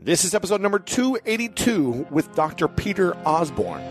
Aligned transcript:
This 0.00 0.24
is 0.24 0.32
episode 0.32 0.60
number 0.60 0.78
282 0.78 2.06
with 2.08 2.32
Dr. 2.36 2.68
Peter 2.68 3.16
Osborne. 3.26 3.82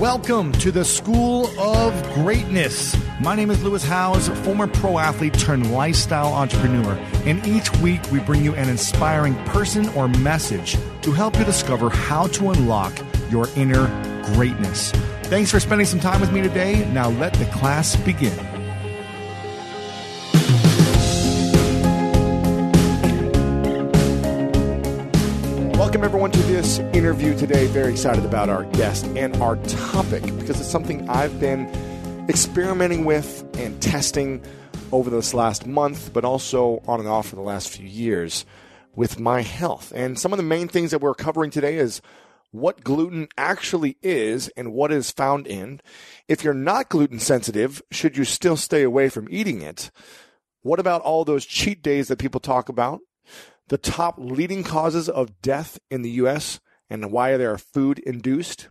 Welcome 0.00 0.52
to 0.52 0.72
the 0.72 0.82
School 0.82 1.48
of 1.60 2.14
Greatness. 2.14 2.96
My 3.20 3.36
name 3.36 3.50
is 3.50 3.62
Lewis 3.62 3.84
Howes, 3.84 4.28
former 4.42 4.66
pro 4.66 4.98
athlete 4.98 5.34
turned 5.34 5.70
lifestyle 5.70 6.32
entrepreneur, 6.32 6.94
and 7.26 7.46
each 7.46 7.70
week 7.76 8.00
we 8.10 8.20
bring 8.20 8.42
you 8.42 8.54
an 8.54 8.70
inspiring 8.70 9.34
person 9.44 9.90
or 9.90 10.08
message 10.08 10.78
to 11.02 11.12
help 11.12 11.38
you 11.38 11.44
discover 11.44 11.90
how 11.90 12.26
to 12.28 12.48
unlock 12.48 12.94
your 13.30 13.48
inner 13.54 13.86
greatness. 14.32 14.92
Thanks 15.24 15.50
for 15.50 15.60
spending 15.60 15.86
some 15.86 16.00
time 16.00 16.22
with 16.22 16.32
me 16.32 16.40
today. 16.40 16.90
Now 16.90 17.10
let 17.10 17.34
the 17.34 17.44
class 17.46 17.96
begin. 17.96 18.51
Welcome, 25.92 26.04
everyone, 26.04 26.30
to 26.30 26.42
this 26.44 26.78
interview 26.78 27.36
today. 27.36 27.66
Very 27.66 27.92
excited 27.92 28.24
about 28.24 28.48
our 28.48 28.64
guest 28.64 29.04
and 29.08 29.36
our 29.42 29.56
topic 29.56 30.22
because 30.22 30.58
it's 30.58 30.70
something 30.70 31.06
I've 31.06 31.38
been 31.38 31.66
experimenting 32.30 33.04
with 33.04 33.44
and 33.58 33.78
testing 33.82 34.42
over 34.90 35.10
this 35.10 35.34
last 35.34 35.66
month, 35.66 36.14
but 36.14 36.24
also 36.24 36.82
on 36.88 37.00
and 37.00 37.08
off 37.10 37.28
for 37.28 37.36
the 37.36 37.42
last 37.42 37.68
few 37.68 37.86
years 37.86 38.46
with 38.94 39.20
my 39.20 39.42
health. 39.42 39.92
And 39.94 40.18
some 40.18 40.32
of 40.32 40.38
the 40.38 40.42
main 40.42 40.66
things 40.66 40.92
that 40.92 41.02
we're 41.02 41.12
covering 41.12 41.50
today 41.50 41.76
is 41.76 42.00
what 42.52 42.82
gluten 42.82 43.28
actually 43.36 43.98
is 44.00 44.48
and 44.56 44.72
what 44.72 44.92
is 44.92 45.10
found 45.10 45.46
in. 45.46 45.82
If 46.26 46.42
you're 46.42 46.54
not 46.54 46.88
gluten 46.88 47.18
sensitive, 47.18 47.82
should 47.90 48.16
you 48.16 48.24
still 48.24 48.56
stay 48.56 48.82
away 48.82 49.10
from 49.10 49.28
eating 49.30 49.60
it? 49.60 49.90
What 50.62 50.80
about 50.80 51.02
all 51.02 51.26
those 51.26 51.44
cheat 51.44 51.82
days 51.82 52.08
that 52.08 52.18
people 52.18 52.40
talk 52.40 52.70
about? 52.70 53.00
The 53.72 53.78
top 53.78 54.16
leading 54.18 54.62
causes 54.62 55.08
of 55.08 55.40
death 55.40 55.78
in 55.90 56.02
the 56.02 56.10
U.S. 56.10 56.60
and 56.90 57.10
why 57.10 57.38
they 57.38 57.46
are 57.46 57.56
food 57.56 57.98
induced, 58.00 58.68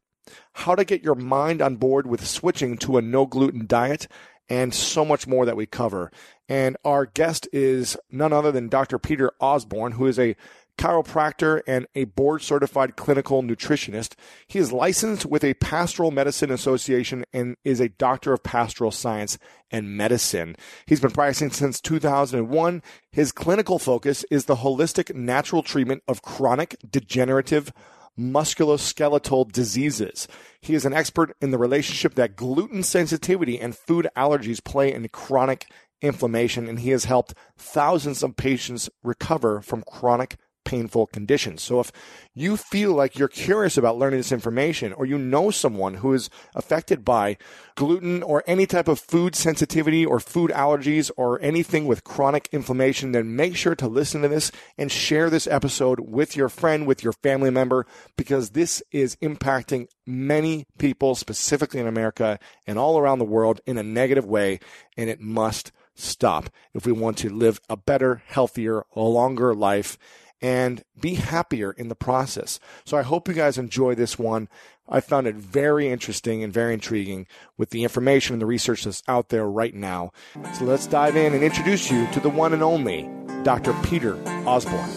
how 0.54 0.76
to 0.76 0.86
get 0.86 1.02
your 1.02 1.16
mind 1.16 1.60
on 1.60 1.78
board 1.78 2.06
with 2.06 2.24
switching 2.24 2.78
to 2.78 2.98
a 2.98 3.02
no 3.02 3.26
gluten 3.26 3.66
diet, 3.66 4.08
and 4.48 4.76
so 4.76 5.04
much 5.04 5.26
more 5.26 5.44
that 5.44 5.56
we 5.56 5.66
cover. 5.66 6.12
And 6.48 6.78
our 6.86 7.08
guest 7.08 7.48
is 7.52 7.98
none 8.12 8.32
other 8.32 8.52
than 8.52 8.70
Dr. 8.70 9.00
Peter 9.00 9.32
Osborne, 9.40 9.94
who 9.94 10.06
is 10.06 10.20
a 10.20 10.36
chiropractor, 10.78 11.62
and 11.68 11.88
a 11.96 12.06
board 12.06 12.42
certified 12.42 12.96
clinical 12.96 13.44
nutritionist. 13.44 14.14
He 14.48 14.60
is 14.60 14.72
licensed 14.72 15.26
with 15.26 15.44
a 15.44 15.54
Pastoral 15.56 16.12
Medicine 16.12 16.52
Association 16.52 17.24
and 17.34 17.56
is 17.64 17.80
a 17.80 17.90
doctor 17.90 18.34
of 18.34 18.44
pastoral 18.44 18.92
science 18.92 19.38
and 19.70 19.96
medicine. 19.96 20.56
He's 20.86 21.00
been 21.00 21.12
practicing 21.12 21.52
since 21.52 21.80
2001. 21.82 22.82
His 23.12 23.32
clinical 23.32 23.80
focus 23.80 24.26
is 24.32 24.46
the 24.46 24.58
holistic 24.58 25.16
natural 25.16 25.64
treatment 25.64 26.04
of 26.08 26.22
chronic 26.22 26.76
degenerative 26.90 27.72
musculoskeletal 28.20 29.52
diseases. 29.52 30.28
He 30.62 30.76
is 30.76 30.86
an 30.86 30.94
expert 30.94 31.36
in 31.42 31.52
the 31.52 31.58
relationship 31.58 32.16
that 32.16 32.36
gluten 32.36 32.84
sensitivity 32.84 33.60
and 33.60 33.76
food 33.76 34.10
allergies 34.16 34.64
play 34.64 34.94
in 34.94 35.08
chronic 35.10 35.66
inflammation, 36.02 36.68
and 36.68 36.80
he 36.80 36.90
has 36.90 37.06
helped 37.06 37.34
thousands 37.58 38.24
of 38.24 38.36
patients 38.36 38.90
recover 39.04 39.62
from 39.62 39.84
chronic 39.84 40.38
painful 40.64 41.08
conditions. 41.08 41.62
So 41.62 41.80
if 41.80 41.92
you 42.34 42.58
feel 42.58 42.94
like 42.94 43.18
you're 43.18 43.28
curious 43.28 43.78
about 43.78 43.98
learning 43.98 44.20
this 44.20 44.32
information 44.32 44.94
or 44.94 45.06
you 45.06 45.18
know 45.18 45.52
someone 45.52 45.96
who 45.96 46.14
is 46.14 46.30
affected 46.56 47.04
by 47.04 47.38
gluten 47.76 48.24
or 48.24 48.44
any 48.48 48.66
type 48.66 48.88
of 48.88 49.00
food 49.00 49.36
sensitivity 49.36 50.06
or 50.06 50.20
food 50.20 50.52
allergies 50.52 51.12
or 51.18 51.42
anything 51.42 51.86
with 51.86 52.04
chronic 52.04 52.48
inflammation, 52.52 53.12
then 53.12 53.36
make 53.36 53.56
sure 53.56 53.76
to 53.76 53.88
listen 53.88 54.22
to 54.22 54.28
this 54.28 54.52
and 54.78 54.92
share 54.92 55.30
this 55.30 55.48
episode 55.48 56.00
with 56.00 56.36
your 56.36 56.50
friend, 56.50 56.88
with 56.88 57.04
your 57.04 57.14
family 57.14 57.50
member, 57.50 57.86
because 58.16 58.52
this 58.52 58.82
is 58.92 59.16
impacting 59.18 59.88
many 60.06 60.66
people, 60.78 61.16
specifically 61.16 61.80
in 61.80 61.88
America 61.88 62.40
and 62.68 62.78
all 62.78 62.98
around 62.98 63.20
the 63.20 63.26
world 63.26 63.62
in 63.66 63.78
a 63.78 63.84
negative 63.84 64.26
way. 64.26 64.60
And 64.96 65.10
it 65.10 65.20
must 65.20 65.72
stop 65.96 66.50
if 66.74 66.86
we 66.86 66.92
want 66.92 67.18
to 67.18 67.30
live 67.30 67.60
a 67.70 67.78
better, 67.78 68.24
healthier, 68.28 68.84
longer 68.96 69.54
life 69.54 69.98
and 70.42 70.84
be 71.00 71.16
happier 71.16 71.72
in 71.72 71.88
the 71.88 71.96
process. 71.96 72.60
So 72.86 72.98
I 72.98 73.04
hope 73.04 73.28
you 73.28 73.34
guys 73.34 73.58
enjoy 73.58 73.96
this 73.96 74.18
one. 74.18 74.50
I 74.90 75.00
found 75.00 75.28
it 75.28 75.36
very 75.36 75.88
interesting 75.88 76.44
and 76.44 76.52
very 76.52 76.74
intriguing 76.74 77.28
with 77.58 77.70
the 77.70 77.84
information 77.84 78.34
and 78.34 78.42
the 78.42 78.46
research 78.46 78.84
that's 78.84 79.04
out 79.08 79.30
there 79.30 79.48
right 79.48 79.74
now. 79.74 80.12
So 80.54 80.66
let's 80.66 80.88
dive 80.88 81.16
in 81.16 81.34
and 81.34 81.44
introduce 81.44 81.90
you 81.90 82.08
to 82.08 82.20
the 82.20 82.30
one 82.30 82.54
and 82.54 82.64
only 82.64 83.10
Dr. 83.44 83.74
Peter 83.84 84.16
Osborne. 84.46 84.90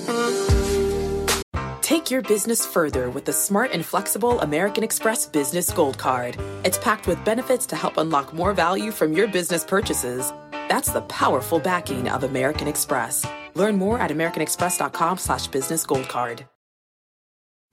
Take 1.81 2.11
your 2.11 2.23
business 2.23 2.67
further 2.67 3.11
with 3.11 3.27
the 3.27 3.33
smart 3.33 3.71
and 3.73 3.85
flexible 3.85 4.41
American 4.41 4.83
Express 4.83 5.27
Business 5.27 5.71
Gold 5.71 5.99
Card. 5.99 6.37
It's 6.65 6.79
packed 6.79 7.07
with 7.07 7.23
benefits 7.25 7.67
to 7.67 7.77
help 7.77 7.99
unlock 7.99 8.33
more 8.33 8.55
value 8.55 8.91
from 8.91 9.13
your 9.13 9.29
business 9.29 9.65
purchases. 9.65 10.33
That's 10.51 10.93
the 10.93 11.03
powerful 11.03 11.61
backing 11.61 12.09
of 12.09 12.25
American 12.25 12.69
Express. 12.69 13.27
Learn 13.55 13.77
more 13.77 13.99
at 13.99 14.11
americanexpress.com 14.11 15.19
slash 15.19 15.47
business 15.49 15.85
gold 15.85 16.09
card. 16.09 16.47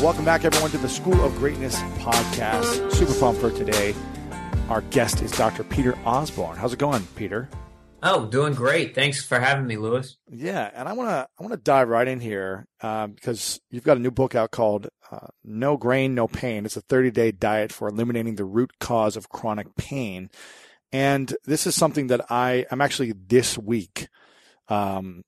Welcome 0.00 0.24
back, 0.24 0.44
everyone, 0.44 0.70
to 0.70 0.78
the 0.78 0.88
School 0.88 1.20
of 1.24 1.34
Greatness 1.38 1.74
podcast. 1.98 2.92
Super 2.92 3.18
pumped 3.18 3.40
for 3.40 3.50
today. 3.50 3.96
Our 4.68 4.82
guest 4.82 5.20
is 5.22 5.32
Dr. 5.32 5.64
Peter 5.64 5.98
Osborne. 6.04 6.56
How's 6.56 6.72
it 6.72 6.78
going, 6.78 7.04
Peter? 7.16 7.48
Oh, 8.04 8.26
doing 8.26 8.54
great. 8.54 8.94
Thanks 8.94 9.24
for 9.24 9.40
having 9.40 9.66
me, 9.66 9.76
Lewis. 9.76 10.16
Yeah, 10.30 10.70
and 10.72 10.88
I 10.88 10.92
want 10.92 11.08
to 11.08 11.26
I 11.36 11.42
want 11.42 11.52
to 11.52 11.56
dive 11.56 11.88
right 11.88 12.06
in 12.06 12.20
here 12.20 12.68
um, 12.80 13.10
because 13.10 13.60
you've 13.72 13.82
got 13.82 13.96
a 13.96 14.00
new 14.00 14.12
book 14.12 14.36
out 14.36 14.52
called 14.52 14.88
uh, 15.10 15.26
"No 15.42 15.76
Grain, 15.76 16.14
No 16.14 16.28
Pain." 16.28 16.64
It's 16.64 16.76
a 16.76 16.80
30 16.82 17.10
day 17.10 17.32
diet 17.32 17.72
for 17.72 17.88
eliminating 17.88 18.36
the 18.36 18.44
root 18.44 18.70
cause 18.78 19.16
of 19.16 19.30
chronic 19.30 19.74
pain, 19.74 20.30
and 20.92 21.36
this 21.44 21.66
is 21.66 21.74
something 21.74 22.06
that 22.06 22.30
I 22.30 22.66
I'm 22.70 22.80
actually 22.80 23.14
this 23.26 23.58
week 23.58 24.06
um, 24.68 25.24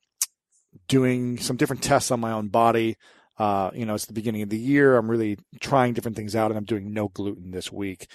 doing 0.87 1.39
some 1.39 1.57
different 1.57 1.83
tests 1.83 2.13
on 2.13 2.21
my 2.21 2.31
own 2.31 2.51
body 2.51 2.97
uh, 3.41 3.71
you 3.73 3.87
know, 3.87 3.95
it's 3.95 4.05
the 4.05 4.13
beginning 4.13 4.43
of 4.43 4.51
the 4.51 4.59
year. 4.59 4.99
I'm 4.99 5.11
really 5.11 5.39
trying 5.61 5.95
different 5.95 6.15
things 6.15 6.37
out 6.37 6.51
and 6.51 6.59
I'm 6.59 6.67
doing 6.67 6.93
no 6.93 7.09
gluten 7.09 7.53
this 7.53 7.73
week. 7.73 8.07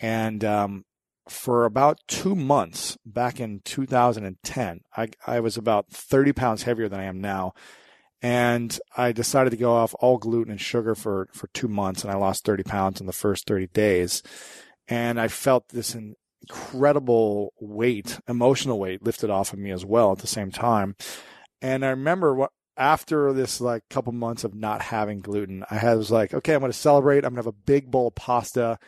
And, 0.00 0.44
um, 0.44 0.84
for 1.28 1.64
about 1.64 2.00
two 2.08 2.34
months 2.34 2.98
back 3.06 3.38
in 3.38 3.60
2010, 3.64 4.80
I, 4.96 5.08
I 5.24 5.38
was 5.38 5.56
about 5.56 5.88
30 5.92 6.32
pounds 6.32 6.64
heavier 6.64 6.88
than 6.88 6.98
I 6.98 7.04
am 7.04 7.20
now. 7.20 7.54
And 8.20 8.76
I 8.96 9.12
decided 9.12 9.50
to 9.50 9.56
go 9.56 9.72
off 9.72 9.94
all 10.00 10.18
gluten 10.18 10.50
and 10.50 10.60
sugar 10.60 10.96
for, 10.96 11.28
for 11.32 11.46
two 11.54 11.68
months 11.68 12.02
and 12.02 12.12
I 12.12 12.16
lost 12.16 12.44
30 12.44 12.64
pounds 12.64 13.00
in 13.00 13.06
the 13.06 13.12
first 13.12 13.46
30 13.46 13.68
days. 13.68 14.24
And 14.88 15.20
I 15.20 15.28
felt 15.28 15.68
this 15.68 15.94
incredible 15.94 17.52
weight, 17.60 18.18
emotional 18.26 18.80
weight 18.80 19.04
lifted 19.04 19.30
off 19.30 19.52
of 19.52 19.60
me 19.60 19.70
as 19.70 19.84
well 19.84 20.10
at 20.10 20.18
the 20.18 20.26
same 20.26 20.50
time. 20.50 20.96
And 21.60 21.84
I 21.84 21.90
remember 21.90 22.34
what 22.34 22.50
after 22.76 23.32
this 23.32 23.60
like 23.60 23.82
couple 23.90 24.12
months 24.12 24.44
of 24.44 24.54
not 24.54 24.82
having 24.82 25.20
gluten, 25.20 25.64
I 25.70 25.94
was 25.94 26.10
like, 26.10 26.34
okay, 26.34 26.54
I'm 26.54 26.60
going 26.60 26.72
to 26.72 26.78
celebrate. 26.78 27.24
I'm 27.24 27.34
going 27.34 27.42
to 27.42 27.46
have 27.48 27.54
a 27.54 27.66
big 27.66 27.90
bowl 27.90 28.08
of 28.08 28.14
pasta. 28.14 28.78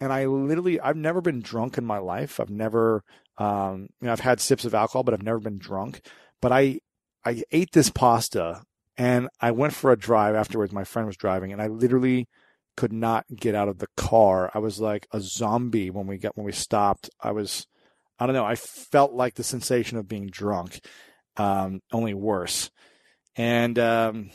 And 0.00 0.12
I 0.12 0.26
literally, 0.26 0.80
I've 0.80 0.96
never 0.96 1.20
been 1.20 1.40
drunk 1.40 1.78
in 1.78 1.84
my 1.84 1.98
life. 1.98 2.38
I've 2.40 2.50
never, 2.50 3.02
um, 3.36 3.88
you 4.00 4.06
know, 4.06 4.12
I've 4.12 4.20
had 4.20 4.40
sips 4.40 4.64
of 4.64 4.74
alcohol, 4.74 5.02
but 5.02 5.14
I've 5.14 5.22
never 5.22 5.40
been 5.40 5.58
drunk. 5.58 6.00
But 6.40 6.52
I 6.52 6.80
I 7.24 7.42
ate 7.50 7.72
this 7.72 7.90
pasta 7.90 8.62
and 8.96 9.28
I 9.40 9.52
went 9.52 9.74
for 9.74 9.92
a 9.92 9.98
drive 9.98 10.34
afterwards. 10.34 10.72
My 10.72 10.84
friend 10.84 11.06
was 11.06 11.16
driving, 11.16 11.52
and 11.52 11.62
I 11.62 11.68
literally 11.68 12.28
could 12.76 12.92
not 12.92 13.26
get 13.34 13.54
out 13.54 13.68
of 13.68 13.78
the 13.78 13.88
car. 13.96 14.50
I 14.54 14.58
was 14.58 14.80
like 14.80 15.06
a 15.12 15.20
zombie 15.20 15.90
when 15.90 16.06
we 16.06 16.18
got 16.18 16.36
when 16.36 16.46
we 16.46 16.52
stopped. 16.52 17.08
I 17.20 17.30
was, 17.30 17.66
I 18.18 18.26
don't 18.26 18.34
know. 18.34 18.44
I 18.44 18.56
felt 18.56 19.12
like 19.12 19.34
the 19.34 19.44
sensation 19.44 19.98
of 19.98 20.08
being 20.08 20.26
drunk, 20.26 20.80
um, 21.36 21.80
only 21.92 22.14
worse. 22.14 22.70
And 23.38 23.78
um, 23.78 24.30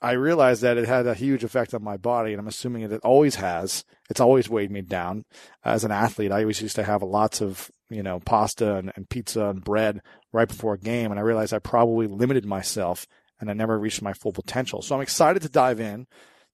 I 0.00 0.12
realized 0.12 0.62
that 0.62 0.78
it 0.78 0.88
had 0.88 1.06
a 1.06 1.14
huge 1.14 1.44
effect 1.44 1.74
on 1.74 1.84
my 1.84 1.98
body, 1.98 2.32
and 2.32 2.40
I'm 2.40 2.48
assuming 2.48 2.82
it 2.82 3.00
always 3.04 3.36
has. 3.36 3.84
It's 4.08 4.18
always 4.18 4.48
weighed 4.48 4.70
me 4.70 4.80
down. 4.80 5.24
As 5.62 5.84
an 5.84 5.92
athlete, 5.92 6.32
I 6.32 6.40
always 6.40 6.62
used 6.62 6.76
to 6.76 6.84
have 6.84 7.02
lots 7.02 7.42
of 7.42 7.70
you 7.90 8.02
know 8.02 8.18
pasta 8.18 8.76
and, 8.76 8.90
and 8.96 9.08
pizza 9.08 9.46
and 9.46 9.62
bread 9.62 10.00
right 10.32 10.48
before 10.48 10.74
a 10.74 10.78
game, 10.78 11.10
and 11.10 11.20
I 11.20 11.22
realized 11.22 11.52
I 11.52 11.58
probably 11.58 12.06
limited 12.06 12.46
myself 12.46 13.06
and 13.40 13.50
I 13.50 13.52
never 13.52 13.78
reached 13.78 14.02
my 14.02 14.14
full 14.14 14.32
potential. 14.32 14.82
So 14.82 14.96
I'm 14.96 15.02
excited 15.02 15.42
to 15.42 15.48
dive 15.48 15.78
in 15.78 16.06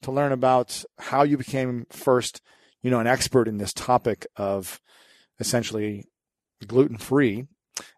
to 0.03 0.13
learn 0.13 0.33
about 0.33 0.85
how 0.99 1.23
you 1.23 1.39
became 1.39 1.87
first, 1.91 2.43
you 2.83 2.91
know, 2.91 3.01
an 3.01 3.07
expert 3.07 3.49
in 3.49 3.57
this 3.57 3.73
topic 3.73 4.27
of 4.37 4.81
essentially 5.41 6.05
gluten 6.67 6.99
free 6.99 7.47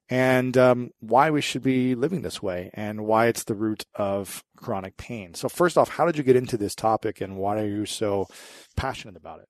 and 0.08 0.56
um, 0.56 0.91
why 1.00 1.31
we 1.31 1.41
should 1.41 1.62
be 1.62 1.94
living 1.94 2.23
this 2.23 2.43
way 2.43 2.70
and 2.75 3.06
why 3.06 3.26
it's 3.26 3.44
the 3.44 3.55
root 3.55 3.85
of 3.94 4.44
chronic 4.56 4.97
pain. 4.97 5.35
So 5.35 5.49
first 5.49 5.76
off, 5.76 5.88
how 5.88 6.06
did 6.06 6.17
you 6.17 6.23
get 6.23 6.37
into 6.37 6.56
this 6.56 6.75
topic 6.75 7.20
and 7.20 7.37
why 7.37 7.61
are 7.61 7.67
you 7.67 7.87
so 7.87 8.29
passionate 8.76 9.17
about 9.17 9.41
it? 9.41 9.49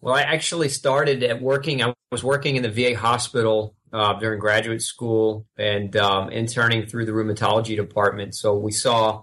Well, 0.00 0.14
I 0.14 0.22
actually 0.22 0.68
started 0.68 1.22
at 1.22 1.40
working. 1.40 1.82
I 1.82 1.94
was 2.12 2.22
working 2.22 2.56
in 2.56 2.62
the 2.62 2.70
VA 2.70 2.96
hospital 2.98 3.74
uh, 3.92 4.14
during 4.18 4.38
graduate 4.38 4.82
school 4.82 5.46
and 5.56 5.96
um, 5.96 6.28
interning 6.30 6.86
through 6.86 7.06
the 7.06 7.12
rheumatology 7.12 7.76
department. 7.76 8.34
So 8.34 8.54
we 8.54 8.72
saw, 8.72 9.22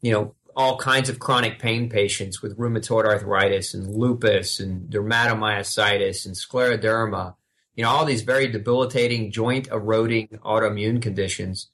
you 0.00 0.12
know, 0.12 0.34
all 0.54 0.76
kinds 0.76 1.08
of 1.08 1.18
chronic 1.18 1.58
pain 1.58 1.88
patients 1.88 2.42
with 2.42 2.58
rheumatoid 2.58 3.04
arthritis 3.04 3.74
and 3.74 3.88
lupus 3.88 4.60
and 4.60 4.90
dermatomyositis 4.90 6.26
and 6.26 6.34
scleroderma. 6.34 7.34
You 7.74 7.84
know, 7.84 7.90
all 7.90 8.04
these 8.04 8.22
very 8.22 8.48
debilitating, 8.48 9.32
joint 9.32 9.68
eroding 9.68 10.28
autoimmune 10.44 11.00
conditions. 11.00 11.68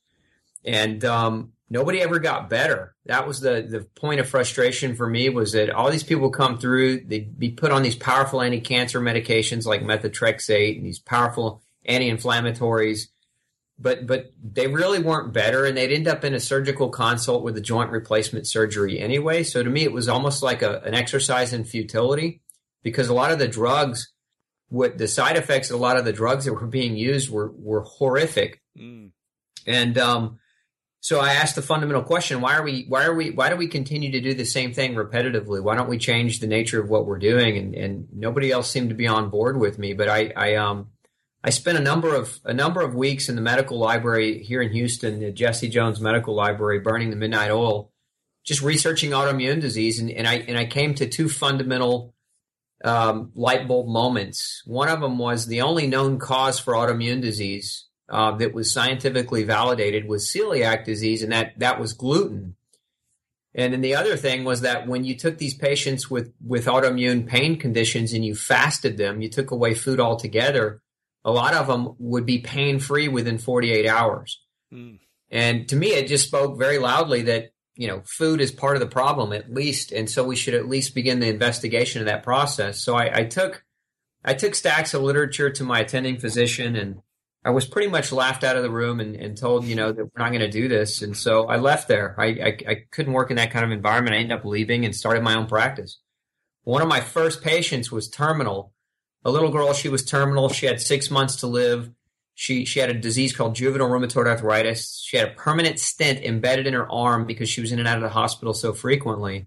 And 0.64 1.04
um, 1.04 1.52
nobody 1.70 2.00
ever 2.00 2.18
got 2.18 2.50
better. 2.50 2.94
That 3.06 3.26
was 3.26 3.40
the, 3.40 3.66
the 3.68 3.80
point 4.00 4.20
of 4.20 4.28
frustration 4.28 4.94
for 4.94 5.08
me 5.08 5.28
was 5.28 5.52
that 5.52 5.70
all 5.70 5.90
these 5.90 6.02
people 6.02 6.30
come 6.30 6.58
through, 6.58 7.00
they'd 7.00 7.38
be 7.38 7.50
put 7.50 7.72
on 7.72 7.82
these 7.82 7.96
powerful 7.96 8.42
anti-cancer 8.42 9.00
medications 9.00 9.66
like 9.66 9.82
methotrexate 9.82 10.76
and 10.76 10.86
these 10.86 10.98
powerful 10.98 11.62
anti-inflammatories, 11.86 13.08
but 13.78 14.06
but 14.06 14.32
they 14.42 14.66
really 14.66 14.98
weren't 14.98 15.32
better, 15.32 15.64
and 15.64 15.76
they'd 15.76 15.94
end 15.94 16.08
up 16.08 16.24
in 16.24 16.34
a 16.34 16.40
surgical 16.40 16.90
consult 16.90 17.42
with 17.42 17.56
a 17.56 17.62
joint 17.62 17.90
replacement 17.90 18.46
surgery 18.46 18.98
anyway. 18.98 19.42
So 19.42 19.62
to 19.62 19.70
me, 19.70 19.84
it 19.84 19.92
was 19.92 20.08
almost 20.08 20.42
like 20.42 20.62
a, 20.62 20.80
an 20.80 20.94
exercise 20.94 21.52
in 21.52 21.64
futility 21.64 22.42
because 22.82 23.08
a 23.08 23.14
lot 23.14 23.32
of 23.32 23.38
the 23.38 23.48
drugs, 23.48 24.12
what 24.68 24.98
the 24.98 25.08
side 25.08 25.36
effects 25.36 25.70
of 25.70 25.76
a 25.78 25.82
lot 25.82 25.96
of 25.96 26.04
the 26.04 26.12
drugs 26.12 26.44
that 26.44 26.52
were 26.52 26.66
being 26.66 26.96
used 26.96 27.30
were 27.30 27.50
were 27.54 27.82
horrific, 27.82 28.60
mm. 28.78 29.10
and 29.66 29.98
um, 29.98 30.38
so 31.00 31.20
I 31.20 31.34
asked 31.34 31.54
the 31.54 31.62
fundamental 31.62 32.02
question: 32.02 32.40
Why 32.40 32.56
are 32.56 32.62
we? 32.62 32.84
Why 32.88 33.04
are 33.04 33.14
we? 33.14 33.30
Why 33.30 33.48
do 33.50 33.56
we 33.56 33.68
continue 33.68 34.10
to 34.12 34.20
do 34.20 34.34
the 34.34 34.44
same 34.44 34.74
thing 34.74 34.94
repetitively? 34.94 35.62
Why 35.62 35.76
don't 35.76 35.88
we 35.88 35.98
change 35.98 36.40
the 36.40 36.46
nature 36.46 36.80
of 36.82 36.90
what 36.90 37.06
we're 37.06 37.18
doing? 37.18 37.56
And, 37.56 37.74
and 37.74 38.08
nobody 38.12 38.50
else 38.50 38.70
seemed 38.70 38.88
to 38.88 38.94
be 38.94 39.06
on 39.06 39.30
board 39.30 39.58
with 39.58 39.78
me. 39.78 39.94
But 39.94 40.08
I, 40.08 40.32
I 40.36 40.54
um, 40.56 40.88
I 41.42 41.50
spent 41.50 41.78
a 41.78 41.82
number 41.82 42.14
of 42.14 42.40
a 42.44 42.52
number 42.52 42.80
of 42.80 42.94
weeks 42.94 43.28
in 43.28 43.36
the 43.36 43.42
medical 43.42 43.78
library 43.78 44.42
here 44.42 44.60
in 44.60 44.72
Houston, 44.72 45.20
the 45.20 45.30
Jesse 45.30 45.68
Jones 45.68 46.00
Medical 46.00 46.34
Library, 46.34 46.80
burning 46.80 47.10
the 47.10 47.16
midnight 47.16 47.52
oil, 47.52 47.92
just 48.44 48.60
researching 48.60 49.12
autoimmune 49.12 49.60
disease, 49.60 50.00
and, 50.00 50.10
and 50.10 50.26
I 50.26 50.34
and 50.34 50.58
I 50.58 50.66
came 50.66 50.94
to 50.96 51.08
two 51.08 51.28
fundamental 51.28 52.14
um, 52.84 53.32
light 53.34 53.66
bulb 53.66 53.88
moments. 53.88 54.62
One 54.66 54.88
of 54.88 55.00
them 55.00 55.18
was 55.18 55.46
the 55.46 55.62
only 55.62 55.86
known 55.86 56.18
cause 56.18 56.58
for 56.58 56.74
autoimmune 56.74 57.20
disease 57.20 57.86
uh, 58.08 58.32
that 58.36 58.54
was 58.54 58.72
scientifically 58.72 59.44
validated 59.44 60.08
was 60.08 60.30
celiac 60.30 60.84
disease, 60.84 61.22
and 61.22 61.32
that 61.32 61.58
that 61.58 61.80
was 61.80 61.92
gluten. 61.92 62.56
And 63.54 63.72
then 63.72 63.80
the 63.80 63.96
other 63.96 64.16
thing 64.16 64.44
was 64.44 64.60
that 64.60 64.86
when 64.86 65.04
you 65.04 65.16
took 65.16 65.38
these 65.38 65.54
patients 65.54 66.10
with 66.10 66.32
with 66.44 66.66
autoimmune 66.66 67.26
pain 67.26 67.58
conditions 67.58 68.12
and 68.12 68.24
you 68.24 68.34
fasted 68.34 68.96
them, 68.96 69.20
you 69.20 69.28
took 69.28 69.50
away 69.50 69.74
food 69.74 70.00
altogether 70.00 70.80
a 71.24 71.30
lot 71.30 71.54
of 71.54 71.66
them 71.66 71.94
would 71.98 72.24
be 72.24 72.38
pain 72.38 72.78
free 72.78 73.06
within 73.08 73.36
48 73.36 73.86
hours. 73.86 74.40
Mm. 74.72 74.98
And 75.30 75.68
to 75.68 75.76
me, 75.76 75.88
it 75.88 76.08
just 76.08 76.26
spoke 76.26 76.58
very 76.58 76.78
loudly 76.78 77.22
that, 77.22 77.50
you 77.78 77.86
know, 77.86 78.02
food 78.04 78.40
is 78.40 78.50
part 78.50 78.76
of 78.76 78.80
the 78.80 78.86
problem 78.86 79.32
at 79.32 79.54
least. 79.54 79.92
And 79.92 80.10
so 80.10 80.24
we 80.24 80.36
should 80.36 80.54
at 80.54 80.68
least 80.68 80.94
begin 80.94 81.20
the 81.20 81.28
investigation 81.28 82.02
of 82.02 82.06
that 82.06 82.24
process. 82.24 82.82
So 82.82 82.96
I, 82.96 83.20
I 83.20 83.24
took, 83.24 83.64
I 84.24 84.34
took 84.34 84.54
stacks 84.54 84.92
of 84.92 85.02
literature 85.02 85.48
to 85.48 85.64
my 85.64 85.78
attending 85.80 86.18
physician 86.18 86.76
and 86.76 87.00
I 87.44 87.50
was 87.50 87.66
pretty 87.66 87.88
much 87.88 88.10
laughed 88.10 88.42
out 88.42 88.56
of 88.56 88.64
the 88.64 88.70
room 88.70 88.98
and, 88.98 89.14
and 89.14 89.38
told, 89.38 89.64
you 89.64 89.76
know, 89.76 89.92
that 89.92 90.04
we're 90.04 90.22
not 90.22 90.32
going 90.32 90.40
to 90.40 90.50
do 90.50 90.66
this. 90.66 91.02
And 91.02 91.16
so 91.16 91.46
I 91.46 91.56
left 91.56 91.86
there. 91.86 92.16
I, 92.18 92.26
I, 92.26 92.58
I 92.68 92.76
couldn't 92.90 93.12
work 93.12 93.30
in 93.30 93.36
that 93.36 93.52
kind 93.52 93.64
of 93.64 93.70
environment. 93.70 94.16
I 94.16 94.18
ended 94.18 94.36
up 94.36 94.44
leaving 94.44 94.84
and 94.84 94.94
started 94.94 95.22
my 95.22 95.36
own 95.36 95.46
practice. 95.46 96.00
One 96.64 96.82
of 96.82 96.88
my 96.88 97.00
first 97.00 97.42
patients 97.42 97.92
was 97.92 98.10
terminal 98.10 98.74
a 99.24 99.30
little 99.30 99.50
girl. 99.50 99.72
She 99.72 99.88
was 99.88 100.04
terminal. 100.04 100.48
She 100.48 100.66
had 100.66 100.80
six 100.80 101.10
months 101.10 101.36
to 101.36 101.46
live. 101.46 101.90
She 102.40 102.64
she 102.64 102.78
had 102.78 102.88
a 102.88 102.94
disease 102.94 103.34
called 103.34 103.56
juvenile 103.56 103.88
rheumatoid 103.88 104.28
arthritis. 104.28 105.02
She 105.04 105.16
had 105.16 105.28
a 105.28 105.32
permanent 105.32 105.80
stent 105.80 106.22
embedded 106.22 106.68
in 106.68 106.72
her 106.74 106.88
arm 106.88 107.26
because 107.26 107.48
she 107.48 107.60
was 107.60 107.72
in 107.72 107.80
and 107.80 107.88
out 107.88 107.96
of 107.96 108.04
the 108.04 108.08
hospital 108.10 108.54
so 108.54 108.72
frequently. 108.72 109.46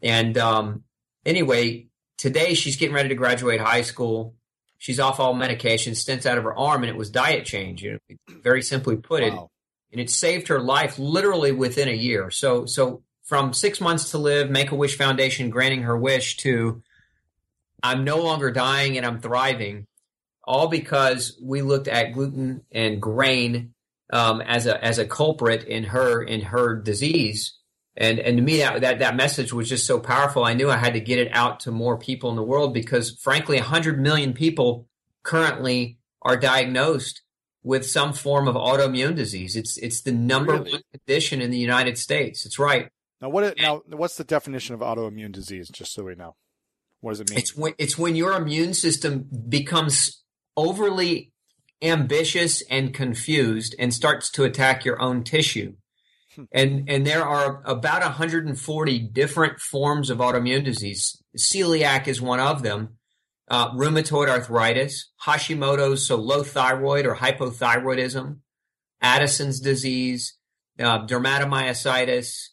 And 0.00 0.38
um, 0.38 0.84
anyway, 1.24 1.88
today 2.16 2.54
she's 2.54 2.76
getting 2.76 2.94
ready 2.94 3.08
to 3.08 3.16
graduate 3.16 3.60
high 3.60 3.82
school. 3.82 4.36
She's 4.78 5.00
off 5.00 5.18
all 5.18 5.34
medication, 5.34 5.94
stents 5.94 6.26
out 6.26 6.38
of 6.38 6.44
her 6.44 6.56
arm, 6.56 6.84
and 6.84 6.90
it 6.90 6.96
was 6.96 7.10
diet 7.10 7.44
change. 7.44 7.82
You 7.82 7.94
know, 7.94 8.16
very 8.40 8.62
simply 8.62 8.94
put 8.94 9.24
wow. 9.24 9.28
it, 9.28 9.34
and 9.90 10.00
it 10.00 10.08
saved 10.08 10.46
her 10.46 10.60
life 10.60 11.00
literally 11.00 11.50
within 11.50 11.88
a 11.88 11.92
year. 11.92 12.30
So 12.30 12.66
so 12.66 13.02
from 13.24 13.52
six 13.52 13.80
months 13.80 14.12
to 14.12 14.18
live, 14.18 14.48
Make 14.48 14.70
a 14.70 14.76
Wish 14.76 14.96
Foundation 14.96 15.50
granting 15.50 15.82
her 15.82 15.98
wish 15.98 16.36
to 16.36 16.84
I'm 17.82 18.04
no 18.04 18.22
longer 18.22 18.52
dying 18.52 18.96
and 18.96 19.04
I'm 19.04 19.20
thriving, 19.20 19.88
all 20.46 20.68
because 20.68 21.38
we 21.42 21.62
looked 21.62 21.88
at 21.88 22.12
gluten 22.12 22.62
and 22.70 23.02
grain 23.02 23.74
um, 24.12 24.40
as 24.40 24.66
a 24.66 24.82
as 24.82 24.98
a 24.98 25.06
culprit 25.06 25.64
in 25.64 25.84
her 25.84 26.22
in 26.22 26.40
her 26.42 26.76
disease. 26.76 27.58
And 27.96 28.18
and 28.18 28.36
to 28.36 28.42
me 28.42 28.58
that, 28.58 28.80
that 28.82 28.98
that 29.00 29.16
message 29.16 29.52
was 29.52 29.68
just 29.68 29.86
so 29.86 29.98
powerful. 29.98 30.44
I 30.44 30.54
knew 30.54 30.70
I 30.70 30.76
had 30.76 30.94
to 30.94 31.00
get 31.00 31.18
it 31.18 31.28
out 31.32 31.60
to 31.60 31.70
more 31.70 31.98
people 31.98 32.30
in 32.30 32.36
the 32.36 32.42
world 32.42 32.72
because 32.72 33.18
frankly, 33.22 33.56
100 33.56 34.00
million 34.00 34.32
people 34.32 34.86
currently 35.22 35.98
are 36.22 36.36
diagnosed 36.36 37.22
with 37.62 37.84
some 37.84 38.12
form 38.12 38.46
of 38.46 38.54
autoimmune 38.54 39.16
disease. 39.16 39.56
It's 39.56 39.76
it's 39.78 40.02
the 40.02 40.12
number 40.12 40.52
really? 40.52 40.72
one 40.72 40.82
condition 40.92 41.40
in 41.40 41.50
the 41.50 41.58
United 41.58 41.98
States. 41.98 42.46
It's 42.46 42.58
right. 42.58 42.90
Now 43.20 43.30
what 43.30 43.58
now 43.58 43.82
what's 43.86 44.16
the 44.16 44.24
definition 44.24 44.74
of 44.74 44.80
autoimmune 44.80 45.32
disease 45.32 45.68
just 45.68 45.92
so 45.92 46.04
we 46.04 46.14
know? 46.14 46.36
What 47.00 47.12
does 47.12 47.20
it 47.20 47.30
mean? 47.30 47.38
It's 47.38 47.56
when, 47.56 47.74
it's 47.78 47.98
when 47.98 48.16
your 48.16 48.32
immune 48.32 48.74
system 48.74 49.26
becomes 49.48 50.22
overly 50.56 51.32
ambitious 51.82 52.62
and 52.70 52.94
confused 52.94 53.74
and 53.78 53.92
starts 53.92 54.30
to 54.30 54.44
attack 54.44 54.84
your 54.84 55.00
own 55.00 55.22
tissue. 55.24 55.74
And 56.52 56.88
and 56.90 57.06
there 57.06 57.24
are 57.24 57.62
about 57.64 58.02
140 58.02 58.98
different 58.98 59.60
forms 59.60 60.10
of 60.10 60.18
autoimmune 60.18 60.64
disease. 60.64 61.22
Celiac 61.36 62.06
is 62.08 62.20
one 62.20 62.40
of 62.40 62.62
them. 62.62 62.98
Uh, 63.48 63.70
rheumatoid 63.70 64.28
arthritis, 64.28 65.12
Hashimoto's, 65.24 66.06
so 66.06 66.16
low 66.16 66.42
thyroid 66.42 67.06
or 67.06 67.14
hypothyroidism, 67.14 68.38
Addison's 69.00 69.60
disease, 69.60 70.36
uh, 70.80 71.06
dermatomyositis, 71.06 72.48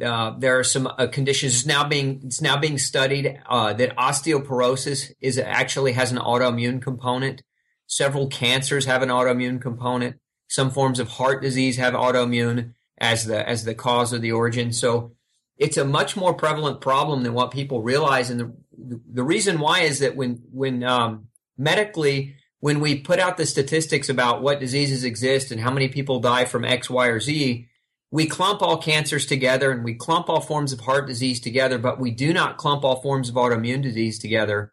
uh, 0.00 0.34
there 0.38 0.58
are 0.58 0.64
some 0.64 0.86
uh, 0.86 1.06
conditions 1.06 1.54
it's 1.54 1.66
now 1.66 1.86
being 1.86 2.20
it's 2.24 2.40
now 2.40 2.56
being 2.56 2.78
studied 2.78 3.40
uh, 3.46 3.72
that 3.74 3.96
osteoporosis 3.96 5.12
is 5.20 5.38
actually 5.38 5.92
has 5.92 6.10
an 6.10 6.18
autoimmune 6.18 6.80
component. 6.80 7.42
Several 7.86 8.26
cancers 8.28 8.86
have 8.86 9.02
an 9.02 9.10
autoimmune 9.10 9.60
component. 9.60 10.16
Some 10.48 10.70
forms 10.70 10.98
of 10.98 11.08
heart 11.08 11.42
disease 11.42 11.76
have 11.76 11.92
autoimmune 11.92 12.72
as 12.98 13.26
the 13.26 13.46
as 13.46 13.64
the 13.64 13.74
cause 13.74 14.12
of 14.12 14.22
the 14.22 14.32
origin. 14.32 14.72
So 14.72 15.12
it's 15.58 15.76
a 15.76 15.84
much 15.84 16.16
more 16.16 16.32
prevalent 16.32 16.80
problem 16.80 17.22
than 17.22 17.34
what 17.34 17.50
people 17.50 17.82
realize. 17.82 18.30
And 18.30 18.40
the 18.40 19.00
the 19.12 19.22
reason 19.24 19.60
why 19.60 19.80
is 19.80 19.98
that 19.98 20.16
when 20.16 20.42
when 20.50 20.82
um, 20.84 21.28
medically 21.58 22.36
when 22.60 22.80
we 22.80 22.98
put 22.98 23.18
out 23.18 23.36
the 23.36 23.44
statistics 23.44 24.08
about 24.08 24.40
what 24.40 24.60
diseases 24.60 25.04
exist 25.04 25.50
and 25.50 25.60
how 25.60 25.70
many 25.70 25.88
people 25.88 26.20
die 26.20 26.44
from 26.44 26.64
X, 26.64 26.88
Y, 26.88 27.06
or 27.08 27.18
Z, 27.18 27.66
we 28.12 28.26
clump 28.26 28.60
all 28.60 28.76
cancers 28.76 29.24
together 29.24 29.72
and 29.72 29.82
we 29.82 29.94
clump 29.94 30.28
all 30.28 30.42
forms 30.42 30.72
of 30.72 30.80
heart 30.80 31.06
disease 31.06 31.40
together, 31.40 31.78
but 31.78 31.98
we 31.98 32.10
do 32.10 32.32
not 32.32 32.58
clump 32.58 32.84
all 32.84 33.00
forms 33.00 33.30
of 33.30 33.34
autoimmune 33.34 33.82
disease 33.82 34.18
together. 34.18 34.70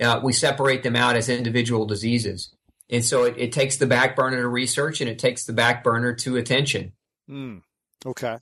Uh, 0.00 0.20
we 0.22 0.32
separate 0.32 0.82
them 0.82 0.96
out 0.96 1.14
as 1.14 1.28
individual 1.28 1.86
diseases. 1.86 2.52
And 2.90 3.04
so 3.04 3.22
it, 3.22 3.36
it 3.38 3.52
takes 3.52 3.76
the 3.76 3.86
back 3.86 4.16
burner 4.16 4.42
to 4.42 4.48
research 4.48 5.00
and 5.00 5.08
it 5.08 5.20
takes 5.20 5.44
the 5.44 5.52
back 5.52 5.84
burner 5.84 6.12
to 6.16 6.36
attention. 6.36 6.92
Mm, 7.30 7.62
okay. 8.04 8.38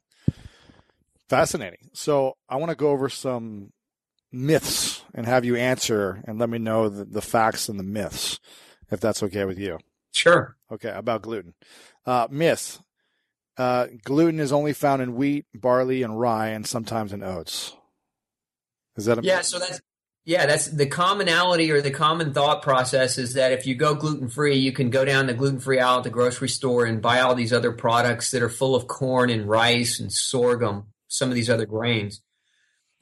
Fascinating. 1.28 1.90
So 1.92 2.38
I 2.48 2.56
want 2.56 2.70
to 2.70 2.76
go 2.76 2.90
over 2.90 3.10
some 3.10 3.74
myths 4.32 5.02
and 5.14 5.26
have 5.26 5.44
you 5.44 5.56
answer 5.56 6.22
and 6.26 6.38
let 6.38 6.48
me 6.48 6.58
know 6.58 6.88
the, 6.88 7.04
the 7.04 7.20
facts 7.20 7.68
and 7.68 7.78
the 7.78 7.84
myths, 7.84 8.40
if 8.90 9.00
that's 9.00 9.22
okay 9.24 9.44
with 9.44 9.58
you. 9.58 9.78
Sure. 10.12 10.56
Okay, 10.72 10.90
about 10.90 11.22
gluten. 11.22 11.52
Uh, 12.06 12.26
myth. 12.30 12.80
Uh, 13.56 13.86
gluten 14.04 14.40
is 14.40 14.52
only 14.52 14.72
found 14.72 15.02
in 15.02 15.14
wheat, 15.14 15.46
barley, 15.54 16.02
and 16.02 16.18
rye, 16.18 16.48
and 16.48 16.66
sometimes 16.66 17.12
in 17.12 17.22
oats. 17.22 17.74
Is 18.96 19.04
that 19.06 19.18
a 19.18 19.22
yeah? 19.22 19.42
So 19.42 19.58
that's 19.58 19.80
yeah, 20.24 20.46
that's 20.46 20.66
the 20.66 20.86
commonality 20.86 21.70
or 21.70 21.80
the 21.80 21.90
common 21.90 22.32
thought 22.32 22.62
process 22.62 23.16
is 23.16 23.34
that 23.34 23.52
if 23.52 23.66
you 23.66 23.74
go 23.74 23.94
gluten 23.94 24.28
free, 24.28 24.56
you 24.56 24.70
can 24.70 24.90
go 24.90 25.04
down 25.04 25.26
the 25.26 25.34
gluten 25.34 25.60
free 25.60 25.80
aisle 25.80 25.98
at 25.98 26.04
the 26.04 26.10
grocery 26.10 26.48
store 26.48 26.84
and 26.84 27.00
buy 27.00 27.20
all 27.20 27.34
these 27.34 27.52
other 27.52 27.72
products 27.72 28.30
that 28.30 28.42
are 28.42 28.50
full 28.50 28.74
of 28.74 28.86
corn 28.86 29.30
and 29.30 29.48
rice 29.48 29.98
and 29.98 30.12
sorghum, 30.12 30.88
some 31.08 31.30
of 31.30 31.34
these 31.34 31.48
other 31.48 31.66
grains. 31.66 32.20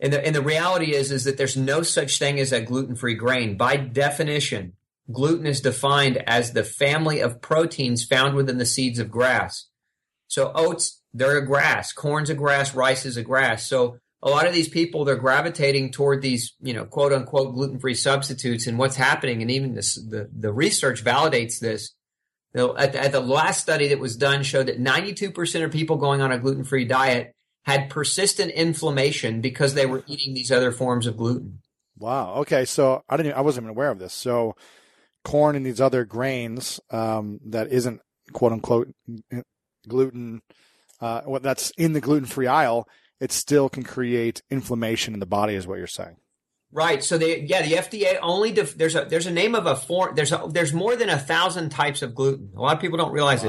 And 0.01 0.13
the, 0.13 0.25
and 0.25 0.35
the 0.35 0.43
reality 0.43 0.95
is 0.95 1.11
is 1.11 1.25
that 1.25 1.37
there's 1.37 1.57
no 1.57 1.83
such 1.83 2.19
thing 2.19 2.39
as 2.39 2.53
a 2.53 2.63
gluten 2.63 2.95
free 2.95 3.15
grain. 3.15 3.57
By 3.57 3.77
definition, 3.77 4.75
gluten 5.11 5.47
is 5.47 5.61
defined 5.61 6.23
as 6.27 6.53
the 6.53 6.63
family 6.63 7.19
of 7.21 7.43
proteins 7.43 8.05
found 8.05 8.37
within 8.37 8.59
the 8.59 8.67
seeds 8.67 9.01
of 9.01 9.11
grass. 9.11 9.67
So 10.29 10.53
oats, 10.55 11.03
they're 11.13 11.39
a 11.39 11.47
grass. 11.47 11.93
Corn's 11.93 12.31
a 12.31 12.35
grass. 12.35 12.75
Rice 12.75 13.05
is 13.05 13.17
a 13.17 13.23
grass. 13.23 13.67
So 13.67 13.99
a 14.23 14.29
lot 14.29 14.47
of 14.47 14.53
these 14.53 14.69
people 14.69 15.05
they're 15.05 15.17
gravitating 15.17 15.93
toward 15.93 16.23
these 16.23 16.55
you 16.61 16.75
know 16.75 16.85
quote 16.85 17.13
unquote 17.13 17.55
gluten 17.55 17.79
free 17.79 17.95
substitutes 17.95 18.67
and 18.67 18.79
what's 18.79 18.97
happening 18.97 19.43
and 19.43 19.51
even 19.51 19.75
this, 19.75 19.95
the 19.95 20.29
the 20.37 20.53
research 20.53 21.05
validates 21.05 21.61
this 21.61 21.95
you 22.55 22.61
know, 22.61 22.77
at, 22.77 22.93
the, 22.93 23.01
at 23.01 23.13
the 23.13 23.21
last 23.21 23.61
study 23.61 23.89
that 23.89 23.99
was 23.99 24.17
done 24.17 24.43
showed 24.43 24.69
that 24.69 24.81
92% 24.81 25.65
of 25.65 25.71
people 25.71 25.97
going 25.97 26.23
on 26.23 26.33
a 26.33 26.39
gluten 26.39 26.65
free 26.65 26.87
diet 26.87 27.35
had 27.65 27.91
persistent 27.91 28.51
inflammation 28.53 29.43
because 29.43 29.75
they 29.75 29.85
were 29.85 30.03
eating 30.07 30.33
these 30.33 30.51
other 30.51 30.73
forms 30.73 31.07
of 31.07 31.17
gluten 31.17 31.61
wow 31.99 32.35
okay 32.37 32.65
so 32.65 33.03
i 33.09 33.17
didn't 33.17 33.35
i 33.35 33.41
wasn't 33.41 33.63
even 33.63 33.71
aware 33.71 33.91
of 33.91 33.99
this 33.99 34.13
so 34.13 34.57
corn 35.25 35.57
and 35.57 35.67
these 35.67 35.81
other 35.81 36.05
grains 36.05 36.81
um, 36.91 37.39
that 37.47 37.71
isn't 37.71 38.01
quote 38.33 38.53
unquote 38.53 38.89
gluten 39.89 40.43
uh, 41.01 41.23
what 41.23 41.43
that's 41.43 41.71
in 41.71 41.93
the 41.93 42.01
gluten 42.01 42.27
free 42.27 42.47
aisle 42.47 42.89
it 43.21 43.33
still 43.33 43.69
can 43.69 43.83
create 43.83 44.43
inflammation 44.51 45.15
in 45.15 45.21
the 45.21 45.27
body, 45.27 45.55
is 45.55 45.67
what 45.67 45.79
you're 45.79 45.87
saying. 45.87 46.17
Right. 46.71 47.03
So 47.03 47.19
they, 47.19 47.41
yeah, 47.41 47.63
the 47.63 47.73
FDA 47.73 48.19
only 48.23 48.53
def, 48.53 48.77
there's 48.77 48.95
a 48.95 49.07
there's 49.09 49.27
a 49.27 49.33
name 49.33 49.55
of 49.55 49.67
a 49.67 49.75
form. 49.75 50.15
There's 50.15 50.33
a, 50.33 50.47
there's 50.49 50.75
more 50.75 50.97
than 50.97 51.09
a 51.09 51.19
thousand 51.19 51.71
types 51.71 52.03
of 52.03 52.15
gluten. 52.15 52.51
A 52.55 52.61
lot 52.61 52.77
of 52.77 52.81
people 52.81 52.99
don't 52.99 53.13
realize 53.13 53.43
wow. 53.43 53.49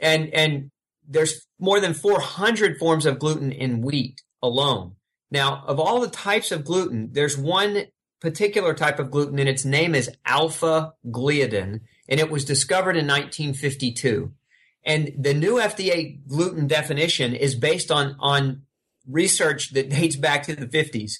this. 0.00 0.08
And 0.08 0.28
and 0.30 0.70
there's 1.06 1.46
more 1.58 1.80
than 1.80 1.92
400 1.92 2.78
forms 2.78 3.04
of 3.04 3.18
gluten 3.18 3.52
in 3.52 3.82
wheat 3.82 4.22
alone. 4.42 4.96
Now, 5.30 5.64
of 5.66 5.78
all 5.78 6.00
the 6.00 6.08
types 6.08 6.50
of 6.50 6.64
gluten, 6.64 7.10
there's 7.12 7.36
one 7.36 7.84
particular 8.20 8.72
type 8.72 8.98
of 8.98 9.10
gluten, 9.10 9.38
and 9.38 9.48
its 9.48 9.66
name 9.66 9.94
is 9.94 10.10
alpha 10.24 10.94
gliadin, 11.06 11.80
and 12.08 12.20
it 12.20 12.30
was 12.30 12.46
discovered 12.46 12.96
in 12.96 13.06
1952. 13.06 14.32
And 14.84 15.12
the 15.18 15.34
new 15.34 15.54
FDA 15.54 16.26
gluten 16.26 16.66
definition 16.66 17.34
is 17.34 17.54
based 17.54 17.90
on, 17.90 18.16
on 18.18 18.62
research 19.08 19.72
that 19.72 19.90
dates 19.90 20.16
back 20.16 20.44
to 20.44 20.54
the 20.54 20.66
50s. 20.66 21.14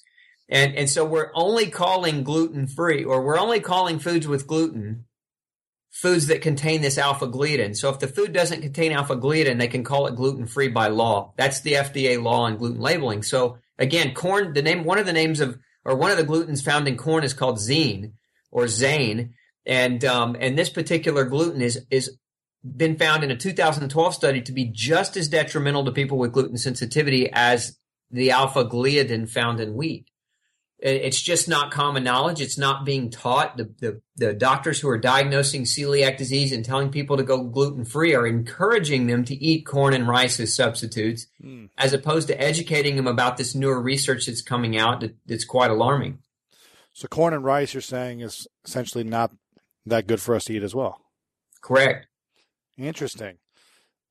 And, 0.49 0.75
and 0.75 0.91
so 0.91 1.05
we're 1.05 1.31
only 1.35 1.69
calling 1.69 2.23
gluten 2.23 2.67
free 2.67 3.03
or 3.03 3.23
we're 3.23 3.39
only 3.39 3.61
calling 3.61 3.99
foods 3.99 4.29
with 4.29 4.47
gluten 4.47 5.07
foods 5.91 6.27
that 6.27 6.43
contain 6.43 6.83
this 6.83 6.99
alpha 6.99 7.27
gliadin. 7.27 7.75
So 7.75 7.89
if 7.89 8.01
the 8.01 8.09
food 8.09 8.33
doesn't 8.33 8.63
contain 8.63 8.93
alpha 8.93 9.17
gliadin, 9.17 9.59
they 9.59 9.69
can 9.69 9.85
call 9.85 10.07
it 10.07 10.17
gluten 10.17 10.47
free 10.47 10.69
by 10.69 10.89
law. 10.89 11.33
That's 11.37 11.61
the 11.61 11.75
FDA 11.75 12.23
law 12.23 12.43
on 12.43 12.57
gluten 12.57 12.81
labeling. 12.81 13.23
So 13.23 13.59
again, 13.79 14.13
corn, 14.13 14.53
the 14.53 14.63
name, 14.63 14.85
one 14.85 14.99
of 14.99 15.07
the 15.07 15.13
names 15.13 15.41
of, 15.41 15.57
or 15.85 15.97
one 15.97 16.11
of 16.11 16.17
the 16.17 16.25
glutens 16.25 16.65
found 16.65 16.89
in 16.89 16.97
corn 16.97 17.25
is 17.25 17.33
called 17.33 17.59
zine 17.59 18.13
or 18.51 18.67
zane. 18.69 19.35
And, 19.65 20.05
um, 20.05 20.37
and 20.39 20.59
this 20.59 20.69
particular 20.69 21.25
gluten 21.25 21.63
is, 21.63 21.87
is 21.91 22.19
been 22.65 22.97
found 22.97 23.23
in 23.23 23.31
a 23.31 23.37
2012 23.37 24.15
study 24.15 24.41
to 24.43 24.53
be 24.53 24.65
just 24.65 25.17
as 25.17 25.29
detrimental 25.29 25.85
to 25.85 25.93
people 25.93 26.19
with 26.19 26.33
gluten 26.33 26.57
sensitivity 26.57 27.31
as 27.33 27.79
the 28.11 28.31
alpha 28.31 28.65
gliadin 28.65 29.29
found 29.29 29.61
in 29.61 29.75
wheat. 29.75 30.09
It's 30.79 31.23
just 31.23 31.49
not 31.49 31.71
common 31.71 32.05
knowledge. 32.05 32.43
It's 32.43 32.59
not 32.59 32.85
being 32.85 33.09
taught. 33.09 33.57
The, 33.57 33.73
the, 33.79 34.01
the 34.17 34.35
doctors 34.35 34.81
who 34.81 34.89
are 34.91 34.99
diagnosing 34.99 35.63
celiac 35.63 36.19
disease 36.19 36.53
and 36.53 36.63
telling 36.63 36.91
people 36.91 37.17
to 37.17 37.23
go 37.23 37.43
gluten 37.43 37.87
free 37.87 38.15
are 38.15 38.27
encouraging 38.27 39.07
them 39.07 39.25
to 39.25 39.35
eat 39.35 39.65
corn 39.65 39.95
and 39.95 40.07
rice 40.07 40.39
as 40.41 40.55
substitutes, 40.55 41.27
mm. 41.43 41.71
as 41.79 41.95
opposed 41.95 42.29
to 42.29 42.39
educating 42.39 42.97
them 42.97 43.07
about 43.07 43.39
this 43.39 43.55
newer 43.55 43.81
research 43.81 44.27
that's 44.27 44.43
coming 44.43 44.77
out 44.77 45.01
that, 45.01 45.17
that's 45.25 45.47
quite 45.47 45.71
alarming. 45.71 46.19
So, 46.93 47.09
corn 47.09 47.33
and 47.33 47.45
rice, 47.45 47.73
you're 47.73 47.81
saying, 47.81 48.21
is 48.21 48.47
essentially 48.65 49.05
not 49.05 49.33
that 49.87 50.07
good 50.07 50.21
for 50.21 50.35
us 50.35 50.45
to 50.45 50.55
eat 50.55 50.63
as 50.63 50.75
well. 50.75 51.01
Correct. 51.63 52.09
Interesting. 52.77 53.39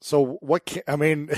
So 0.01 0.37
what? 0.41 0.65
Can, 0.65 0.83
I 0.87 0.95
mean, 0.95 1.29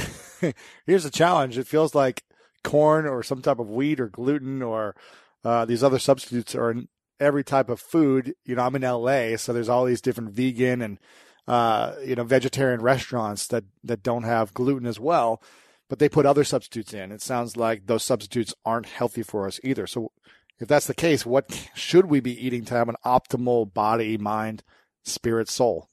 here's 0.86 1.06
a 1.06 1.12
challenge. 1.12 1.58
It 1.58 1.68
feels 1.68 1.94
like 1.94 2.24
corn 2.64 3.06
or 3.06 3.24
some 3.24 3.42
type 3.42 3.60
of 3.60 3.70
wheat 3.70 4.00
or 4.00 4.10
gluten 4.10 4.62
or 4.62 4.96
uh, 5.44 5.66
these 5.66 5.84
other 5.84 6.00
substitutes 6.00 6.56
are 6.56 6.72
in 6.72 6.88
every 7.20 7.44
type 7.44 7.70
of 7.70 7.80
food. 7.80 8.34
You 8.44 8.56
know, 8.56 8.64
I'm 8.64 8.76
in 8.76 8.82
LA, 8.82 9.38
so 9.38 9.54
there's 9.54 9.70
all 9.70 9.86
these 9.86 10.02
different 10.02 10.32
vegan 10.32 10.82
and 10.82 11.00
uh, 11.48 11.94
you 12.04 12.16
know 12.16 12.24
vegetarian 12.24 12.82
restaurants 12.82 13.48
that 13.48 13.66
that 13.84 14.04
don't 14.04 14.24
have 14.24 14.54
gluten 14.54 14.88
as 14.88 15.00
well, 15.00 15.42
but 15.90 16.00
they 16.00 16.10
put 16.10 16.26
other 16.26 16.44
substitutes 16.44 16.94
in. 16.94 17.12
It 17.12 17.22
sounds 17.22 17.56
like 17.56 17.86
those 17.86 18.04
substitutes 18.04 18.54
aren't 18.66 18.88
healthy 18.88 19.22
for 19.22 19.48
us 19.48 19.60
either. 19.64 19.86
So, 19.86 20.12
if 20.60 20.68
that's 20.68 20.88
the 20.88 20.96
case, 20.96 21.26
what 21.26 21.70
should 21.76 22.08
we 22.08 22.20
be 22.20 22.46
eating 22.46 22.66
to 22.66 22.74
have 22.74 22.90
an 22.90 22.96
optimal 23.06 23.72
body, 23.72 24.18
mind, 24.18 24.64
spirit, 25.04 25.50
soul? 25.50 25.90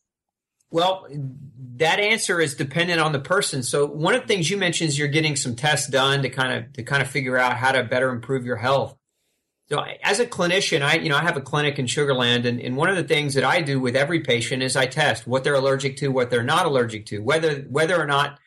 Well, 0.72 1.06
that 1.76 2.00
answer 2.00 2.40
is 2.40 2.54
dependent 2.54 2.98
on 2.98 3.12
the 3.12 3.20
person. 3.20 3.62
So 3.62 3.86
one 3.86 4.14
of 4.14 4.22
the 4.22 4.26
things 4.26 4.50
you 4.50 4.56
mentioned 4.56 4.88
is 4.88 4.98
you're 4.98 5.06
getting 5.08 5.36
some 5.36 5.54
tests 5.54 5.86
done 5.86 6.22
to 6.22 6.30
kind 6.30 6.52
of 6.52 6.72
to 6.72 6.82
kind 6.82 7.02
of 7.02 7.08
figure 7.08 7.36
out 7.36 7.58
how 7.58 7.72
to 7.72 7.84
better 7.84 8.08
improve 8.08 8.46
your 8.46 8.56
health. 8.56 8.96
So 9.68 9.84
as 10.02 10.18
a 10.18 10.26
clinician, 10.26 10.80
I 10.80 10.94
you 10.96 11.10
know 11.10 11.16
I 11.16 11.22
have 11.22 11.36
a 11.36 11.42
clinic 11.42 11.78
in 11.78 11.84
Sugarland, 11.86 12.46
and, 12.46 12.58
and 12.58 12.74
one 12.74 12.88
of 12.88 12.96
the 12.96 13.04
things 13.04 13.34
that 13.34 13.44
I 13.44 13.60
do 13.60 13.80
with 13.80 13.96
every 13.96 14.20
patient 14.20 14.62
is 14.62 14.74
I 14.74 14.86
test 14.86 15.26
what 15.26 15.44
they're 15.44 15.54
allergic 15.54 15.98
to, 15.98 16.08
what 16.08 16.30
they're 16.30 16.42
not 16.42 16.64
allergic 16.64 17.06
to, 17.06 17.18
whether 17.18 17.60
whether 17.62 18.00
or 18.00 18.06
not 18.06 18.38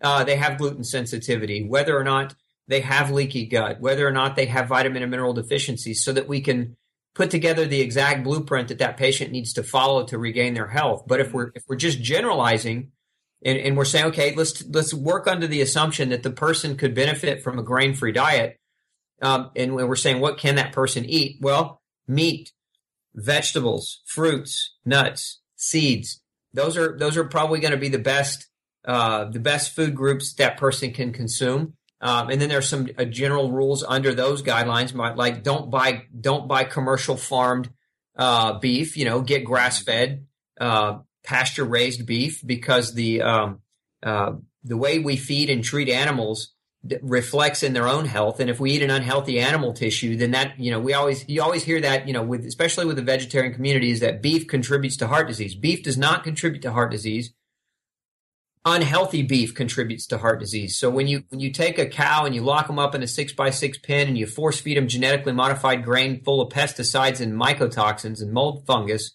uh, 0.00 0.22
they 0.22 0.36
have 0.36 0.58
gluten 0.58 0.84
sensitivity, 0.84 1.64
whether 1.64 1.98
or 1.98 2.04
not 2.04 2.34
they 2.68 2.80
have 2.80 3.10
leaky 3.10 3.46
gut, 3.46 3.80
whether 3.80 4.06
or 4.06 4.12
not 4.12 4.36
they 4.36 4.46
have 4.46 4.68
vitamin 4.68 5.02
and 5.02 5.10
mineral 5.10 5.32
deficiencies, 5.32 6.04
so 6.04 6.12
that 6.12 6.28
we 6.28 6.40
can 6.40 6.76
put 7.14 7.30
together 7.30 7.66
the 7.66 7.80
exact 7.80 8.24
blueprint 8.24 8.68
that 8.68 8.78
that 8.78 8.96
patient 8.96 9.30
needs 9.30 9.52
to 9.54 9.62
follow 9.62 10.04
to 10.04 10.18
regain 10.18 10.54
their 10.54 10.68
health. 10.68 11.04
But 11.06 11.20
if 11.20 11.32
we're 11.32 11.52
if 11.54 11.64
we're 11.68 11.76
just 11.76 12.02
generalizing 12.02 12.92
and, 13.44 13.58
and 13.58 13.76
we're 13.76 13.84
saying, 13.84 14.06
okay, 14.06 14.34
let's 14.34 14.64
let's 14.66 14.94
work 14.94 15.26
under 15.26 15.46
the 15.46 15.60
assumption 15.60 16.10
that 16.10 16.22
the 16.22 16.30
person 16.30 16.76
could 16.76 16.94
benefit 16.94 17.42
from 17.42 17.58
a 17.58 17.62
grain 17.62 17.94
free 17.94 18.12
diet, 18.12 18.58
um, 19.20 19.50
and 19.56 19.74
we're 19.74 19.96
saying 19.96 20.20
what 20.20 20.38
can 20.38 20.56
that 20.56 20.72
person 20.72 21.04
eat? 21.04 21.38
Well, 21.40 21.82
meat, 22.06 22.52
vegetables, 23.14 24.02
fruits, 24.06 24.76
nuts, 24.84 25.40
seeds. 25.56 26.20
Those 26.54 26.76
are 26.76 26.96
those 26.96 27.16
are 27.16 27.24
probably 27.24 27.60
going 27.60 27.72
to 27.72 27.78
be 27.78 27.88
the 27.88 27.98
best 27.98 28.48
uh, 28.84 29.26
the 29.26 29.40
best 29.40 29.74
food 29.74 29.94
groups 29.94 30.34
that 30.34 30.56
person 30.56 30.92
can 30.92 31.12
consume. 31.12 31.74
Um, 32.02 32.30
and 32.30 32.40
then 32.40 32.48
there's 32.48 32.68
some 32.68 32.88
uh, 32.98 33.04
general 33.04 33.52
rules 33.52 33.84
under 33.86 34.12
those 34.12 34.42
guidelines, 34.42 34.92
like 35.16 35.44
don't 35.44 35.70
buy 35.70 36.06
don't 36.20 36.48
buy 36.48 36.64
commercial 36.64 37.16
farmed 37.16 37.70
uh, 38.16 38.58
beef. 38.58 38.96
You 38.96 39.04
know, 39.04 39.20
get 39.20 39.44
grass 39.44 39.80
fed, 39.80 40.26
uh, 40.60 40.98
pasture 41.22 41.64
raised 41.64 42.04
beef 42.04 42.44
because 42.44 42.92
the 42.94 43.22
um, 43.22 43.60
uh, 44.02 44.32
the 44.64 44.76
way 44.76 44.98
we 44.98 45.16
feed 45.16 45.48
and 45.48 45.62
treat 45.62 45.88
animals 45.88 46.52
reflects 47.02 47.62
in 47.62 47.72
their 47.72 47.86
own 47.86 48.04
health. 48.04 48.40
And 48.40 48.50
if 48.50 48.58
we 48.58 48.72
eat 48.72 48.82
an 48.82 48.90
unhealthy 48.90 49.38
animal 49.38 49.72
tissue, 49.72 50.16
then 50.16 50.32
that 50.32 50.58
you 50.58 50.72
know 50.72 50.80
we 50.80 50.94
always 50.94 51.24
you 51.28 51.40
always 51.40 51.62
hear 51.62 51.80
that 51.82 52.08
you 52.08 52.12
know 52.12 52.22
with 52.24 52.44
especially 52.44 52.84
with 52.84 52.96
the 52.96 53.02
vegetarian 53.02 53.54
community 53.54 53.92
is 53.92 54.00
that 54.00 54.20
beef 54.20 54.48
contributes 54.48 54.96
to 54.96 55.06
heart 55.06 55.28
disease. 55.28 55.54
Beef 55.54 55.84
does 55.84 55.96
not 55.96 56.24
contribute 56.24 56.62
to 56.62 56.72
heart 56.72 56.90
disease 56.90 57.32
unhealthy 58.64 59.22
beef 59.22 59.54
contributes 59.54 60.06
to 60.06 60.18
heart 60.18 60.40
disease. 60.40 60.76
So 60.76 60.88
when 60.88 61.06
you 61.06 61.24
when 61.30 61.40
you 61.40 61.52
take 61.52 61.78
a 61.78 61.86
cow 61.86 62.24
and 62.24 62.34
you 62.34 62.42
lock 62.42 62.66
them 62.66 62.78
up 62.78 62.94
in 62.94 63.02
a 63.02 63.08
six 63.08 63.32
by 63.32 63.50
six 63.50 63.78
pen 63.78 64.08
and 64.08 64.16
you 64.16 64.26
force 64.26 64.60
feed 64.60 64.76
them 64.76 64.88
genetically 64.88 65.32
modified 65.32 65.84
grain 65.84 66.22
full 66.22 66.40
of 66.40 66.52
pesticides 66.52 67.20
and 67.20 67.32
mycotoxins 67.32 68.22
and 68.22 68.32
mold 68.32 68.64
fungus, 68.66 69.12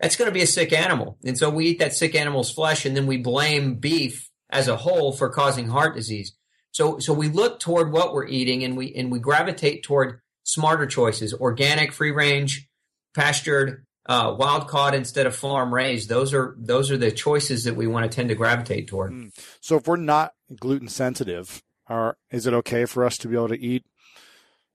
that's 0.00 0.16
going 0.16 0.28
to 0.28 0.34
be 0.34 0.42
a 0.42 0.46
sick 0.46 0.72
animal. 0.72 1.18
And 1.24 1.38
so 1.38 1.48
we 1.48 1.66
eat 1.66 1.78
that 1.78 1.94
sick 1.94 2.14
animal's 2.14 2.52
flesh 2.52 2.84
and 2.84 2.96
then 2.96 3.06
we 3.06 3.16
blame 3.16 3.76
beef 3.76 4.28
as 4.50 4.68
a 4.68 4.76
whole 4.76 5.12
for 5.12 5.30
causing 5.30 5.68
heart 5.68 5.96
disease. 5.96 6.36
So 6.70 6.98
so 6.98 7.12
we 7.14 7.28
look 7.28 7.60
toward 7.60 7.90
what 7.90 8.12
we're 8.12 8.26
eating 8.26 8.64
and 8.64 8.76
we 8.76 8.94
and 8.94 9.10
we 9.10 9.18
gravitate 9.18 9.82
toward 9.82 10.20
smarter 10.42 10.86
choices, 10.86 11.32
organic, 11.32 11.92
free 11.92 12.10
range, 12.10 12.68
pastured, 13.14 13.86
uh, 14.06 14.34
wild 14.38 14.68
caught 14.68 14.94
instead 14.94 15.26
of 15.26 15.34
farm 15.34 15.72
raised. 15.72 16.08
Those 16.08 16.34
are 16.34 16.54
those 16.58 16.90
are 16.90 16.96
the 16.96 17.10
choices 17.10 17.64
that 17.64 17.76
we 17.76 17.86
want 17.86 18.10
to 18.10 18.14
tend 18.14 18.28
to 18.28 18.34
gravitate 18.34 18.88
toward. 18.88 19.12
Mm. 19.12 19.32
So 19.60 19.76
if 19.76 19.86
we're 19.86 19.96
not 19.96 20.34
gluten 20.54 20.88
sensitive, 20.88 21.62
are 21.86 22.16
is 22.30 22.46
it 22.46 22.54
okay 22.54 22.84
for 22.84 23.04
us 23.04 23.16
to 23.18 23.28
be 23.28 23.36
able 23.36 23.48
to 23.48 23.60
eat 23.60 23.84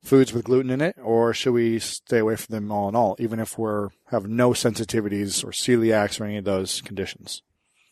foods 0.04 0.34
with 0.34 0.46
gluten 0.46 0.72
in 0.72 0.82
it, 0.82 0.96
or 1.02 1.34
should 1.34 1.54
we 1.54 1.80
stay 1.80 2.20
away 2.20 2.36
from 2.36 2.54
them 2.56 2.72
all 2.72 2.90
in 2.90 2.96
all, 2.96 3.16
even 3.20 3.40
if 3.40 3.58
we're 3.58 3.90
have 4.08 4.28
no 4.28 4.52
sensitivities 4.52 5.44
or 5.44 5.52
celiacs 5.52 6.20
or 6.20 6.26
any 6.26 6.38
of 6.38 6.46
those 6.46 6.82
conditions? 6.82 7.44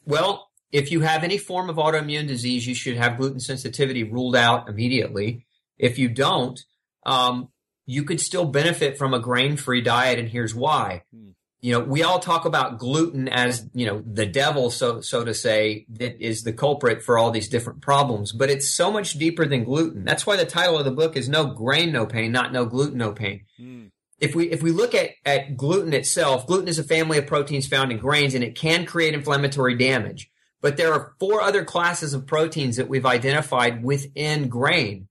Well, 0.05 0.49
if 0.71 0.91
you 0.91 1.01
have 1.01 1.23
any 1.23 1.37
form 1.37 1.69
of 1.69 1.77
autoimmune 1.77 2.27
disease, 2.27 2.65
you 2.67 2.75
should 2.75 2.97
have 2.97 3.17
gluten 3.17 3.39
sensitivity 3.39 4.03
ruled 4.03 4.35
out 4.35 4.69
immediately. 4.69 5.45
If 5.77 5.99
you 5.99 6.09
don't, 6.09 6.59
um, 7.05 7.49
you 7.87 8.03
could 8.03 8.21
still 8.21 8.45
benefit 8.45 8.97
from 8.97 9.13
a 9.13 9.19
grain-free 9.19 9.81
diet, 9.81 10.19
and 10.19 10.29
here's 10.29 10.53
why. 10.53 11.03
Hmm. 11.11 11.29
You 11.59 11.71
know, 11.71 11.79
we 11.79 12.03
all 12.03 12.19
talk 12.19 12.45
about 12.45 12.77
gluten 12.77 13.27
as 13.27 13.67
you 13.73 13.87
know 13.87 14.03
the 14.05 14.27
devil, 14.27 14.69
so 14.69 15.01
so 15.01 15.25
to 15.25 15.33
say, 15.33 15.87
that 15.89 16.23
is 16.23 16.43
the 16.43 16.53
culprit 16.53 17.01
for 17.01 17.17
all 17.17 17.31
these 17.31 17.49
different 17.49 17.81
problems. 17.81 18.31
But 18.31 18.51
it's 18.51 18.69
so 18.69 18.91
much 18.91 19.13
deeper 19.13 19.47
than 19.47 19.63
gluten. 19.63 20.05
That's 20.05 20.27
why 20.27 20.35
the 20.35 20.45
title 20.45 20.77
of 20.77 20.85
the 20.85 20.91
book 20.91 21.17
is 21.17 21.27
"No 21.27 21.47
Grain, 21.47 21.91
No 21.91 22.05
Pain," 22.05 22.31
not 22.31 22.53
"No 22.53 22.65
Gluten, 22.65 22.99
No 22.99 23.11
Pain." 23.11 23.45
Hmm. 23.57 23.85
If 24.19 24.35
we 24.35 24.51
if 24.51 24.61
we 24.61 24.71
look 24.71 24.93
at 24.93 25.11
at 25.25 25.57
gluten 25.57 25.93
itself, 25.93 26.45
gluten 26.45 26.67
is 26.67 26.77
a 26.77 26.83
family 26.83 27.17
of 27.17 27.25
proteins 27.25 27.67
found 27.67 27.91
in 27.91 27.97
grains, 27.97 28.35
and 28.35 28.43
it 28.43 28.55
can 28.55 28.85
create 28.85 29.15
inflammatory 29.15 29.75
damage. 29.75 30.29
But 30.61 30.77
there 30.77 30.93
are 30.93 31.15
four 31.19 31.41
other 31.41 31.65
classes 31.65 32.13
of 32.13 32.27
proteins 32.27 32.77
that 32.77 32.89
we've 32.89 33.05
identified 33.05 33.83
within 33.83 34.47
grain. 34.47 35.07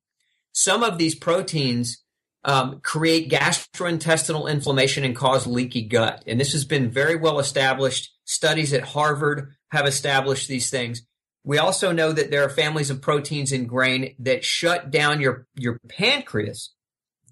Some 0.53 0.85
of 0.85 0.97
these 0.97 1.15
proteins 1.15 2.05
um, 2.47 2.81
create 2.81 3.29
gastrointestinal 3.29 4.49
inflammation 4.49 5.05
and 5.05 5.17
cause 5.17 5.47
leaky 5.49 5.83
gut. 5.83 6.23
And 6.27 6.41
this 6.41 6.53
has 6.53 6.65
been 6.65 6.91
very 6.91 7.17
well 7.17 7.41
established. 7.41 8.15
Studies 8.25 8.73
at 8.73 8.83
Harvard 8.83 9.53
have 9.73 9.85
established 9.85 10.49
these 10.49 10.71
things. 10.71 11.03
We 11.43 11.59
also 11.59 11.93
know 11.93 12.13
that 12.13 12.31
there 12.31 12.45
are 12.45 12.49
families 12.49 12.89
of 12.89 13.03
proteins 13.03 13.53
in 13.53 13.67
grain 13.67 14.15
that 14.21 14.45
shut 14.45 14.91
down 14.91 15.21
your, 15.21 15.47
your 15.57 15.81
pancreas. 15.89 16.73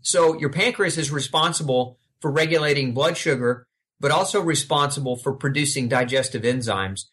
So 0.02 0.38
your 0.38 0.50
pancreas 0.50 0.98
is 0.98 1.10
responsible 1.10 1.98
for 2.20 2.30
regulating 2.30 2.92
blood 2.92 3.16
sugar, 3.16 3.66
but 4.00 4.10
also 4.10 4.40
responsible 4.42 5.16
for 5.16 5.32
producing 5.32 5.88
digestive 5.88 6.42
enzymes. 6.42 7.04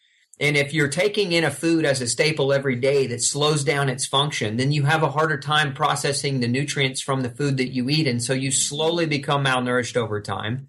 And 0.42 0.56
if 0.56 0.74
you're 0.74 0.88
taking 0.88 1.30
in 1.30 1.44
a 1.44 1.52
food 1.52 1.84
as 1.84 2.00
a 2.00 2.06
staple 2.08 2.52
every 2.52 2.74
day 2.74 3.06
that 3.06 3.22
slows 3.22 3.62
down 3.62 3.88
its 3.88 4.04
function, 4.04 4.56
then 4.56 4.72
you 4.72 4.82
have 4.82 5.04
a 5.04 5.10
harder 5.12 5.38
time 5.38 5.72
processing 5.72 6.40
the 6.40 6.48
nutrients 6.48 7.00
from 7.00 7.20
the 7.20 7.30
food 7.30 7.58
that 7.58 7.72
you 7.72 7.88
eat. 7.88 8.08
And 8.08 8.20
so 8.20 8.32
you 8.32 8.50
slowly 8.50 9.06
become 9.06 9.44
malnourished 9.44 9.96
over 9.96 10.20
time. 10.20 10.66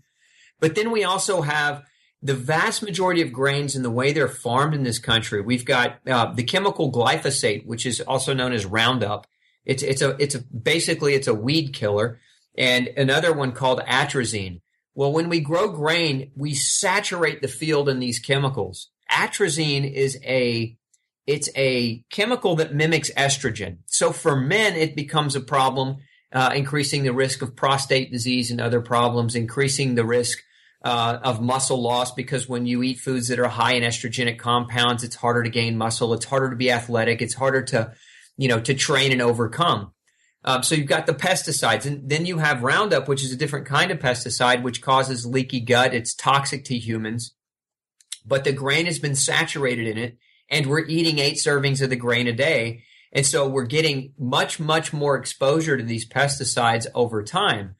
But 0.59 0.75
then 0.75 0.91
we 0.91 1.03
also 1.03 1.41
have 1.41 1.81
the 2.21 2.35
vast 2.35 2.83
majority 2.83 3.23
of 3.23 3.33
grains 3.33 3.75
and 3.75 3.83
the 3.83 3.89
way 3.89 4.13
they're 4.13 4.27
farmed 4.27 4.75
in 4.75 4.83
this 4.83 4.99
country. 4.99 5.41
We've 5.41 5.65
got 5.65 5.97
uh, 6.07 6.31
the 6.33 6.43
chemical 6.43 6.91
glyphosate, 6.91 7.65
which 7.65 7.87
is 7.87 7.99
also 7.99 8.31
known 8.31 8.53
as 8.53 8.67
Roundup. 8.67 9.25
It's, 9.65 9.81
it's 9.81 10.03
a, 10.03 10.15
it's 10.21 10.35
a, 10.35 10.43
basically 10.43 11.15
it's 11.15 11.27
a 11.27 11.33
weed 11.33 11.73
killer 11.73 12.19
and 12.55 12.89
another 12.89 13.33
one 13.33 13.53
called 13.53 13.79
atrazine. 13.79 14.61
Well, 14.93 15.11
when 15.11 15.29
we 15.29 15.39
grow 15.39 15.69
grain, 15.69 16.31
we 16.35 16.53
saturate 16.53 17.41
the 17.41 17.47
field 17.47 17.89
in 17.89 17.97
these 17.97 18.19
chemicals 18.19 18.89
atrazine 19.13 19.91
is 19.91 20.19
a 20.23 20.77
it's 21.25 21.49
a 21.55 22.03
chemical 22.09 22.57
that 22.57 22.73
mimics 22.73 23.09
estrogen. 23.11 23.77
So 23.85 24.11
for 24.11 24.35
men, 24.35 24.75
it 24.75 24.93
becomes 24.93 25.37
a 25.37 25.41
problem, 25.41 25.97
uh, 26.33 26.51
increasing 26.53 27.03
the 27.03 27.13
risk 27.13 27.41
of 27.41 27.55
prostate 27.55 28.11
disease 28.11 28.51
and 28.51 28.59
other 28.59 28.81
problems, 28.81 29.33
increasing 29.33 29.95
the 29.95 30.03
risk 30.03 30.39
uh, 30.83 31.19
of 31.23 31.41
muscle 31.41 31.81
loss 31.81 32.11
because 32.11 32.49
when 32.49 32.65
you 32.65 32.83
eat 32.83 32.99
foods 32.99 33.29
that 33.29 33.39
are 33.39 33.47
high 33.47 33.73
in 33.73 33.83
estrogenic 33.83 34.37
compounds, 34.37 35.01
it's 35.01 35.15
harder 35.15 35.43
to 35.43 35.49
gain 35.49 35.77
muscle. 35.77 36.13
It's 36.13 36.25
harder 36.25 36.49
to 36.49 36.57
be 36.57 36.71
athletic. 36.71 37.21
It's 37.21 37.35
harder 37.35 37.61
to, 37.61 37.93
you 38.35 38.49
know, 38.49 38.59
to 38.59 38.73
train 38.73 39.13
and 39.13 39.21
overcome. 39.21 39.93
Um, 40.43 40.61
so 40.61 40.75
you've 40.75 40.87
got 40.87 41.05
the 41.05 41.13
pesticides, 41.13 41.85
and 41.85 42.09
then 42.09 42.25
you 42.25 42.39
have 42.39 42.63
Roundup, 42.63 43.07
which 43.07 43.23
is 43.23 43.31
a 43.31 43.37
different 43.37 43.65
kind 43.65 43.91
of 43.91 43.99
pesticide, 43.99 44.61
which 44.61 44.81
causes 44.81 45.25
leaky 45.25 45.61
gut. 45.61 45.93
It's 45.93 46.13
toxic 46.13 46.65
to 46.65 46.77
humans 46.77 47.33
but 48.25 48.43
the 48.43 48.51
grain 48.51 48.85
has 48.85 48.99
been 48.99 49.15
saturated 49.15 49.87
in 49.87 49.97
it 49.97 50.17
and 50.49 50.67
we're 50.67 50.85
eating 50.85 51.19
eight 51.19 51.35
servings 51.35 51.81
of 51.81 51.89
the 51.89 51.95
grain 51.95 52.27
a 52.27 52.33
day. 52.33 52.83
And 53.11 53.25
so 53.25 53.47
we're 53.47 53.65
getting 53.65 54.13
much, 54.17 54.59
much 54.59 54.91
more 54.93 55.15
exposure 55.17 55.77
to 55.77 55.83
these 55.83 56.07
pesticides 56.07 56.87
over 56.95 57.23
time. 57.23 57.75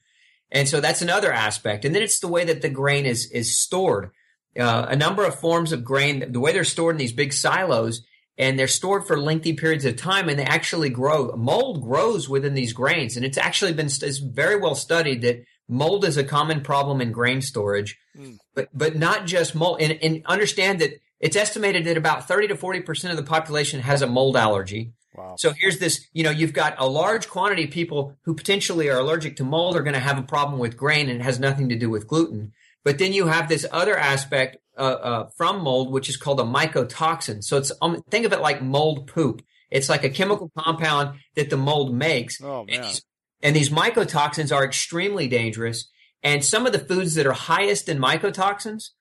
And 0.52 0.70
so 0.70 0.80
that's 0.80 1.02
another 1.02 1.34
aspect. 1.34 1.86
And 1.86 1.96
then 1.96 2.04
it's 2.04 2.20
the 2.20 2.28
way 2.28 2.46
that 2.46 2.62
the 2.62 2.70
grain 2.70 3.06
is, 3.06 3.30
is 3.32 3.60
stored. 3.60 4.12
Uh, 4.58 4.86
a 4.88 4.96
number 4.96 5.26
of 5.26 5.40
forms 5.40 5.72
of 5.72 5.84
grain, 5.84 6.32
the 6.32 6.40
way 6.40 6.52
they're 6.52 6.64
stored 6.64 6.96
in 6.96 7.00
these 7.00 7.12
big 7.12 7.34
silos, 7.34 8.04
and 8.38 8.58
they're 8.58 8.68
stored 8.68 9.06
for 9.06 9.20
lengthy 9.20 9.54
periods 9.54 9.86
of 9.86 9.96
time 9.96 10.30
and 10.30 10.38
they 10.38 10.44
actually 10.44 10.90
grow. 10.90 11.36
Mold 11.36 11.84
grows 11.84 12.30
within 12.30 12.54
these 12.54 12.74
grains. 12.74 13.16
And 13.16 13.26
it's 13.26 13.38
actually 13.38 13.74
been, 13.74 13.88
it's 13.88 14.18
very 14.20 14.60
well 14.60 14.76
studied 14.76 15.22
that 15.22 15.44
mold 15.68 16.06
is 16.06 16.18
a 16.18 16.24
common 16.24 16.62
problem 16.62 17.02
in 17.02 17.12
grain 17.12 17.42
storage, 17.42 17.98
mm. 18.18 18.38
but 18.54 18.70
but 18.74 18.96
not 18.96 19.26
just 19.26 19.56
mold. 19.56 19.82
And, 19.82 19.98
and, 20.02 20.26
understand 20.26 20.80
that 20.82 20.92
it's 21.20 21.36
estimated 21.36 21.86
that 21.86 21.98
about 21.98 22.28
thirty 22.28 22.48
to 22.48 22.56
forty 22.56 22.82
percent 22.82 23.12
of 23.12 23.18
the 23.18 23.30
population 23.30 23.80
has 23.82 24.02
a 24.02 24.08
mold 24.08 24.38
allergy. 24.38 24.94
Wow. 25.16 25.36
So 25.38 25.54
here's 25.56 25.78
this, 25.78 26.08
you 26.14 26.24
know, 26.24 26.32
you've 26.32 26.54
got 26.54 26.76
a 26.80 26.88
large 26.88 27.30
quantity 27.30 27.66
of 27.66 27.70
people 27.70 28.18
who 28.24 28.34
potentially 28.34 28.90
are 28.90 29.00
allergic 29.00 29.36
to 29.36 29.44
mold 29.44 29.76
are 29.76 29.84
going 29.84 29.94
to 29.94 30.00
have 30.00 30.18
a 30.18 30.24
problem 30.24 30.60
with 30.60 30.76
grain 30.76 31.08
and 31.08 31.22
it 31.22 31.24
has 31.24 31.40
nothing 31.40 31.70
to 31.70 31.76
do 31.76 31.90
with 31.90 32.08
gluten. 32.08 32.52
But 32.84 32.98
then 32.98 33.14
you 33.14 33.28
have 33.28 33.48
this 33.48 33.66
other 33.72 33.96
aspect 33.96 34.58
uh, 34.78 34.82
uh, 34.82 35.30
from 35.38 35.64
mold, 35.64 35.92
which 35.92 36.10
is 36.10 36.18
called 36.18 36.40
a 36.40 36.44
mycotoxin. 36.44 37.44
So 37.44 37.58
it's 37.58 37.72
um, 37.82 38.04
think 38.10 38.26
of 38.26 38.34
it 38.34 38.42
like 38.42 38.62
mold 38.62 39.08
poop. 39.08 39.44
It's 39.70 39.90
like 39.90 40.04
a 40.04 40.10
chemical 40.10 40.52
compound 40.58 41.20
that 41.36 41.50
the 41.50 41.58
mold 41.58 41.94
makes. 41.96 42.42
Oh, 42.42 42.66
man. 42.66 42.84
And 42.84 43.02
and 43.44 43.56
these 43.56 43.70
mycotoxins 43.70 44.56
are 44.56 44.64
extremely 44.64 45.28
dangerous. 45.28 45.90
And 46.24 46.44
some 46.44 46.66
of 46.66 46.72
the 46.72 46.80
foods 46.80 47.16
that 47.16 47.28
are 47.28 47.34
highest 47.34 47.90
in 47.90 48.00
mycotoxins 48.00 48.92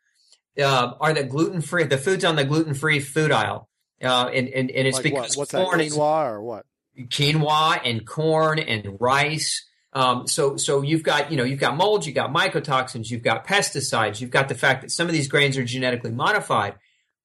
uh, 0.59 0.93
are 1.01 1.15
the 1.15 1.23
gluten 1.23 1.61
free, 1.61 1.85
the 1.85 1.97
foods 1.97 2.25
on 2.25 2.35
the 2.37 2.45
gluten 2.45 2.75
free 2.75 2.99
food 2.99 3.31
aisle. 3.31 3.69
Uh, 4.03 4.29
and, 4.35 4.49
and, 4.49 4.71
and 4.73 4.89
it's 4.89 4.97
like 4.97 5.05
because 5.05 5.37
what? 5.37 5.53
What's 5.53 5.53
corn 5.53 5.79
that, 5.79 5.89
quinoa 5.93 6.33
or 6.33 6.43
what? 6.43 6.67
Quinoa 6.99 7.81
and 7.85 8.05
corn 8.05 8.59
and 8.59 9.01
rice. 9.01 9.65
Um, 9.93 10.27
so, 10.27 10.57
so 10.57 10.83
you've 10.83 11.05
got, 11.05 11.31
you 11.31 11.37
know, 11.37 11.45
you've 11.45 11.61
got 11.61 11.77
mold, 11.77 12.05
you've 12.05 12.15
got 12.15 12.33
mycotoxins, 12.33 13.11
you've 13.11 13.23
got 13.23 13.47
pesticides, 13.47 14.21
you've 14.21 14.31
got 14.31 14.49
the 14.49 14.55
fact 14.55 14.83
that 14.83 14.91
some 14.91 15.07
of 15.07 15.13
these 15.13 15.29
grains 15.29 15.57
are 15.57 15.65
genetically 15.65 16.11
modified. 16.11 16.75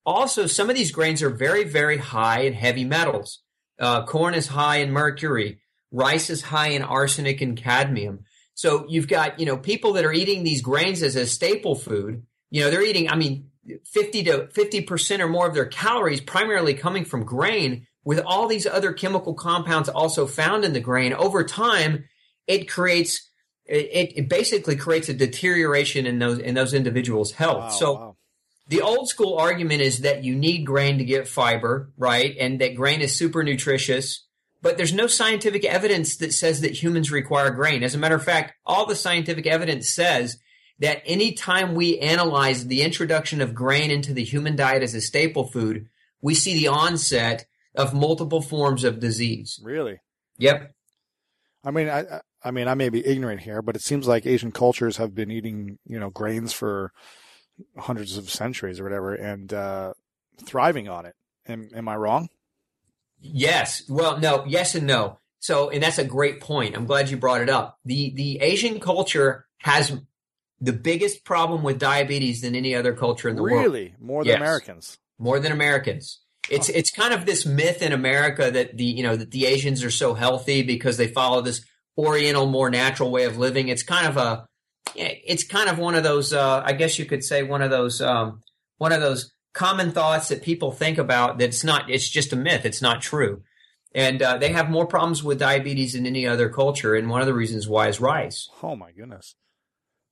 Also, 0.05 0.45
some 0.45 0.69
of 0.69 0.75
these 0.75 0.91
grains 0.91 1.23
are 1.23 1.29
very, 1.29 1.63
very 1.63 1.97
high 1.97 2.41
in 2.41 2.53
heavy 2.53 2.83
metals. 2.83 3.41
Uh, 3.79 4.05
corn 4.05 4.33
is 4.33 4.47
high 4.47 4.77
in 4.77 4.91
mercury. 4.91 5.59
Rice 5.91 6.29
is 6.29 6.41
high 6.41 6.69
in 6.69 6.81
arsenic 6.81 7.41
and 7.41 7.57
cadmium. 7.57 8.25
So 8.53 8.85
you've 8.89 9.07
got, 9.07 9.39
you 9.39 9.45
know, 9.45 9.57
people 9.57 9.93
that 9.93 10.05
are 10.05 10.13
eating 10.13 10.43
these 10.43 10.61
grains 10.61 11.03
as 11.03 11.15
a 11.15 11.27
staple 11.27 11.75
food. 11.75 12.23
You 12.49 12.63
know, 12.63 12.71
they're 12.71 12.83
eating, 12.83 13.09
I 13.09 13.15
mean, 13.15 13.51
50 13.85 14.23
to 14.23 14.47
50% 14.47 15.19
or 15.19 15.27
more 15.27 15.47
of 15.47 15.53
their 15.53 15.65
calories 15.65 16.21
primarily 16.21 16.73
coming 16.73 17.05
from 17.05 17.23
grain 17.23 17.85
with 18.03 18.19
all 18.19 18.47
these 18.47 18.65
other 18.65 18.93
chemical 18.93 19.33
compounds 19.33 19.89
also 19.89 20.25
found 20.25 20.63
in 20.63 20.73
the 20.73 20.79
grain. 20.79 21.13
Over 21.13 21.43
time, 21.43 22.05
it 22.47 22.69
creates, 22.69 23.29
it, 23.65 24.13
it 24.15 24.29
basically 24.29 24.77
creates 24.77 25.09
a 25.09 25.13
deterioration 25.13 26.05
in 26.05 26.17
those, 26.17 26.39
in 26.39 26.55
those 26.55 26.73
individuals' 26.73 27.33
health. 27.33 27.57
Wow, 27.57 27.69
so 27.69 27.93
wow. 27.93 28.15
the 28.69 28.81
old 28.81 29.09
school 29.09 29.37
argument 29.37 29.81
is 29.81 29.99
that 29.99 30.23
you 30.23 30.35
need 30.35 30.65
grain 30.65 30.97
to 30.99 31.05
get 31.05 31.27
fiber, 31.27 31.91
right? 31.97 32.35
And 32.39 32.61
that 32.61 32.75
grain 32.75 33.01
is 33.01 33.13
super 33.13 33.43
nutritious 33.43 34.26
but 34.67 34.75
there's 34.75 34.91
no 34.91 35.07
scientific 35.07 35.63
evidence 35.63 36.17
that 36.17 36.33
says 36.33 36.59
that 36.59 36.83
humans 36.83 37.09
require 37.09 37.51
grain. 37.51 37.83
As 37.83 37.95
a 37.95 37.97
matter 37.97 38.15
of 38.15 38.23
fact, 38.25 38.53
all 38.65 38.85
the 38.85 38.97
scientific 38.97 39.47
evidence 39.47 39.89
says 39.89 40.39
that 40.79 41.01
anytime 41.05 41.73
we 41.73 41.99
analyze 41.99 42.67
the 42.67 42.81
introduction 42.81 43.39
of 43.39 43.55
grain 43.55 43.91
into 43.91 44.13
the 44.13 44.25
human 44.25 44.57
diet 44.57 44.83
as 44.83 44.93
a 44.93 44.99
staple 44.99 45.47
food, 45.47 45.87
we 46.21 46.33
see 46.33 46.53
the 46.53 46.67
onset 46.67 47.45
of 47.75 47.93
multiple 47.93 48.41
forms 48.41 48.83
of 48.83 48.99
disease. 48.99 49.57
Really? 49.63 50.01
Yep. 50.37 50.73
I 51.63 51.71
mean, 51.71 51.87
I, 51.87 52.19
I 52.43 52.51
mean, 52.51 52.67
I 52.67 52.73
may 52.73 52.89
be 52.89 53.07
ignorant 53.07 53.39
here, 53.39 53.61
but 53.61 53.77
it 53.77 53.81
seems 53.81 54.05
like 54.05 54.25
Asian 54.25 54.51
cultures 54.51 54.97
have 54.97 55.15
been 55.15 55.31
eating, 55.31 55.79
you 55.85 55.97
know, 55.97 56.09
grains 56.09 56.51
for 56.51 56.91
hundreds 57.77 58.17
of 58.17 58.29
centuries 58.29 58.81
or 58.81 58.83
whatever, 58.83 59.15
and 59.15 59.53
uh, 59.53 59.93
thriving 60.43 60.89
on 60.89 61.05
it. 61.05 61.15
Am, 61.47 61.69
am 61.73 61.87
I 61.87 61.95
wrong? 61.95 62.27
Yes. 63.19 63.83
Well, 63.89 64.19
no, 64.19 64.45
yes 64.47 64.75
and 64.75 64.87
no. 64.87 65.19
So, 65.39 65.69
and 65.69 65.83
that's 65.83 65.97
a 65.97 66.03
great 66.03 66.41
point. 66.41 66.75
I'm 66.75 66.85
glad 66.85 67.09
you 67.09 67.17
brought 67.17 67.41
it 67.41 67.49
up. 67.49 67.77
The, 67.85 68.13
the 68.15 68.39
Asian 68.41 68.79
culture 68.79 69.45
has 69.59 69.97
the 70.59 70.73
biggest 70.73 71.23
problem 71.23 71.63
with 71.63 71.79
diabetes 71.79 72.41
than 72.41 72.55
any 72.55 72.75
other 72.75 72.93
culture 72.93 73.29
in 73.29 73.35
the 73.35 73.41
really? 73.41 73.55
world. 73.55 73.73
Really? 73.73 73.95
More 73.99 74.23
than 74.23 74.31
yes. 74.31 74.37
Americans? 74.37 74.97
More 75.19 75.39
than 75.39 75.51
Americans. 75.51 76.19
It's, 76.49 76.69
it's 76.69 76.91
kind 76.91 77.13
of 77.13 77.25
this 77.25 77.45
myth 77.45 77.81
in 77.81 77.91
America 77.91 78.49
that 78.49 78.77
the, 78.77 78.85
you 78.85 79.03
know, 79.03 79.15
that 79.15 79.31
the 79.31 79.45
Asians 79.45 79.83
are 79.83 79.91
so 79.91 80.13
healthy 80.13 80.63
because 80.63 80.97
they 80.97 81.07
follow 81.07 81.41
this 81.41 81.63
oriental, 81.97 82.45
more 82.45 82.69
natural 82.69 83.11
way 83.11 83.25
of 83.25 83.37
living. 83.37 83.67
It's 83.67 83.83
kind 83.83 84.07
of 84.07 84.17
a, 84.17 84.47
it's 84.95 85.43
kind 85.43 85.69
of 85.69 85.77
one 85.77 85.95
of 85.95 86.03
those. 86.03 86.33
Uh, 86.33 86.61
I 86.65 86.73
guess 86.73 86.97
you 86.97 87.05
could 87.05 87.23
say 87.23 87.43
one 87.43 87.61
of 87.61 87.69
those. 87.69 88.01
Um, 88.01 88.41
one 88.77 88.91
of 88.91 89.01
those 89.01 89.31
common 89.57 89.91
thoughts 89.91 90.29
that 90.29 90.43
people 90.43 90.71
think 90.71 90.97
about. 90.97 91.39
That's 91.39 91.63
not. 91.63 91.89
It's 91.89 92.07
just 92.07 92.31
a 92.31 92.35
myth. 92.35 92.63
It's 92.63 92.81
not 92.81 93.01
true. 93.01 93.41
And 93.93 94.21
uh, 94.21 94.37
they 94.37 94.49
have 94.49 94.69
more 94.69 94.85
problems 94.85 95.23
with 95.23 95.39
diabetes 95.39 95.93
than 95.93 96.05
any 96.05 96.27
other 96.27 96.49
culture. 96.49 96.93
And 96.93 97.09
one 97.09 97.21
of 97.21 97.27
the 97.27 97.33
reasons 97.33 97.67
why 97.67 97.87
is 97.87 97.99
rice. 97.99 98.49
Oh 98.61 98.75
my 98.75 98.91
goodness. 98.91 99.35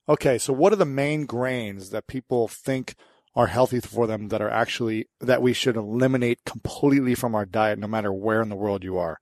Okay, 0.09 0.37
so 0.39 0.51
what 0.51 0.73
are 0.73 0.77
the 0.77 0.85
main 0.85 1.25
grains 1.25 1.91
that 1.91 2.07
people 2.07 2.47
think 2.47 2.95
are 3.35 3.47
healthy 3.47 3.79
for 3.79 4.07
them 4.07 4.29
that 4.29 4.41
are 4.41 4.49
actually 4.49 5.07
that 5.19 5.41
we 5.41 5.53
should 5.53 5.75
eliminate 5.75 6.39
completely 6.45 7.13
from 7.15 7.35
our 7.35 7.45
diet 7.45 7.77
no 7.77 7.87
matter 7.87 8.11
where 8.11 8.41
in 8.41 8.49
the 8.49 8.55
world 8.55 8.83
you 8.83 8.97
are? 8.97 9.19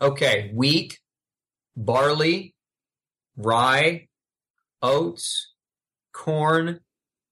Okay, 0.00 0.50
wheat, 0.54 1.00
barley, 1.76 2.54
rye, 3.36 4.08
oats, 4.82 5.52
corn, 6.12 6.80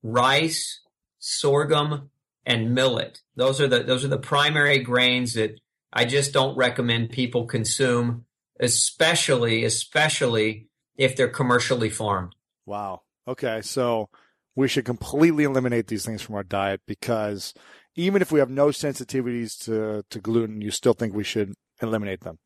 rice, 0.02 0.80
sorghum, 1.18 2.10
and 2.44 2.74
millet. 2.74 3.20
Those 3.36 3.60
are 3.60 3.68
the 3.68 3.82
those 3.82 4.04
are 4.04 4.08
the 4.08 4.18
primary 4.18 4.78
grains 4.78 5.34
that 5.34 5.60
I 5.92 6.04
just 6.04 6.32
don't 6.32 6.56
recommend 6.56 7.10
people 7.10 7.46
consume, 7.46 8.24
especially 8.58 9.64
especially 9.64 10.68
if 10.96 11.14
they're 11.16 11.28
commercially 11.28 11.90
farmed. 11.90 12.34
Wow. 12.66 13.02
Okay, 13.26 13.60
so 13.62 14.08
we 14.56 14.68
should 14.68 14.84
completely 14.84 15.44
eliminate 15.44 15.86
these 15.86 16.04
things 16.04 16.22
from 16.22 16.34
our 16.34 16.42
diet 16.42 16.80
because 16.86 17.54
even 17.94 18.22
if 18.22 18.32
we 18.32 18.38
have 18.40 18.50
no 18.50 18.68
sensitivities 18.68 19.58
to, 19.64 20.04
to 20.08 20.18
gluten, 20.20 20.60
you 20.60 20.70
still 20.70 20.94
think 20.94 21.14
we 21.14 21.24
should 21.24 21.52
eliminate 21.82 22.20
them. 22.20 22.38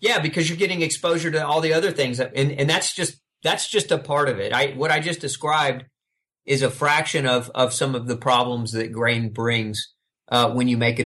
Yeah, 0.00 0.18
because 0.18 0.48
you're 0.48 0.58
getting 0.58 0.82
exposure 0.82 1.30
to 1.30 1.46
all 1.46 1.60
the 1.60 1.72
other 1.74 1.92
things, 1.92 2.18
and 2.18 2.50
and 2.52 2.68
that's 2.68 2.92
just 2.92 3.20
that's 3.44 3.68
just 3.68 3.92
a 3.92 3.98
part 3.98 4.28
of 4.28 4.40
it. 4.40 4.52
I 4.52 4.72
what 4.72 4.90
I 4.90 4.98
just 4.98 5.20
described 5.20 5.84
is 6.46 6.62
a 6.62 6.70
fraction 6.70 7.26
of 7.26 7.50
of 7.54 7.72
some 7.72 7.94
of 7.94 8.06
the 8.06 8.16
problems 8.16 8.72
that 8.72 8.92
grain 8.92 9.30
brings 9.30 9.92
uh, 10.28 10.50
when 10.50 10.68
you 10.68 10.76
make 10.76 10.98
it 10.98 11.06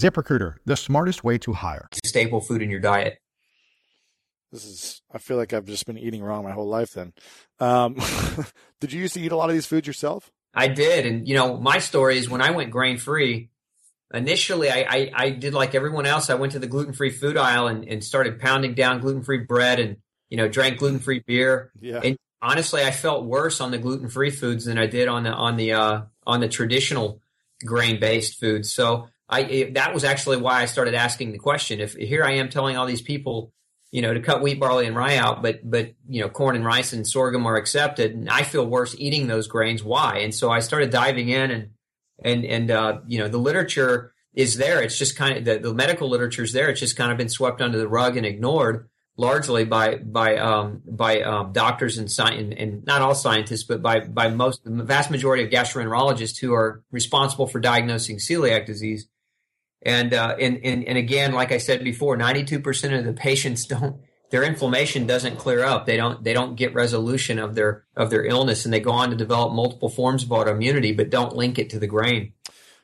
ZipRecruiter, 0.01 0.55
the 0.65 0.75
smartest 0.75 1.23
way 1.23 1.37
to 1.39 1.53
hire. 1.53 1.87
Staple 2.05 2.41
food 2.41 2.61
in 2.61 2.69
your 2.69 2.79
diet. 2.79 3.19
This 4.51 4.65
is, 4.65 5.01
I 5.13 5.17
feel 5.17 5.37
like 5.37 5.53
I've 5.53 5.65
just 5.65 5.85
been 5.85 5.97
eating 5.97 6.23
wrong 6.23 6.43
my 6.43 6.51
whole 6.51 6.67
life 6.67 6.91
then. 6.91 7.13
Um, 7.59 7.95
did 8.81 8.91
you 8.91 9.01
used 9.01 9.13
to 9.13 9.21
eat 9.21 9.31
a 9.31 9.37
lot 9.37 9.49
of 9.49 9.53
these 9.53 9.65
foods 9.65 9.87
yourself? 9.87 10.31
I 10.53 10.67
did. 10.67 11.05
And, 11.05 11.27
you 11.27 11.35
know, 11.35 11.57
my 11.57 11.79
story 11.79 12.17
is 12.17 12.29
when 12.29 12.41
I 12.41 12.51
went 12.51 12.71
grain 12.71 12.97
free, 12.97 13.49
initially 14.13 14.69
I, 14.69 14.85
I, 14.89 15.11
I, 15.13 15.29
did 15.29 15.53
like 15.53 15.73
everyone 15.73 16.05
else. 16.05 16.29
I 16.29 16.33
went 16.33 16.51
to 16.53 16.59
the 16.59 16.67
gluten 16.67 16.91
free 16.91 17.11
food 17.11 17.37
aisle 17.37 17.67
and, 17.67 17.87
and 17.87 18.03
started 18.03 18.39
pounding 18.39 18.73
down 18.73 18.99
gluten 18.99 19.23
free 19.23 19.37
bread 19.37 19.79
and, 19.79 19.97
you 20.29 20.35
know, 20.35 20.49
drank 20.49 20.79
gluten 20.79 20.99
free 20.99 21.23
beer. 21.25 21.71
Yeah. 21.79 22.01
And 22.03 22.17
honestly, 22.41 22.83
I 22.83 22.91
felt 22.91 23.23
worse 23.23 23.61
on 23.61 23.71
the 23.71 23.77
gluten 23.77 24.09
free 24.09 24.31
foods 24.31 24.65
than 24.65 24.77
I 24.77 24.87
did 24.87 25.07
on 25.07 25.23
the, 25.23 25.31
on 25.31 25.55
the, 25.55 25.73
uh, 25.73 26.01
on 26.27 26.41
the 26.41 26.49
traditional 26.49 27.21
grain 27.63 28.01
based 28.01 28.37
foods. 28.37 28.73
So 28.73 29.07
I, 29.31 29.41
it, 29.41 29.73
that 29.75 29.93
was 29.93 30.03
actually 30.03 30.37
why 30.37 30.61
I 30.61 30.65
started 30.65 30.93
asking 30.93 31.31
the 31.31 31.39
question. 31.39 31.79
If 31.79 31.93
here 31.93 32.23
I 32.23 32.33
am 32.33 32.49
telling 32.49 32.77
all 32.77 32.85
these 32.85 33.01
people, 33.01 33.53
you 33.91 34.01
know, 34.01 34.13
to 34.13 34.19
cut 34.19 34.41
wheat, 34.41 34.59
barley, 34.59 34.85
and 34.85 34.95
rye 34.95 35.15
out, 35.15 35.41
but 35.41 35.69
but 35.69 35.93
you 36.07 36.21
know, 36.21 36.29
corn 36.29 36.55
and 36.55 36.65
rice 36.65 36.93
and 36.93 37.07
sorghum 37.07 37.45
are 37.45 37.55
accepted, 37.55 38.11
and 38.11 38.29
I 38.29 38.43
feel 38.43 38.65
worse 38.65 38.95
eating 38.97 39.27
those 39.27 39.47
grains. 39.47 39.83
Why? 39.83 40.19
And 40.19 40.35
so 40.35 40.51
I 40.51 40.59
started 40.59 40.89
diving 40.89 41.29
in, 41.29 41.51
and 41.51 41.69
and 42.23 42.45
and 42.45 42.71
uh, 42.71 42.99
you 43.07 43.19
know, 43.19 43.27
the 43.27 43.37
literature 43.37 44.13
is 44.33 44.57
there. 44.57 44.81
It's 44.81 44.97
just 44.97 45.15
kind 45.15 45.37
of 45.37 45.45
the, 45.45 45.59
the 45.59 45.73
medical 45.73 46.09
literature 46.09 46.43
is 46.43 46.53
there. 46.53 46.69
It's 46.69 46.79
just 46.79 46.95
kind 46.95 47.11
of 47.11 47.17
been 47.17 47.29
swept 47.29 47.61
under 47.61 47.77
the 47.77 47.87
rug 47.87 48.17
and 48.17 48.25
ignored 48.25 48.89
largely 49.17 49.65
by 49.65 49.97
by 49.97 50.37
um, 50.37 50.81
by 50.85 51.21
um, 51.21 51.53
doctors 51.53 51.97
and, 51.97 52.09
sci- 52.09 52.33
and, 52.33 52.53
and 52.53 52.85
not 52.85 53.01
all 53.01 53.15
scientists, 53.15 53.63
but 53.63 53.81
by 53.81 54.01
by 54.01 54.29
most 54.29 54.63
the 54.63 54.83
vast 54.83 55.11
majority 55.11 55.43
of 55.43 55.49
gastroenterologists 55.49 56.39
who 56.39 56.53
are 56.53 56.83
responsible 56.91 57.47
for 57.47 57.59
diagnosing 57.59 58.17
celiac 58.17 58.65
disease. 58.65 59.07
And, 59.83 60.13
uh, 60.13 60.35
and, 60.39 60.59
and, 60.63 60.83
and 60.83 60.97
again, 60.97 61.33
like 61.33 61.51
I 61.51 61.57
said 61.57 61.83
before, 61.83 62.17
92% 62.17 62.97
of 62.97 63.05
the 63.05 63.13
patients 63.13 63.65
don't, 63.67 64.01
their 64.29 64.43
inflammation 64.43 65.07
doesn't 65.07 65.37
clear 65.37 65.63
up. 65.63 65.85
They 65.85 65.97
don't, 65.97 66.23
they 66.23 66.33
don't 66.33 66.55
get 66.55 66.73
resolution 66.73 67.39
of 67.39 67.55
their, 67.55 67.83
of 67.95 68.09
their 68.09 68.25
illness 68.25 68.63
and 68.63 68.73
they 68.73 68.79
go 68.79 68.91
on 68.91 69.09
to 69.09 69.15
develop 69.15 69.53
multiple 69.53 69.89
forms 69.89 70.23
of 70.23 70.29
autoimmunity, 70.29 70.95
but 70.95 71.09
don't 71.09 71.35
link 71.35 71.59
it 71.59 71.69
to 71.71 71.79
the 71.79 71.87
grain. 71.87 72.33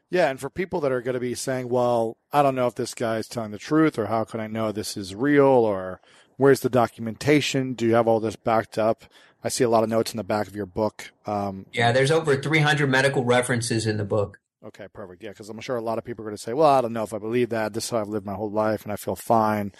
Yeah, 0.09 0.29
and 0.29 0.39
for 0.39 0.49
people 0.49 0.79
that 0.81 0.91
are 0.91 1.01
going 1.01 1.15
to 1.15 1.19
be 1.19 1.35
saying, 1.35 1.67
"Well, 1.67 2.15
I 2.31 2.41
don't 2.41 2.55
know 2.55 2.67
if 2.67 2.75
this 2.75 2.93
guy 2.93 3.17
is 3.17 3.27
telling 3.27 3.51
the 3.51 3.57
truth, 3.57 3.99
or 3.99 4.05
how 4.05 4.23
can 4.23 4.39
I 4.39 4.47
know 4.47 4.71
this 4.71 4.95
is 4.95 5.13
real, 5.13 5.43
or 5.43 5.99
where's 6.37 6.61
the 6.61 6.69
documentation? 6.69 7.73
Do 7.73 7.85
you 7.85 7.95
have 7.95 8.07
all 8.07 8.21
this 8.21 8.37
backed 8.37 8.77
up?" 8.77 9.03
I 9.43 9.49
see 9.49 9.63
a 9.63 9.69
lot 9.69 9.83
of 9.83 9.89
notes 9.89 10.11
in 10.11 10.17
the 10.17 10.23
back 10.23 10.47
of 10.47 10.55
your 10.55 10.65
book. 10.65 11.11
Um, 11.25 11.67
yeah, 11.71 11.91
there's 11.91 12.11
over 12.11 12.35
300 12.35 12.89
medical 12.89 13.23
references 13.23 13.85
in 13.85 13.97
the 13.97 14.05
book. 14.05 14.39
Okay, 14.67 14.87
perfect. 14.93 15.23
Yeah, 15.23 15.29
because 15.29 15.49
I'm 15.49 15.61
sure 15.61 15.77
a 15.77 15.81
lot 15.81 15.97
of 15.97 16.03
people 16.03 16.23
are 16.23 16.27
going 16.27 16.35
to 16.35 16.41
say, 16.41 16.53
"Well, 16.53 16.69
I 16.69 16.81
don't 16.81 16.91
know 16.91 17.03
if 17.03 17.13
I 17.13 17.19
believe 17.19 17.49
that. 17.49 17.73
This 17.73 17.85
is 17.85 17.89
how 17.91 17.99
I've 17.99 18.09
lived 18.09 18.25
my 18.25 18.33
whole 18.33 18.51
life, 18.51 18.83
and 18.83 18.91
I 18.91 18.97
feel 18.97 19.15
fine." 19.15 19.71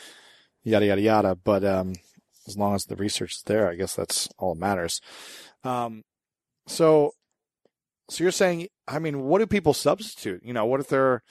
Yada 0.63 0.85
yada 0.85 1.01
yada. 1.01 1.35
But 1.35 1.65
um, 1.65 1.95
as 2.47 2.57
long 2.57 2.73
as 2.73 2.85
the 2.85 2.95
research 2.95 3.33
is 3.35 3.43
there, 3.45 3.69
I 3.69 3.75
guess 3.75 3.95
that's 3.95 4.29
all 4.37 4.53
that 4.53 4.59
matters. 4.61 5.01
Um, 5.63 6.03
so, 6.67 7.11
so 8.09 8.23
you're 8.23 8.31
saying, 8.31 8.67
I 8.87 8.99
mean, 8.99 9.23
what 9.23 9.39
do 9.39 9.47
people 9.47 9.73
substitute? 9.73 10.41
You 10.43 10.53
know, 10.53 10.65
what 10.65 10.79
if 10.79 10.87
they're 10.87 11.21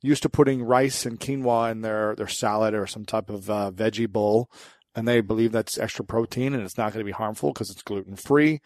used 0.00 0.22
to 0.22 0.28
putting 0.30 0.62
rice 0.62 1.04
and 1.04 1.20
quinoa 1.20 1.70
in 1.70 1.82
their 1.82 2.14
their 2.16 2.28
salad 2.28 2.72
or 2.72 2.86
some 2.86 3.04
type 3.04 3.28
of 3.28 3.50
uh, 3.50 3.70
veggie 3.74 4.10
bowl, 4.10 4.50
and 4.94 5.06
they 5.06 5.20
believe 5.20 5.52
that's 5.52 5.78
extra 5.78 6.04
protein 6.04 6.54
and 6.54 6.62
it's 6.62 6.78
not 6.78 6.92
going 6.92 7.04
to 7.04 7.08
be 7.08 7.12
harmful 7.12 7.52
because 7.52 7.70
it's 7.70 7.82
gluten 7.82 8.16
free. 8.16 8.60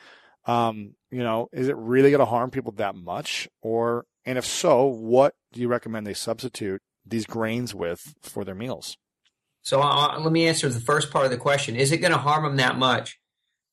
Um, 0.47 0.95
you 1.11 1.23
know, 1.25 1.49
is 1.53 1.69
it 1.69 1.77
really 1.77 2.11
going 2.11 2.21
to 2.21 2.27
harm 2.27 2.51
people 2.51 2.73
that 2.73 2.95
much? 2.95 3.49
Or, 3.63 4.05
and 4.27 4.37
if 4.37 4.45
so, 4.45 4.85
what 4.85 5.35
do 5.53 5.61
you 5.61 5.69
recommend 5.69 6.07
they 6.07 6.15
substitute 6.15 6.83
these 7.07 7.25
grains 7.25 7.75
with 7.75 8.15
for 8.21 8.45
their 8.45 8.55
meals? 8.55 8.99
So 9.63 9.81
uh, 9.81 10.19
let 10.21 10.33
me 10.33 10.47
answer 10.47 10.69
the 10.69 10.81
first 10.81 11.11
part 11.11 11.25
of 11.25 11.31
the 11.31 11.37
question. 11.37 11.77
Is 11.77 11.93
it 11.93 11.99
going 11.99 12.13
to 12.13 12.19
harm 12.19 12.45
them 12.45 12.57
that 12.57 12.79
much? 12.79 13.19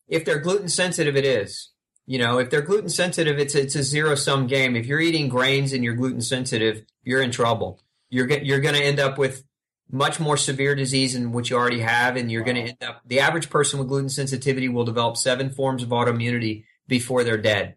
If 0.07 0.25
they're 0.25 0.39
gluten 0.39 0.69
sensitive, 0.69 1.15
it 1.15 1.25
is. 1.25 1.71
You 2.05 2.19
know, 2.19 2.37
if 2.37 2.49
they're 2.49 2.61
gluten 2.61 2.89
sensitive, 2.89 3.39
it's 3.39 3.55
it's 3.55 3.75
a 3.75 3.83
zero 3.83 4.15
sum 4.15 4.47
game. 4.47 4.75
If 4.75 4.85
you're 4.85 4.99
eating 4.99 5.29
grains 5.29 5.73
and 5.73 5.83
you're 5.83 5.95
gluten 5.95 6.21
sensitive, 6.21 6.83
you're 7.03 7.21
in 7.21 7.31
trouble. 7.31 7.81
You're 8.09 8.29
you're 8.29 8.59
going 8.59 8.75
to 8.75 8.83
end 8.83 8.99
up 8.99 9.17
with 9.17 9.43
much 9.89 10.19
more 10.19 10.35
severe 10.35 10.75
disease 10.75 11.13
than 11.13 11.31
what 11.31 11.49
you 11.49 11.55
already 11.55 11.79
have, 11.79 12.15
and 12.15 12.31
you're 12.31 12.43
going 12.43 12.55
to 12.55 12.61
end 12.63 12.83
up. 12.83 13.01
The 13.05 13.19
average 13.19 13.49
person 13.49 13.79
with 13.79 13.87
gluten 13.87 14.09
sensitivity 14.09 14.67
will 14.67 14.83
develop 14.83 15.17
seven 15.17 15.49
forms 15.51 15.83
of 15.83 15.89
autoimmunity 15.89 16.65
before 16.87 17.23
they're 17.23 17.37
dead, 17.37 17.75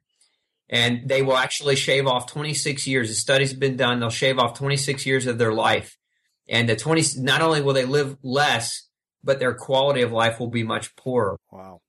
and 0.69 1.09
they 1.09 1.23
will 1.23 1.37
actually 1.37 1.77
shave 1.77 2.07
off 2.07 2.31
26 2.31 2.87
years. 2.87 3.09
The 3.09 3.15
studies 3.15 3.51
have 3.51 3.61
been 3.61 3.77
done; 3.77 4.01
they'll 4.01 4.11
shave 4.11 4.39
off 4.39 4.59
26 4.59 5.07
years 5.07 5.27
of 5.27 5.39
their 5.39 5.53
life, 5.53 5.97
and 6.49 6.69
the 6.69 6.77
20. 6.77 7.21
Not 7.21 7.43
only 7.43 7.63
will 7.63 7.75
they 7.75 7.85
live 7.85 8.17
less, 8.23 8.89
but 9.23 9.39
their 9.39 9.55
quality 9.55 10.03
of 10.03 10.13
life 10.13 10.41
will 10.41 10.51
be 10.51 10.63
much 10.63 10.95
poorer. 10.97 11.39
Wow. 11.51 11.81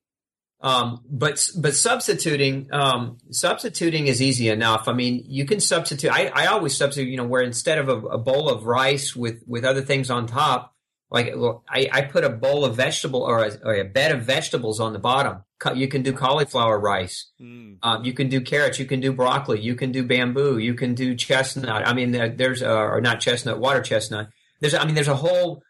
Um, 0.60 1.04
but 1.08 1.48
but 1.56 1.74
substituting 1.74 2.68
um, 2.72 3.18
substituting 3.30 4.08
is 4.08 4.20
easy 4.20 4.48
enough. 4.48 4.88
I 4.88 4.92
mean, 4.92 5.22
you 5.24 5.44
can 5.44 5.60
substitute. 5.60 6.10
I, 6.10 6.26
I 6.34 6.46
always 6.46 6.76
substitute. 6.76 7.10
You 7.10 7.16
know, 7.16 7.26
where 7.26 7.42
instead 7.42 7.78
of 7.78 7.88
a, 7.88 7.96
a 8.08 8.18
bowl 8.18 8.48
of 8.48 8.64
rice 8.64 9.14
with 9.14 9.42
with 9.46 9.64
other 9.64 9.82
things 9.82 10.10
on 10.10 10.26
top, 10.26 10.74
like 11.10 11.34
I, 11.68 11.88
I 11.90 12.02
put 12.02 12.24
a 12.24 12.28
bowl 12.28 12.64
of 12.64 12.76
vegetable 12.76 13.22
or 13.22 13.44
a, 13.44 13.52
or 13.64 13.74
a, 13.74 13.84
bed 13.84 14.12
of 14.12 14.22
vegetables 14.22 14.78
on 14.78 14.92
the 14.92 14.98
bottom. 14.98 15.42
You 15.74 15.88
can 15.88 16.02
do 16.02 16.12
cauliflower 16.12 16.78
rice. 16.78 17.30
Mm. 17.40 17.78
Um, 17.82 18.04
you 18.04 18.12
can 18.12 18.28
do 18.28 18.40
carrots. 18.40 18.78
You 18.78 18.84
can 18.84 19.00
do 19.00 19.12
broccoli. 19.12 19.60
You 19.60 19.74
can 19.74 19.90
do 19.90 20.04
bamboo. 20.04 20.58
You 20.58 20.74
can 20.74 20.94
do 20.94 21.14
chestnut. 21.14 21.86
I 21.86 21.94
mean, 21.94 22.12
there's 22.12 22.62
a, 22.62 22.70
or 22.70 23.00
not 23.00 23.20
chestnut, 23.20 23.58
water 23.58 23.80
chestnut. 23.80 24.28
There's 24.60 24.74
I 24.74 24.84
mean, 24.84 24.94
there's 24.94 25.08
a 25.08 25.16
whole 25.16 25.62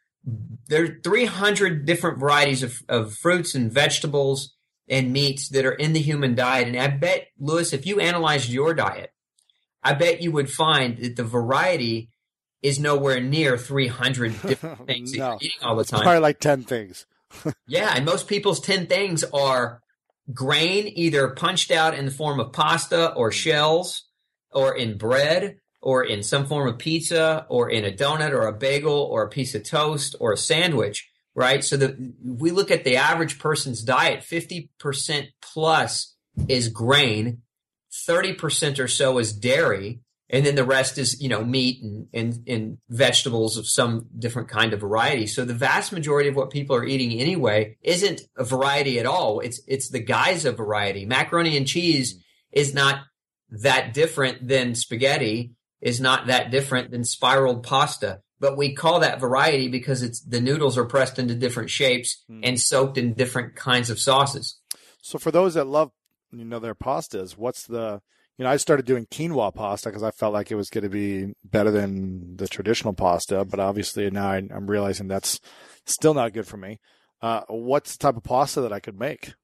there's 0.66 0.90
300 1.02 1.86
different 1.86 2.18
varieties 2.18 2.62
of, 2.62 2.82
of 2.88 3.14
fruits 3.14 3.54
and 3.54 3.72
vegetables 3.72 4.54
and 4.88 5.12
meats 5.12 5.48
that 5.50 5.64
are 5.64 5.72
in 5.72 5.92
the 5.92 6.00
human 6.00 6.34
diet. 6.34 6.68
And 6.68 6.76
I 6.76 6.88
bet, 6.88 7.28
Lewis, 7.38 7.72
if 7.72 7.86
you 7.86 8.00
analyzed 8.00 8.50
your 8.50 8.74
diet, 8.74 9.10
I 9.82 9.94
bet 9.94 10.22
you 10.22 10.32
would 10.32 10.50
find 10.50 10.98
that 10.98 11.16
the 11.16 11.24
variety 11.24 12.10
is 12.62 12.78
nowhere 12.78 13.20
near 13.20 13.56
300 13.56 14.42
different 14.46 14.86
things 14.86 15.12
no. 15.12 15.30
you're 15.30 15.38
eating 15.40 15.58
all 15.62 15.76
the 15.76 15.84
time. 15.84 15.98
It's 16.00 16.04
probably 16.04 16.20
like 16.20 16.40
10 16.40 16.64
things. 16.64 17.06
yeah, 17.66 17.92
and 17.94 18.04
most 18.04 18.26
people's 18.26 18.60
10 18.60 18.86
things 18.86 19.24
are 19.24 19.82
grain 20.32 20.90
either 20.94 21.28
punched 21.28 21.70
out 21.70 21.94
in 21.94 22.04
the 22.04 22.10
form 22.10 22.40
of 22.40 22.52
pasta 22.52 23.12
or 23.14 23.32
shells 23.32 24.04
or 24.52 24.76
in 24.76 24.98
bread 24.98 25.56
or 25.80 26.04
in 26.04 26.22
some 26.22 26.46
form 26.46 26.68
of 26.68 26.78
pizza 26.78 27.46
or 27.48 27.70
in 27.70 27.84
a 27.84 27.90
donut 27.90 28.32
or 28.32 28.46
a 28.46 28.52
bagel 28.52 28.92
or 28.92 29.22
a 29.22 29.28
piece 29.28 29.54
of 29.54 29.62
toast 29.64 30.16
or 30.20 30.32
a 30.32 30.36
sandwich 30.36 31.08
right? 31.38 31.62
So 31.62 31.76
that 31.76 31.96
we 32.24 32.50
look 32.50 32.72
at 32.72 32.82
the 32.82 32.96
average 32.96 33.38
person's 33.38 33.82
diet, 33.82 34.20
50% 34.20 35.28
plus 35.40 36.16
is 36.48 36.68
grain, 36.68 37.42
30% 38.08 38.80
or 38.80 38.88
so 38.88 39.18
is 39.18 39.32
dairy, 39.32 40.00
and 40.30 40.44
then 40.44 40.54
the 40.54 40.64
rest 40.64 40.98
is, 40.98 41.20
you 41.20 41.28
know, 41.28 41.44
meat 41.44 41.82
and, 41.82 42.06
and, 42.12 42.48
and 42.48 42.78
vegetables 42.88 43.56
of 43.56 43.66
some 43.66 44.06
different 44.18 44.48
kind 44.48 44.72
of 44.72 44.80
variety. 44.80 45.26
So 45.26 45.44
the 45.44 45.54
vast 45.54 45.92
majority 45.92 46.28
of 46.28 46.36
what 46.36 46.50
people 46.50 46.76
are 46.76 46.84
eating 46.84 47.18
anyway 47.18 47.76
isn't 47.82 48.22
a 48.36 48.44
variety 48.44 48.98
at 48.98 49.06
all. 49.06 49.40
It's, 49.40 49.60
it's 49.66 49.88
the 49.88 50.00
guise 50.00 50.44
of 50.44 50.56
variety. 50.56 51.06
Macaroni 51.06 51.56
and 51.56 51.66
cheese 51.66 52.22
is 52.52 52.74
not 52.74 53.00
that 53.50 53.94
different 53.94 54.46
than 54.46 54.74
spaghetti, 54.74 55.52
is 55.80 56.00
not 56.00 56.26
that 56.26 56.50
different 56.50 56.90
than 56.90 57.04
spiraled 57.04 57.62
pasta 57.62 58.20
but 58.40 58.56
we 58.56 58.74
call 58.74 59.00
that 59.00 59.20
variety 59.20 59.68
because 59.68 60.02
it's 60.02 60.20
the 60.20 60.40
noodles 60.40 60.78
are 60.78 60.84
pressed 60.84 61.18
into 61.18 61.34
different 61.34 61.70
shapes 61.70 62.24
mm. 62.30 62.40
and 62.42 62.60
soaked 62.60 62.98
in 62.98 63.14
different 63.14 63.56
kinds 63.56 63.90
of 63.90 63.98
sauces. 63.98 64.58
So 65.02 65.18
for 65.18 65.30
those 65.30 65.54
that 65.54 65.66
love, 65.66 65.90
you 66.32 66.44
know, 66.44 66.58
their 66.58 66.74
pastas, 66.74 67.32
what's 67.36 67.66
the, 67.66 68.00
you 68.38 68.44
know, 68.44 68.50
I 68.50 68.56
started 68.56 68.86
doing 68.86 69.06
quinoa 69.06 69.52
pasta 69.52 69.88
because 69.88 70.04
I 70.04 70.12
felt 70.12 70.32
like 70.32 70.52
it 70.52 70.54
was 70.54 70.70
going 70.70 70.84
to 70.84 70.88
be 70.88 71.34
better 71.42 71.72
than 71.72 72.36
the 72.36 72.46
traditional 72.46 72.94
pasta, 72.94 73.44
but 73.44 73.58
obviously 73.58 74.08
now 74.10 74.28
I, 74.28 74.36
am 74.36 74.68
realizing 74.68 75.08
that's 75.08 75.40
still 75.86 76.14
not 76.14 76.32
good 76.32 76.46
for 76.46 76.56
me. 76.56 76.78
Uh, 77.20 77.40
what's 77.48 77.96
the 77.96 77.98
type 77.98 78.16
of 78.16 78.22
pasta 78.22 78.60
that 78.60 78.72
I 78.72 78.78
could 78.78 78.98
make? 78.98 79.34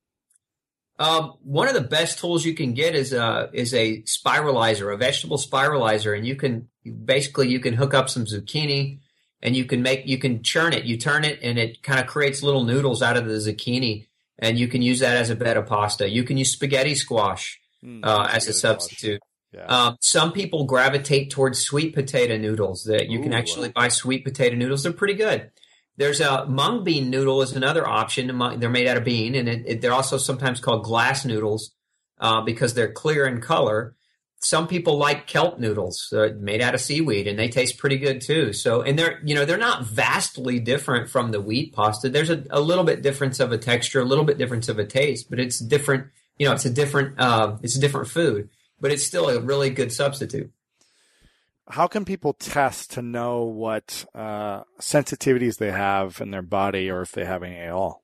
Um, 1.01 1.35
one 1.43 1.67
of 1.67 1.75
the 1.75 1.81
best 1.81 2.21
tools 2.21 2.45
you 2.45 2.55
can 2.55 2.73
get 2.73 2.95
is 2.95 3.13
a 3.13 3.51
is 3.53 3.75
a 3.75 4.03
spiralizer, 4.03 4.95
a 4.95 4.97
vegetable 4.97 5.39
spiralizer, 5.39 6.17
and 6.17 6.25
you 6.25 6.37
can 6.37 6.69
basically 7.05 7.49
you 7.49 7.59
can 7.59 7.75
hook 7.75 7.95
up 7.95 8.09
some 8.09 8.27
zucchini, 8.27 9.01
and 9.43 9.57
you 9.57 9.65
can 9.65 9.83
make 9.83 10.07
you 10.07 10.19
can 10.19 10.45
churn 10.45 10.73
it. 10.73 10.85
You 10.85 10.97
turn 10.97 11.25
it, 11.25 11.41
and 11.43 11.59
it 11.59 11.83
kind 11.83 11.99
of 11.99 12.07
creates 12.07 12.45
little 12.45 12.63
noodles 12.63 13.03
out 13.03 13.17
of 13.17 13.27
the 13.27 13.35
zucchini, 13.35 14.07
and 14.39 14.57
you 14.57 14.69
can 14.69 14.83
use 14.83 15.01
that 15.01 15.17
as 15.17 15.31
a 15.31 15.35
bed 15.35 15.57
of 15.57 15.67
pasta. 15.67 16.09
You 16.09 16.23
can 16.23 16.37
use 16.37 16.53
spaghetti 16.53 16.95
squash 16.95 17.59
mm, 17.85 18.01
uh, 18.03 18.29
as 18.33 18.49
a 18.49 18.53
substitute. 18.53 19.21
Yeah. 19.53 19.67
Um, 19.67 19.97
some 20.01 20.33
people 20.33 20.65
gravitate 20.65 21.31
towards 21.31 21.61
sweet 21.61 21.95
potato 21.95 22.37
noodles. 22.37 22.85
That 22.85 23.09
you 23.09 23.21
Ooh, 23.21 23.23
can 23.23 23.33
actually 23.33 23.69
buy 23.69 23.89
sweet 23.89 24.25
potato 24.25 24.57
noodles. 24.57 24.83
They're 24.83 24.93
pretty 24.93 25.15
good. 25.15 25.51
There's 25.97 26.21
a 26.21 26.47
mung 26.47 26.83
bean 26.83 27.09
noodle 27.09 27.41
is 27.43 27.53
another 27.53 27.87
option. 27.87 28.27
They're 28.59 28.69
made 28.69 28.89
out 28.89 28.97
of 28.97 29.05
bean, 29.05 29.37
and 29.37 29.49
it, 29.49 29.63
it, 29.67 29.81
they're 29.81 29.93
also 29.93 30.19
sometimes 30.19 30.61
called 30.61 30.85
glass 30.85 31.25
noodles 31.25 31.73
uh, 32.19 32.41
because 32.41 32.75
they're 32.75 32.93
clear 32.93 33.27
in 33.27 33.41
color. 33.41 33.95
Some 34.41 34.67
people 34.67 34.99
like 34.99 35.27
kelp 35.27 35.59
noodles 35.59 36.13
uh, 36.13 36.31
made 36.39 36.61
out 36.61 36.75
of 36.75 36.81
seaweed, 36.81 37.29
and 37.29 37.39
they 37.39 37.49
taste 37.49 37.79
pretty 37.79 37.97
good 37.99 38.21
too. 38.21 38.53
So, 38.53 38.83
and 38.83 38.99
they're 38.99 39.21
you 39.25 39.37
know 39.37 39.45
they're 39.45 39.57
not 39.57 39.87
vastly 39.87 40.59
different 40.59 41.09
from 41.09 41.31
the 41.31 41.41
wheat 41.41 41.73
pasta. 41.73 42.09
There's 42.09 42.31
a, 42.31 42.45
a 42.51 42.61
little 42.61 42.85
bit 42.85 43.03
difference 43.03 43.39
of 43.39 43.53
a 43.53 43.59
texture, 43.59 44.01
a 44.01 44.05
little 44.05 44.25
bit 44.25 44.37
difference 44.37 44.69
of 44.69 44.81
a 44.81 44.85
taste, 44.85 45.31
but 45.31 45.39
it's 45.39 45.61
different. 45.61 46.09
You 46.39 46.49
know, 46.49 46.53
it's 46.53 46.65
a 46.65 46.71
different 46.71 47.19
uh, 47.19 47.57
it's 47.63 47.77
a 47.77 47.81
different 47.81 48.09
food, 48.09 48.51
but 48.81 48.91
it's 48.91 49.05
still 49.05 49.29
a 49.29 49.41
really 49.41 49.71
good 49.71 49.93
substitute 49.93 50.53
how 51.69 51.87
can 51.87 52.05
people 52.05 52.35
test 52.35 52.93
to 52.93 53.03
know 53.03 53.45
what 53.45 54.05
uh, 54.15 54.65
sensitivities 54.81 55.59
they 55.59 55.71
have 55.71 56.21
in 56.21 56.31
their 56.31 56.43
body 56.43 56.91
or 56.91 57.03
if 57.03 57.13
they 57.13 57.25
have 57.25 57.43
any 57.43 57.57
at 57.57 57.71
all? 57.71 58.03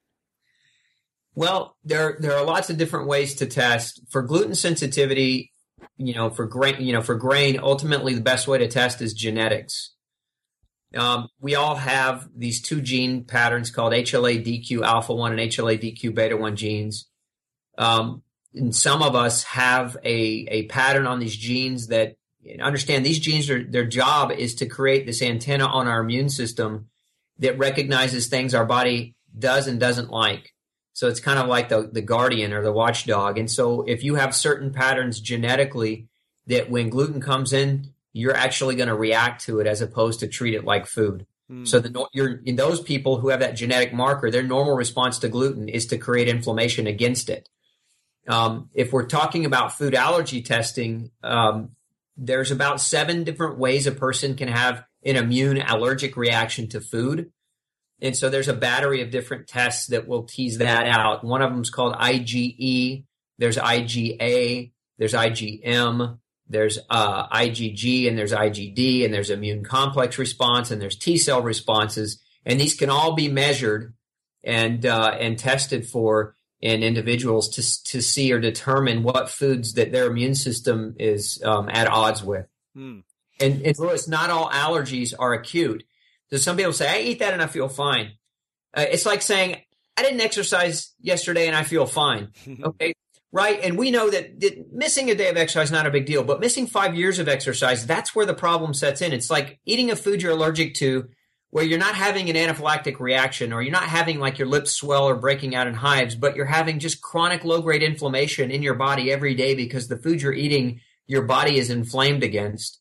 Well, 1.35 1.77
there 1.85 2.17
there 2.19 2.37
are 2.37 2.45
lots 2.45 2.71
of 2.71 2.77
different 2.77 3.07
ways 3.07 3.35
to 3.37 3.47
test 3.47 4.01
for 4.11 4.23
gluten 4.23 4.55
sensitivity. 4.55 5.53
You 5.97 6.15
know, 6.15 6.31
for 6.31 6.47
grain, 6.47 6.81
you 6.81 6.93
know, 6.93 7.03
for 7.03 7.15
grain, 7.15 7.59
ultimately 7.63 8.15
the 8.15 8.21
best 8.21 8.49
way 8.49 8.59
to 8.59 8.69
test 8.69 9.01
is 9.01 9.15
genetics. 9.15 9.95
Um, 10.95 11.29
we 11.41 11.55
all 11.55 11.77
have 11.77 12.29
these 12.37 12.61
two 12.61 12.81
gene 12.81 13.25
patterns 13.25 13.71
called 13.71 13.93
HLA-DQ 13.93 14.83
alpha 14.83 15.15
one 15.15 15.39
and 15.39 15.41
HLA-DQ 15.41 16.15
beta 16.15 16.37
one 16.37 16.57
genes. 16.57 17.07
Um, 17.79 18.23
and 18.55 18.75
some 18.75 19.03
of 19.03 19.15
us 19.15 19.45
have 19.45 19.97
a 20.05 20.47
a 20.49 20.67
pattern 20.67 21.07
on 21.07 21.21
these 21.21 21.37
genes 21.37 21.89
that 21.89 22.17
understand 22.61 23.05
these 23.05 23.21
genes 23.21 23.49
are 23.51 23.63
their 23.63 23.87
job 23.87 24.33
is 24.33 24.55
to 24.57 24.67
create 24.67 25.07
this 25.07 25.23
antenna 25.23 25.67
on 25.67 25.87
our 25.87 26.01
immune 26.01 26.29
system 26.29 26.89
that 27.39 27.59
recognizes 27.59 28.27
things 28.27 28.55
our 28.55 28.67
body 28.67 29.15
does 29.39 29.67
and 29.67 29.79
doesn't 29.79 30.11
like. 30.11 30.53
So 30.93 31.09
it's 31.09 31.21
kind 31.21 31.39
of 31.39 31.49
like 31.49 31.69
the, 31.69 31.89
the 31.91 32.03
guardian 32.03 32.53
or 32.53 32.63
the 32.63 32.73
watchdog. 32.73 33.39
And 33.39 33.51
so 33.51 33.83
if 33.83 34.03
you 34.03 34.17
have 34.17 34.35
certain 34.35 34.73
patterns 34.73 35.21
genetically 35.21 36.09
that 36.47 36.69
when 36.69 36.91
gluten 36.91 37.21
comes 37.21 37.53
in, 37.53 37.93
you're 38.13 38.37
actually 38.37 38.75
going 38.75 38.89
to 38.89 38.95
react 38.95 39.45
to 39.45 39.61
it 39.61 39.67
as 39.67 39.81
opposed 39.81 40.21
to 40.21 40.29
treat 40.29 40.55
it 40.55 40.65
like 40.65 40.87
food. 40.87 41.27
Mm. 41.51 41.67
So 41.67 41.79
the, 41.79 42.07
you're 42.13 42.41
in 42.45 42.57
those 42.57 42.81
people 42.81 43.19
who 43.19 43.29
have 43.29 43.41
that 43.41 43.57
genetic 43.57 43.93
marker, 43.93 44.31
their 44.31 44.43
normal 44.43 44.75
response 44.75 45.19
to 45.21 45.29
gluten 45.29 45.69
is 45.69 45.87
to 45.87 45.99
create 45.99 46.29
inflammation 46.29 46.87
against 46.87 47.31
it. 47.31 47.49
Um, 48.29 48.71
if 48.75 48.93
we're 48.93 49.07
talking 49.07 49.45
about 49.45 49.77
food 49.77 49.95
allergy 49.95 50.43
testing, 50.43 51.11
um, 51.23 51.71
there's 52.17 52.51
about 52.51 52.81
seven 52.81 53.25
different 53.25 53.59
ways 53.59 53.87
a 53.87 53.93
person 53.93 54.37
can 54.37 54.49
have 54.49 54.85
an 55.05 55.17
immune 55.17 55.63
allergic 55.63 56.17
reaction 56.17 56.69
to 56.69 56.81
food. 56.81 57.33
And 58.03 58.17
so 58.17 58.29
there's 58.29 58.49
a 58.49 58.55
battery 58.55 59.03
of 59.03 59.11
different 59.11 59.47
tests 59.47 59.89
that 59.89 60.07
will 60.07 60.25
tease 60.25 60.59
that 60.59 60.87
out. 60.87 61.25
One 61.25 61.43
of 61.43 61.51
them 61.51 61.63
is 61.63 61.71
called 61.71 61.95
IgE. 61.95 63.05
There's 63.39 63.57
IgA. 63.57 64.73
There's 64.99 65.15
IgM. 65.15 66.19
There's 66.49 66.79
uh, 66.91 67.29
IgG 67.29 68.09
and 68.09 68.19
there's 68.19 68.33
IgD 68.33 69.05
and 69.05 69.15
there's 69.15 69.31
immune 69.31 69.65
complex 69.65 70.19
response 70.19 70.71
and 70.71 70.81
there's 70.81 70.97
T 70.97 71.17
cell 71.17 71.43
responses. 71.43 72.21
And 72.45 72.61
these 72.61 72.75
can 72.75 72.91
all 72.91 73.15
be 73.15 73.29
measured 73.29 73.95
and 74.43 74.85
uh, 74.85 75.17
and 75.19 75.39
tested 75.39 75.87
for 75.87 76.37
in 76.61 76.83
individuals 76.83 77.49
to 77.49 77.85
to 77.93 78.03
see 78.03 78.33
or 78.33 78.39
determine 78.39 79.03
what 79.03 79.31
foods 79.31 79.75
that 79.75 79.93
their 79.93 80.07
immune 80.07 80.35
system 80.35 80.95
is 80.99 81.43
um, 81.45 81.69
at 81.71 81.89
odds 81.89 82.23
with. 82.23 82.47
Hmm. 82.75 83.01
And, 83.41 83.63
and 83.63 83.79
Lewis, 83.79 84.07
not 84.07 84.31
all 84.31 84.51
allergies 84.51 85.15
are 85.19 85.33
acute. 85.33 85.85
So 86.31 86.37
some 86.37 86.57
people 86.57 86.73
say, 86.73 86.89
I 86.89 87.03
eat 87.03 87.19
that 87.21 87.33
and 87.33 87.43
I 87.43 87.47
feel 87.47 87.69
fine. 87.69 88.13
Uh, 88.77 88.85
it's 88.91 89.07
like 89.07 89.23
saying, 89.23 89.57
I 89.97 90.03
didn't 90.03 90.21
exercise 90.21 90.95
yesterday 91.01 91.47
and 91.47 91.57
I 91.57 91.65
feel 91.65 91.87
fine. 91.87 92.29
Okay. 92.63 92.93
right. 93.33 93.61
And 93.63 93.79
we 93.79 93.91
know 93.91 94.11
that, 94.11 94.41
that 94.41 94.73
missing 94.73 95.11
a 95.11 95.15
day 95.15 95.31
of 95.31 95.37
exercise 95.37 95.69
is 95.69 95.73
not 95.73 95.87
a 95.87 95.91
big 95.91 96.07
deal, 96.07 96.23
but 96.23 96.41
missing 96.41 96.67
five 96.67 96.95
years 96.95 97.19
of 97.19 97.29
exercise, 97.29 97.87
that's 97.87 98.15
where 98.15 98.27
the 98.27 98.35
problem 98.35 98.75
sets 98.75 99.03
in. 99.03 99.13
It's 99.13 99.31
like 99.31 99.59
eating 99.65 99.91
a 99.91 99.97
food 99.97 100.21
you're 100.21 100.33
allergic 100.33 100.75
to 100.75 101.09
where 101.51 101.65
you're 101.65 101.79
not 101.79 101.97
having 101.97 102.31
an 102.31 102.37
anaphylactic 102.37 103.01
reaction 103.01 103.53
or 103.53 103.61
you're 103.61 103.73
not 103.73 103.85
having 103.85 104.21
like 104.21 104.39
your 104.39 104.49
lips 104.49 104.71
swell 104.71 105.09
or 105.09 105.17
breaking 105.17 105.55
out 105.55 105.67
in 105.67 105.75
hives, 105.75 106.15
but 106.15 106.37
you're 106.37 106.47
having 106.47 106.79
just 106.79 107.03
chronic 107.03 107.45
low 107.45 107.61
grade 107.61 107.83
inflammation 107.83 108.51
in 108.51 108.63
your 108.63 108.75
body 108.75 109.11
every 109.11 109.35
day 109.35 109.55
because 109.55 109.89
the 109.89 109.97
food 109.97 110.23
you're 110.23 110.33
eating, 110.33 110.81
your 111.07 111.23
body 111.23 111.59
is 111.59 111.71
inflamed 111.71 112.23
against. 112.23 112.81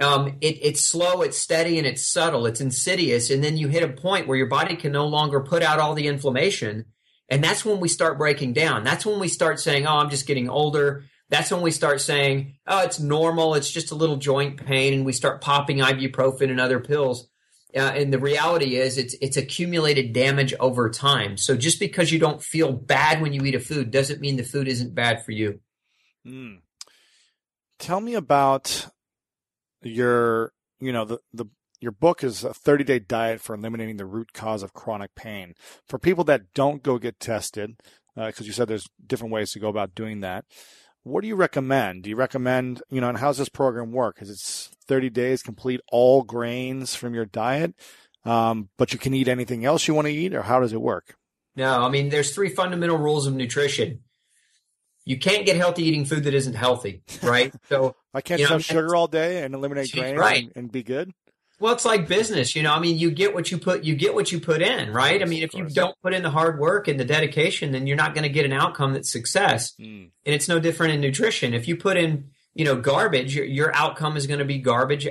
Um, 0.00 0.36
it, 0.40 0.58
it's 0.60 0.80
slow, 0.80 1.22
it's 1.22 1.38
steady, 1.38 1.78
and 1.78 1.86
it's 1.86 2.06
subtle. 2.06 2.46
It's 2.46 2.60
insidious. 2.60 3.30
And 3.30 3.42
then 3.42 3.56
you 3.56 3.68
hit 3.68 3.82
a 3.82 3.88
point 3.88 4.26
where 4.26 4.36
your 4.36 4.48
body 4.48 4.76
can 4.76 4.92
no 4.92 5.06
longer 5.06 5.40
put 5.40 5.62
out 5.62 5.78
all 5.78 5.94
the 5.94 6.08
inflammation. 6.08 6.86
And 7.28 7.42
that's 7.42 7.64
when 7.64 7.80
we 7.80 7.88
start 7.88 8.18
breaking 8.18 8.52
down. 8.52 8.84
That's 8.84 9.06
when 9.06 9.18
we 9.18 9.28
start 9.28 9.60
saying, 9.60 9.86
oh, 9.86 9.96
I'm 9.96 10.10
just 10.10 10.26
getting 10.26 10.48
older. 10.48 11.04
That's 11.30 11.50
when 11.50 11.62
we 11.62 11.70
start 11.70 12.00
saying, 12.00 12.56
oh, 12.66 12.82
it's 12.82 13.00
normal. 13.00 13.54
It's 13.54 13.70
just 13.70 13.92
a 13.92 13.94
little 13.94 14.16
joint 14.16 14.58
pain. 14.58 14.92
And 14.92 15.06
we 15.06 15.12
start 15.12 15.40
popping 15.40 15.78
ibuprofen 15.78 16.50
and 16.50 16.60
other 16.60 16.80
pills. 16.80 17.28
Uh, 17.74 17.92
and 17.94 18.12
the 18.12 18.18
reality 18.18 18.76
is 18.76 18.98
it's 18.98 19.14
it's 19.20 19.36
accumulated 19.36 20.12
damage 20.12 20.54
over 20.60 20.90
time. 20.90 21.36
So 21.36 21.56
just 21.56 21.80
because 21.80 22.12
you 22.12 22.18
don't 22.18 22.42
feel 22.42 22.72
bad 22.72 23.20
when 23.20 23.32
you 23.32 23.44
eat 23.44 23.54
a 23.54 23.60
food 23.60 23.90
doesn't 23.90 24.20
mean 24.20 24.36
the 24.36 24.44
food 24.44 24.68
isn't 24.68 24.94
bad 24.94 25.24
for 25.24 25.32
you. 25.32 25.60
Mm. 26.26 26.60
Tell 27.78 28.00
me 28.00 28.14
about 28.14 28.88
your 29.82 30.52
you 30.80 30.92
know 30.92 31.04
the 31.04 31.18
the 31.32 31.46
your 31.80 31.92
book 31.92 32.24
is 32.24 32.44
a 32.44 32.54
30 32.54 32.84
day 32.84 32.98
diet 32.98 33.40
for 33.40 33.54
eliminating 33.54 33.96
the 33.96 34.06
root 34.06 34.32
cause 34.32 34.62
of 34.62 34.72
chronic 34.72 35.14
pain. 35.14 35.54
For 35.86 35.98
people 35.98 36.24
that 36.24 36.54
don't 36.54 36.82
go 36.82 36.98
get 36.98 37.20
tested, 37.20 37.76
because 38.14 38.40
uh, 38.40 38.44
you 38.44 38.52
said 38.52 38.68
there's 38.68 38.88
different 39.06 39.32
ways 39.32 39.52
to 39.52 39.60
go 39.60 39.68
about 39.68 39.94
doing 39.94 40.20
that, 40.20 40.44
what 41.02 41.20
do 41.20 41.28
you 41.28 41.36
recommend? 41.36 42.04
Do 42.04 42.10
you 42.10 42.16
recommend, 42.16 42.82
you 42.90 43.00
know, 43.00 43.10
and 43.10 43.18
how's 43.18 43.38
this 43.38 43.50
program 43.50 43.92
work? 43.92 44.22
Is 44.22 44.30
it's 44.30 44.70
30 44.86 45.10
days, 45.10 45.42
complete 45.42 45.80
all 45.90 46.22
grains 46.22 46.94
from 46.94 47.14
your 47.14 47.26
diet, 47.26 47.74
um, 48.24 48.68
but 48.76 48.92
you 48.92 48.98
can 48.98 49.14
eat 49.14 49.28
anything 49.28 49.64
else 49.64 49.86
you 49.86 49.94
want 49.94 50.06
to 50.06 50.12
eat, 50.12 50.34
or 50.34 50.42
how 50.42 50.60
does 50.60 50.72
it 50.72 50.80
work? 50.80 51.16
No, 51.56 51.82
I 51.84 51.88
mean, 51.88 52.08
there's 52.08 52.34
three 52.34 52.48
fundamental 52.48 52.98
rules 52.98 53.26
of 53.26 53.34
nutrition. 53.34 54.00
You 55.04 55.18
can't 55.18 55.44
get 55.44 55.56
healthy 55.56 55.84
eating 55.84 56.04
food 56.04 56.24
that 56.24 56.34
isn't 56.34 56.54
healthy, 56.54 57.02
right? 57.22 57.54
So 57.68 57.94
I 58.12 58.20
can't 58.20 58.40
you 58.40 58.46
know, 58.46 58.54
have 58.54 58.64
sugar 58.64 58.94
all 58.94 59.06
day 59.06 59.42
and 59.42 59.54
eliminate 59.54 59.92
grains 59.92 60.18
right. 60.18 60.44
and, 60.44 60.52
and 60.56 60.72
be 60.72 60.82
good. 60.82 61.12
Well, 61.60 61.72
it's 61.72 61.84
like 61.84 62.08
business, 62.08 62.56
you 62.56 62.62
know. 62.62 62.72
I 62.72 62.80
mean, 62.80 62.98
you 62.98 63.10
get 63.10 63.32
what 63.32 63.50
you 63.50 63.58
put 63.58 63.84
you 63.84 63.94
get 63.94 64.14
what 64.14 64.32
you 64.32 64.40
put 64.40 64.60
in, 64.60 64.92
right? 64.92 65.22
I 65.22 65.24
mean, 65.24 65.42
if 65.42 65.54
you 65.54 65.66
don't 65.68 65.96
put 66.02 66.12
in 66.12 66.22
the 66.22 66.30
hard 66.30 66.58
work 66.58 66.88
and 66.88 66.98
the 66.98 67.04
dedication, 67.04 67.72
then 67.72 67.86
you're 67.86 67.96
not 67.96 68.14
going 68.14 68.24
to 68.24 68.28
get 68.28 68.44
an 68.44 68.52
outcome 68.52 68.92
that's 68.92 69.10
success. 69.10 69.72
Mm. 69.80 70.10
And 70.26 70.34
it's 70.34 70.48
no 70.48 70.58
different 70.58 70.94
in 70.94 71.00
nutrition. 71.00 71.54
If 71.54 71.68
you 71.68 71.76
put 71.76 71.96
in 71.96 72.30
you 72.54 72.64
know 72.64 72.76
garbage, 72.76 73.34
your, 73.34 73.44
your 73.44 73.74
outcome 73.74 74.16
is 74.16 74.26
going 74.26 74.38
to 74.38 74.44
be 74.44 74.58
garbage, 74.58 75.08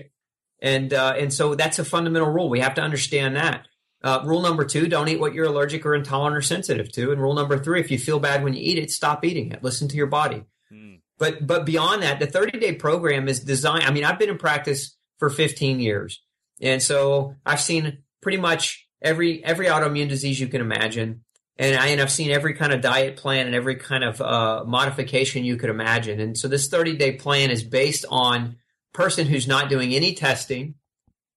and 0.61 0.93
uh, 0.93 1.13
and 1.17 1.33
so 1.33 1.55
that's 1.55 1.79
a 1.79 1.85
fundamental 1.85 2.29
rule. 2.29 2.49
We 2.49 2.61
have 2.61 2.75
to 2.75 2.81
understand 2.81 3.35
that. 3.35 3.67
Uh, 4.03 4.21
rule 4.25 4.41
number 4.41 4.65
two: 4.65 4.87
don't 4.87 5.07
eat 5.09 5.19
what 5.19 5.33
you're 5.33 5.45
allergic 5.45 5.85
or 5.85 5.95
intolerant 5.95 6.37
or 6.37 6.41
sensitive 6.41 6.91
to. 6.93 7.11
And 7.11 7.21
rule 7.21 7.33
number 7.33 7.57
three: 7.57 7.79
if 7.79 7.91
you 7.91 7.99
feel 7.99 8.19
bad 8.19 8.43
when 8.43 8.53
you 8.53 8.61
eat 8.61 8.77
it, 8.77 8.91
stop 8.91 9.23
eating 9.23 9.51
it. 9.51 9.63
Listen 9.63 9.87
to 9.89 9.95
your 9.95 10.07
body. 10.07 10.43
Mm. 10.71 10.99
But 11.17 11.45
but 11.45 11.65
beyond 11.65 12.03
that, 12.03 12.19
the 12.19 12.27
30 12.27 12.59
day 12.59 12.73
program 12.73 13.27
is 13.27 13.41
designed. 13.41 13.83
I 13.83 13.91
mean, 13.91 14.03
I've 14.03 14.19
been 14.19 14.29
in 14.29 14.37
practice 14.37 14.95
for 15.19 15.29
15 15.29 15.79
years, 15.79 16.21
and 16.61 16.81
so 16.81 17.35
I've 17.45 17.61
seen 17.61 17.99
pretty 18.21 18.37
much 18.37 18.87
every 19.01 19.43
every 19.43 19.67
autoimmune 19.67 20.09
disease 20.09 20.39
you 20.39 20.47
can 20.47 20.61
imagine 20.61 21.23
and 21.57 21.75
I 21.75 21.87
and 21.87 22.01
I've 22.01 22.11
seen 22.11 22.31
every 22.31 22.55
kind 22.55 22.73
of 22.73 22.81
diet 22.81 23.17
plan 23.17 23.45
and 23.45 23.55
every 23.55 23.75
kind 23.75 24.03
of 24.03 24.19
uh, 24.21 24.63
modification 24.65 25.43
you 25.43 25.57
could 25.57 25.69
imagine. 25.69 26.19
And 26.19 26.37
so 26.37 26.47
this 26.47 26.67
30 26.67 26.97
day 26.97 27.13
plan 27.13 27.51
is 27.51 27.63
based 27.63 28.05
on 28.09 28.57
person 28.93 29.27
who's 29.27 29.47
not 29.47 29.69
doing 29.69 29.93
any 29.93 30.13
testing, 30.13 30.75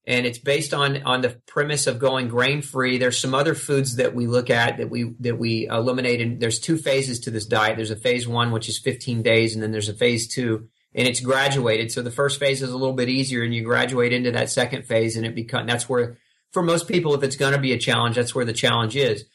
and 0.06 0.24
it's 0.24 0.38
based 0.38 0.72
on 0.72 1.02
on 1.02 1.20
the 1.20 1.40
premise 1.46 1.86
of 1.86 1.98
going 1.98 2.28
grain 2.28 2.62
free. 2.62 2.96
There's 2.96 3.18
some 3.18 3.34
other 3.34 3.54
foods 3.54 3.96
that 3.96 4.14
we 4.14 4.26
look 4.26 4.48
at 4.48 4.78
that 4.78 4.88
we 4.88 5.14
that 5.20 5.38
we 5.38 5.66
eliminate, 5.66 6.20
and 6.20 6.40
there's 6.40 6.60
two 6.60 6.78
phases 6.78 7.20
to 7.20 7.30
this 7.30 7.46
diet. 7.46 7.76
There's 7.76 7.90
a 7.90 7.96
phase 7.96 8.26
one, 8.26 8.52
which 8.52 8.68
is 8.68 8.78
15 8.78 9.22
days, 9.22 9.54
and 9.54 9.62
then 9.62 9.72
there's 9.72 9.90
a 9.90 9.94
phase 9.94 10.28
two, 10.28 10.68
and 10.94 11.06
it's 11.06 11.20
graduated. 11.20 11.92
So 11.92 12.00
the 12.00 12.10
first 12.10 12.40
phase 12.40 12.62
is 12.62 12.70
a 12.70 12.76
little 12.76 12.94
bit 12.94 13.10
easier, 13.10 13.42
and 13.42 13.54
you 13.54 13.64
graduate 13.64 14.14
into 14.14 14.30
that 14.32 14.48
second 14.48 14.86
phase, 14.86 15.16
and 15.16 15.26
it 15.26 15.34
becomes 15.34 15.66
that's 15.66 15.88
where 15.90 16.16
for 16.52 16.62
most 16.62 16.88
people, 16.88 17.14
if 17.14 17.22
it's 17.22 17.36
going 17.36 17.52
to 17.52 17.60
be 17.60 17.74
a 17.74 17.78
challenge, 17.78 18.16
that's 18.16 18.34
where 18.34 18.46
the 18.46 18.54
challenge 18.54 18.96
is. 18.96 19.26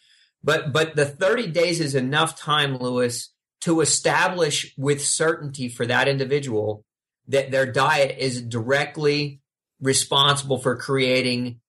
But 0.44 0.74
but 0.74 0.96
the 0.96 1.06
30 1.06 1.48
days 1.48 1.80
is 1.80 1.96
enough 1.96 2.40
time, 2.40 2.78
Lewis, 2.78 3.30
to 3.62 3.82
establish 3.82 4.74
with 4.78 5.04
certainty 5.04 5.70
for 5.70 5.86
that 5.86 6.08
individual 6.08 6.84
that 7.28 7.52
their 7.52 7.72
diet 7.72 8.18
is 8.18 8.42
directly 8.42 9.40
responsible 9.80 10.58
for 10.58 10.76
creating 10.76 11.60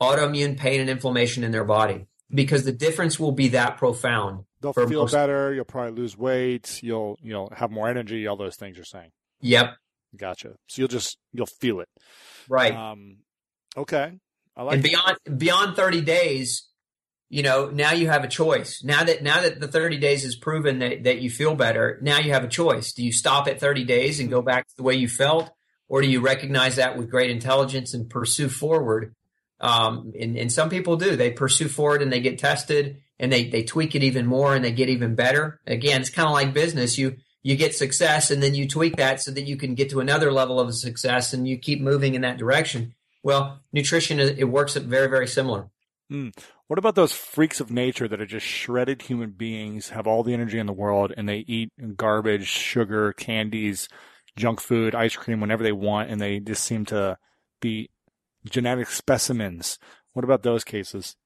autoimmune 0.00 0.56
pain 0.56 0.80
and 0.80 0.90
inflammation 0.90 1.44
in 1.44 1.52
their 1.52 1.64
body 1.64 2.06
because 2.30 2.64
the 2.64 2.72
difference 2.72 3.18
will 3.18 3.32
be 3.32 3.48
that 3.48 3.76
profound. 3.76 4.44
They'll 4.60 4.72
feel 4.72 5.02
most... 5.02 5.12
better. 5.12 5.52
You'll 5.54 5.64
probably 5.64 6.00
lose 6.00 6.16
weight. 6.16 6.82
You'll 6.82 7.18
you'll 7.22 7.52
have 7.54 7.70
more 7.70 7.88
energy. 7.88 8.26
All 8.26 8.36
those 8.36 8.56
things 8.56 8.76
you're 8.76 8.84
saying. 8.84 9.10
Yep. 9.40 9.76
Gotcha. 10.16 10.54
So 10.68 10.82
you'll 10.82 10.88
just 10.88 11.18
you'll 11.32 11.46
feel 11.46 11.80
it. 11.80 11.88
Right. 12.48 12.74
Um, 12.74 13.18
okay. 13.76 14.18
I 14.56 14.62
like. 14.62 14.74
And 14.74 14.82
beyond 14.82 15.16
beyond 15.36 15.76
30 15.76 16.00
days, 16.00 16.66
you 17.28 17.42
know, 17.42 17.70
now 17.70 17.92
you 17.92 18.08
have 18.08 18.24
a 18.24 18.28
choice. 18.28 18.82
Now 18.84 19.04
that 19.04 19.22
now 19.22 19.42
that 19.42 19.60
the 19.60 19.68
30 19.68 19.98
days 19.98 20.22
has 20.24 20.36
proven 20.36 20.78
that, 20.80 21.04
that 21.04 21.20
you 21.20 21.30
feel 21.30 21.54
better, 21.54 21.98
now 22.02 22.18
you 22.18 22.32
have 22.32 22.44
a 22.44 22.48
choice. 22.48 22.92
Do 22.92 23.04
you 23.04 23.12
stop 23.12 23.48
at 23.48 23.60
30 23.60 23.84
days 23.84 24.20
and 24.20 24.30
go 24.30 24.42
back 24.42 24.68
to 24.68 24.76
the 24.76 24.82
way 24.82 24.94
you 24.94 25.08
felt? 25.08 25.50
Or 25.88 26.00
do 26.00 26.08
you 26.08 26.20
recognize 26.20 26.76
that 26.76 26.96
with 26.96 27.10
great 27.10 27.30
intelligence 27.30 27.94
and 27.94 28.08
pursue 28.08 28.48
forward? 28.48 29.14
Um, 29.60 30.12
and, 30.18 30.36
and 30.36 30.52
some 30.52 30.68
people 30.68 30.96
do. 30.96 31.16
They 31.16 31.30
pursue 31.30 31.68
forward 31.68 32.02
and 32.02 32.12
they 32.12 32.20
get 32.20 32.38
tested 32.38 32.98
and 33.18 33.32
they, 33.32 33.48
they 33.48 33.62
tweak 33.62 33.94
it 33.94 34.02
even 34.02 34.26
more 34.26 34.54
and 34.54 34.64
they 34.64 34.72
get 34.72 34.88
even 34.88 35.14
better. 35.14 35.60
Again, 35.66 36.00
it's 36.00 36.10
kind 36.10 36.28
of 36.28 36.34
like 36.34 36.52
business. 36.52 36.98
You 36.98 37.16
you 37.42 37.56
get 37.56 37.74
success 37.74 38.30
and 38.30 38.42
then 38.42 38.54
you 38.54 38.66
tweak 38.66 38.96
that 38.96 39.20
so 39.20 39.30
that 39.30 39.46
you 39.46 39.56
can 39.56 39.74
get 39.74 39.90
to 39.90 40.00
another 40.00 40.32
level 40.32 40.58
of 40.58 40.74
success 40.74 41.34
and 41.34 41.46
you 41.46 41.58
keep 41.58 41.80
moving 41.80 42.14
in 42.14 42.22
that 42.22 42.38
direction. 42.38 42.94
Well, 43.22 43.60
nutrition 43.72 44.18
it 44.18 44.48
works 44.48 44.76
very 44.76 45.08
very 45.08 45.28
similar. 45.28 45.68
Mm. 46.10 46.34
What 46.66 46.78
about 46.78 46.94
those 46.94 47.12
freaks 47.12 47.60
of 47.60 47.70
nature 47.70 48.08
that 48.08 48.20
are 48.20 48.26
just 48.26 48.46
shredded 48.46 49.02
human 49.02 49.30
beings, 49.32 49.90
have 49.90 50.06
all 50.06 50.22
the 50.22 50.32
energy 50.32 50.58
in 50.58 50.66
the 50.66 50.72
world, 50.72 51.12
and 51.14 51.28
they 51.28 51.44
eat 51.46 51.70
garbage, 51.96 52.46
sugar, 52.46 53.12
candies, 53.12 53.88
junk 54.36 54.60
food, 54.60 54.94
ice 54.94 55.14
cream 55.14 55.40
whenever 55.40 55.62
they 55.62 55.72
want, 55.72 56.10
and 56.10 56.20
they 56.20 56.40
just 56.40 56.64
seem 56.64 56.86
to 56.86 57.18
be 57.60 57.90
genetic 58.48 58.88
specimens? 58.88 59.78
What 60.14 60.24
about 60.24 60.42
those 60.42 60.64
cases? 60.64 61.16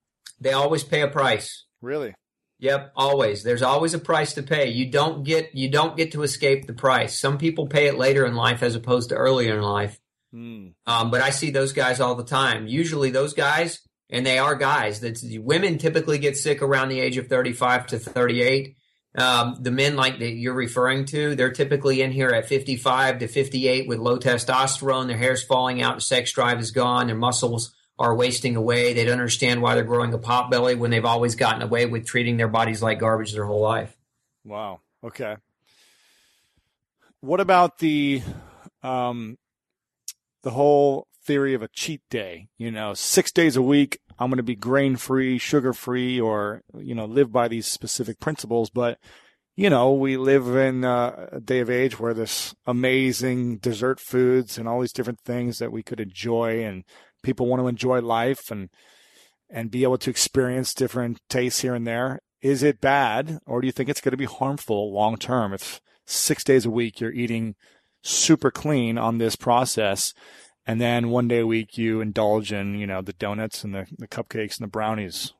They 0.41 0.53
always 0.53 0.83
pay 0.83 1.03
a 1.03 1.09
price. 1.09 1.67
Really? 1.81 2.15
Yep, 2.61 2.93
always. 2.97 3.45
There's 3.45 3.62
always 3.62 3.95
a 3.95 4.01
price 4.01 4.35
to 4.35 4.43
pay. 4.43 4.71
You 4.71 4.91
don't 4.91 5.23
get 5.23 5.55
you 5.55 5.71
don't 5.71 5.97
get 5.97 6.12
to 6.12 6.25
escape 6.25 6.67
the 6.67 6.73
price. 6.73 7.21
Some 7.21 7.39
people 7.39 7.69
pay 7.69 7.87
it 7.87 7.97
later 7.97 8.27
in 8.27 8.35
life 8.35 8.65
as 8.65 8.75
opposed 8.75 9.11
to 9.11 9.15
earlier 9.15 9.57
in 9.57 9.62
life. 9.62 10.01
Mm. 10.35 10.75
Um, 10.85 11.11
but 11.12 11.21
I 11.21 11.31
see 11.31 11.51
those 11.51 11.73
guys 11.73 12.01
all 12.01 12.17
the 12.17 12.25
time. 12.25 12.67
Usually, 12.67 13.12
those 13.12 13.33
guys 13.33 13.81
and 14.11 14.25
they 14.25 14.39
are 14.39 14.55
guys. 14.55 15.01
That 15.01 15.21
women 15.43 15.79
typically 15.79 16.19
get 16.19 16.37
sick 16.37 16.63
around 16.63 16.89
the 16.89 17.01
age 17.01 17.17
of 17.17 17.29
35 17.29 17.89
to 17.89 17.99
38. 17.99 18.77
Um, 19.15 19.57
the 19.61 19.71
men 19.71 19.97
like 19.97 20.19
that 20.19 20.31
you're 20.31 20.55
referring 20.55 21.05
to, 21.07 21.35
they're 21.35 21.51
typically 21.51 22.03
in 22.03 22.13
here 22.13 22.29
at 22.29 22.47
55 22.47 23.21
to 23.21 23.29
58 23.29 23.89
with 23.89 23.99
low 23.99 24.19
testosterone. 24.19 25.07
Their 25.09 25.17
hair's 25.17 25.43
falling 25.43 25.83
out, 25.83 26.03
sex 26.03 26.33
drive 26.33 26.61
is 26.61 26.71
gone, 26.71 27.09
their 27.09 27.17
muscles 27.17 27.75
are 27.99 28.15
wasting 28.15 28.55
away. 28.55 28.93
They 28.93 29.05
don't 29.05 29.15
understand 29.15 29.61
why 29.61 29.75
they're 29.75 29.83
growing 29.83 30.15
a 30.15 30.19
pot 30.19 30.51
belly 30.51 30.77
when 30.77 30.91
they've 30.91 31.05
always 31.05 31.35
gotten 31.35 31.63
away 31.63 31.87
with 31.87 32.07
treating 32.07 32.37
their 32.37 32.49
bodies 32.49 32.81
like 32.83 33.01
garbage 33.01 33.33
their 33.33 33.45
whole 33.45 33.61
life. 33.61 33.97
Wow. 34.45 34.81
Okay. 35.03 35.37
What 37.21 37.41
about 37.41 37.79
the 37.79 38.23
um, 38.83 39.37
the 40.45 40.51
whole 40.51 41.08
theory 41.29 41.53
of 41.53 41.61
a 41.61 41.68
cheat 41.68 42.01
day. 42.09 42.49
You 42.57 42.70
know, 42.70 42.95
six 42.95 43.31
days 43.31 43.55
a 43.55 43.62
week, 43.62 43.99
I'm 44.18 44.31
going 44.31 44.39
to 44.39 44.43
be 44.43 44.57
grain 44.57 44.97
free, 44.97 45.37
sugar 45.37 45.74
free, 45.74 46.18
or 46.18 46.62
you 46.74 46.95
know, 46.95 47.05
live 47.05 47.31
by 47.31 47.49
these 47.49 47.66
specific 47.66 48.18
principles. 48.18 48.70
But 48.70 48.99
you 49.55 49.68
know, 49.68 49.93
we 49.93 50.16
live 50.16 50.57
in 50.57 50.85
uh, 50.85 51.29
a 51.33 51.41
day 51.41 51.61
of 51.61 51.68
age 51.68 52.01
where 52.01 52.14
there's 52.14 52.55
amazing 52.66 53.59
dessert 53.59 54.01
foods 54.01 54.57
and 54.57 54.66
all 54.66 54.81
these 54.81 54.93
different 54.93 55.20
things 55.20 55.59
that 55.59 55.70
we 55.70 55.83
could 55.83 56.01
enjoy, 56.01 56.64
and 56.64 56.85
people 57.22 57.47
want 57.47 57.61
to 57.61 57.68
enjoy 57.68 58.01
life 58.01 58.51
and 58.51 58.70
and 59.51 59.70
be 59.70 59.83
able 59.83 59.99
to 59.99 60.11
experience 60.11 60.72
different 60.72 61.20
tastes 61.29 61.61
here 61.61 61.74
and 61.74 61.87
there. 61.87 62.20
Is 62.41 62.62
it 62.62 62.81
bad, 62.81 63.39
or 63.47 63.61
do 63.61 63.66
you 63.66 63.72
think 63.72 63.91
it's 63.91 64.01
going 64.01 64.12
to 64.12 64.16
be 64.16 64.24
harmful 64.24 64.95
long 64.95 65.18
term 65.18 65.53
if 65.53 65.81
six 66.07 66.43
days 66.43 66.64
a 66.64 66.70
week 66.70 67.01
you're 67.01 67.12
eating 67.12 67.55
super 68.03 68.51
clean 68.51 68.97
on 68.97 69.18
this 69.18 69.37
process, 69.37 70.14
and 70.69 70.79
then 70.79 71.09
one 71.09 71.27
day 71.27 71.41
a 71.41 71.47
week 71.47 71.79
you 71.79 72.03
indulge 72.03 72.53
in 72.53 72.79
you 72.79 72.87
know 72.87 73.01
the 73.01 73.14
donuts 73.14 73.64
and 73.64 73.75
the, 73.75 73.87
the 73.99 74.07
cupcakes 74.07 74.59
and 74.59 74.64
the 74.64 74.71
brownies? 74.71 75.33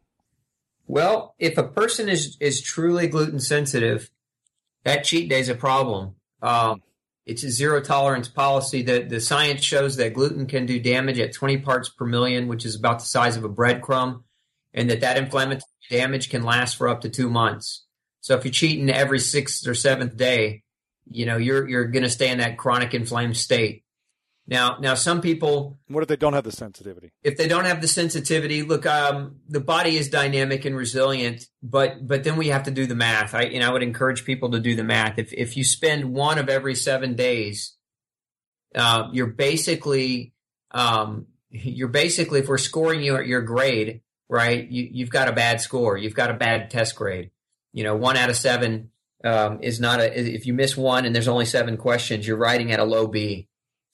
Well, 0.87 1.35
if 1.39 1.59
a 1.59 1.69
person 1.69 2.09
is 2.09 2.37
is 2.41 2.63
truly 2.63 3.07
gluten 3.07 3.39
sensitive, 3.39 4.11
that 4.85 5.05
cheat 5.05 5.29
day 5.29 5.39
is 5.39 5.51
a 5.51 5.55
problem. 5.55 6.15
Um, 6.41 6.83
it's 7.27 7.45
a 7.45 7.51
zero 7.51 7.83
tolerance 7.83 8.27
policy. 8.27 8.83
That 8.83 9.11
the 9.11 9.21
science 9.21 9.63
shows 9.63 9.97
that 9.97 10.15
gluten 10.15 10.47
can 10.47 10.65
do 10.65 10.81
damage 10.81 11.21
at 11.21 11.35
20 11.35 11.59
parts 11.59 11.91
per 11.91 12.07
million, 12.07 12.49
which 12.49 12.65
is 12.65 12.75
about 12.75 13.01
the 13.01 13.05
size 13.05 13.37
of 13.37 13.45
a 13.45 13.51
breadcrumb, 13.51 14.23
and 14.73 14.89
that 14.89 15.03
that 15.03 15.19
inflammatory 15.19 15.63
damage 15.91 16.31
can 16.31 16.43
last 16.43 16.77
for 16.77 16.89
up 16.89 17.03
to 17.03 17.11
two 17.11 17.29
months. 17.29 17.85
So 18.21 18.35
if 18.35 18.45
you're 18.45 18.53
cheating 18.53 18.89
every 18.89 19.19
sixth 19.19 19.67
or 19.67 19.75
seventh 19.75 20.17
day, 20.17 20.63
you 21.11 21.27
know 21.27 21.37
you're 21.37 21.69
you're 21.69 21.89
going 21.89 22.03
to 22.03 22.11
stay 22.11 22.31
in 22.31 22.39
that 22.39 22.57
chronic 22.57 22.95
inflamed 22.95 23.37
state. 23.37 23.85
Now, 24.49 24.79
now 24.81 24.95
some 24.95 25.21
people. 25.21 25.79
What 25.89 26.03
if 26.03 26.09
they 26.09 26.17
don't 26.17 26.33
have 26.33 26.45
the 26.45 26.53
sensitivity? 26.53 27.13
If 27.23 27.37
they 27.37 27.49
don't 27.49 27.67
have 27.67 27.83
the 27.83 27.87
sensitivity, 27.87 28.63
look, 28.63 28.87
um, 28.87 29.37
the 29.47 29.61
body 29.61 29.99
is 29.99 30.09
dynamic 30.09 30.65
and 30.65 30.75
resilient, 30.75 31.47
but 31.63 32.07
but 32.07 32.25
then 32.25 32.37
we 32.37 32.49
have 32.49 32.63
to 32.63 32.71
do 32.71 32.87
the 32.87 32.95
math. 32.95 33.35
I 33.35 33.43
and 33.43 33.63
I 33.63 33.71
would 33.71 33.83
encourage 33.83 34.25
people 34.25 34.51
to 34.53 34.59
do 34.59 34.75
the 34.75 34.85
math. 34.85 35.19
If 35.19 35.35
if 35.35 35.59
you 35.59 35.65
spend 35.65 36.15
one 36.15 36.39
of 36.39 36.49
every 36.49 36.75
seven 36.75 37.15
days, 37.15 37.77
uh, 38.75 39.09
you're 39.13 39.27
basically 39.27 40.33
um, 40.71 41.27
you're 41.51 41.89
basically 41.89 42.41
if 42.41 42.49
we're 42.49 42.57
scoring 42.57 43.03
you 43.03 43.17
at 43.17 43.27
your 43.27 43.43
grade, 43.43 44.01
right? 44.31 44.67
You 44.67 44.89
you've 44.91 45.11
got 45.11 45.29
a 45.29 45.33
bad 45.33 45.61
score. 45.61 45.99
You've 45.99 46.15
got 46.15 46.31
a 46.31 46.35
bad 46.35 46.71
test 46.71 46.97
grade. 46.97 47.33
You 47.75 47.85
know, 47.85 47.97
one 47.97 48.17
out 48.17 48.31
of 48.31 48.37
seven 48.37 48.93
um, 49.23 49.59
is 49.61 49.79
not 49.79 50.01
a. 50.01 50.19
If 50.19 50.47
you 50.47 50.55
miss 50.55 50.75
one 50.75 51.05
and 51.05 51.15
there's 51.15 51.29
only 51.29 51.45
seven 51.45 51.77
questions, 51.77 52.27
you're 52.27 52.39
writing 52.39 52.73
at 52.73 52.81
a 52.81 52.85
low 52.85 53.09
B 53.09 53.49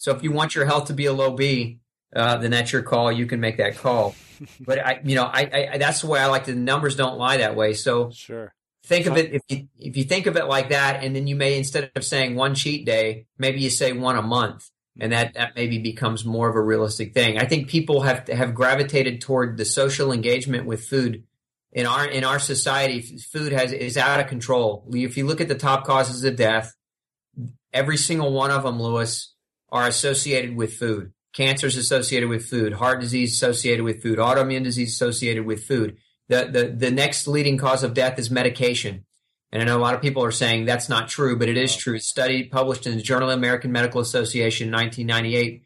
so 0.04 0.14
if 0.14 0.22
you 0.22 0.32
want 0.32 0.54
your 0.54 0.66
health 0.66 0.88
to 0.88 0.92
be 0.92 1.06
a 1.06 1.14
low 1.14 1.30
B, 1.30 1.78
uh, 2.14 2.36
then 2.36 2.50
that's 2.50 2.70
your 2.70 2.82
call. 2.82 3.10
You 3.10 3.24
can 3.24 3.40
make 3.40 3.56
that 3.56 3.78
call. 3.78 4.14
but 4.60 4.78
I, 4.78 5.00
you 5.02 5.14
know, 5.14 5.24
I, 5.24 5.70
I, 5.72 5.78
that's 5.78 6.02
the 6.02 6.08
way 6.08 6.20
I 6.20 6.26
like 6.26 6.44
the 6.44 6.54
numbers 6.54 6.94
don't 6.94 7.16
lie 7.16 7.38
that 7.38 7.56
way. 7.56 7.72
So 7.72 8.10
sure. 8.10 8.52
Think 8.84 9.06
of 9.06 9.16
it 9.16 9.32
if 9.32 9.42
you 9.48 9.68
if 9.78 9.96
you 9.96 10.04
think 10.04 10.26
of 10.26 10.36
it 10.36 10.44
like 10.44 10.68
that, 10.68 11.02
and 11.02 11.16
then 11.16 11.26
you 11.26 11.36
may 11.36 11.56
instead 11.56 11.90
of 11.96 12.04
saying 12.04 12.34
one 12.34 12.54
cheat 12.54 12.84
day, 12.84 13.24
maybe 13.38 13.60
you 13.60 13.70
say 13.70 13.92
one 13.92 14.14
a 14.14 14.20
month, 14.20 14.68
and 15.00 15.10
that 15.12 15.32
that 15.32 15.56
maybe 15.56 15.78
becomes 15.78 16.22
more 16.22 16.50
of 16.50 16.54
a 16.54 16.60
realistic 16.60 17.14
thing. 17.14 17.38
I 17.38 17.46
think 17.46 17.70
people 17.70 18.02
have 18.02 18.28
have 18.28 18.54
gravitated 18.54 19.22
toward 19.22 19.56
the 19.56 19.64
social 19.64 20.12
engagement 20.12 20.66
with 20.66 20.84
food 20.84 21.24
in 21.72 21.86
our 21.86 22.04
in 22.04 22.24
our 22.24 22.38
society. 22.38 23.00
Food 23.00 23.52
has 23.52 23.72
is 23.72 23.96
out 23.96 24.20
of 24.20 24.26
control. 24.26 24.86
If 24.92 25.16
you 25.16 25.24
look 25.24 25.40
at 25.40 25.48
the 25.48 25.54
top 25.54 25.86
causes 25.86 26.22
of 26.22 26.36
death, 26.36 26.74
every 27.72 27.96
single 27.96 28.34
one 28.34 28.50
of 28.50 28.64
them, 28.64 28.78
Lewis, 28.78 29.33
are 29.70 29.86
associated 29.86 30.56
with 30.56 30.74
food. 30.74 31.12
Cancer 31.32 31.66
is 31.66 31.76
associated 31.76 32.28
with 32.28 32.46
food. 32.46 32.74
Heart 32.74 33.00
disease 33.00 33.32
associated 33.32 33.84
with 33.84 34.02
food. 34.02 34.18
Autoimmune 34.18 34.62
disease 34.64 34.92
associated 34.92 35.44
with 35.44 35.64
food. 35.64 35.96
The, 36.28 36.48
the, 36.50 36.66
the 36.68 36.90
next 36.90 37.26
leading 37.26 37.58
cause 37.58 37.82
of 37.82 37.92
death 37.92 38.18
is 38.18 38.30
medication. 38.30 39.04
And 39.50 39.62
I 39.62 39.66
know 39.66 39.76
a 39.76 39.80
lot 39.80 39.94
of 39.94 40.02
people 40.02 40.24
are 40.24 40.32
saying 40.32 40.64
that's 40.64 40.88
not 40.88 41.08
true, 41.08 41.36
but 41.36 41.48
it 41.48 41.56
is 41.56 41.76
true. 41.76 41.96
A 41.96 42.00
study 42.00 42.44
published 42.44 42.86
in 42.86 42.96
the 42.96 43.02
Journal 43.02 43.30
of 43.30 43.38
American 43.38 43.72
Medical 43.72 44.00
Association 44.00 44.68
in 44.68 44.74
1998 44.74 45.62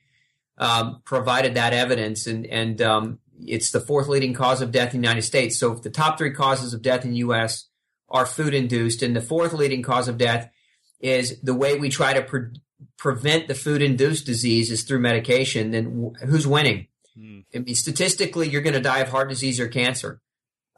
um, 0.58 1.02
provided 1.04 1.54
that 1.54 1.72
evidence, 1.72 2.26
and, 2.26 2.44
and 2.46 2.82
um, 2.82 3.18
it's 3.40 3.70
the 3.70 3.80
fourth 3.80 4.08
leading 4.08 4.34
cause 4.34 4.60
of 4.60 4.72
death 4.72 4.94
in 4.94 5.00
the 5.00 5.06
United 5.06 5.22
States. 5.22 5.58
So 5.58 5.72
if 5.72 5.82
the 5.82 5.90
top 5.90 6.18
three 6.18 6.32
causes 6.32 6.74
of 6.74 6.82
death 6.82 7.04
in 7.04 7.12
the 7.12 7.18
U.S. 7.18 7.66
are 8.08 8.26
food 8.26 8.54
induced, 8.54 9.02
and 9.02 9.14
the 9.14 9.22
fourth 9.22 9.52
leading 9.52 9.82
cause 9.82 10.08
of 10.08 10.18
death 10.18 10.50
is 11.00 11.40
the 11.42 11.54
way 11.54 11.78
we 11.78 11.88
try 11.88 12.12
to 12.12 12.22
pre- 12.22 12.60
prevent 12.96 13.48
the 13.48 13.54
food 13.54 13.82
induced 13.82 14.26
disease 14.26 14.70
is 14.70 14.82
through 14.82 15.00
medication, 15.00 15.70
then 15.70 16.14
who's 16.26 16.46
winning? 16.46 16.88
Hmm. 17.16 17.40
I 17.54 17.58
mean, 17.58 17.74
statistically, 17.74 18.48
you're 18.48 18.62
going 18.62 18.74
to 18.74 18.80
die 18.80 19.00
of 19.00 19.08
heart 19.08 19.28
disease 19.28 19.60
or 19.60 19.68
cancer. 19.68 20.20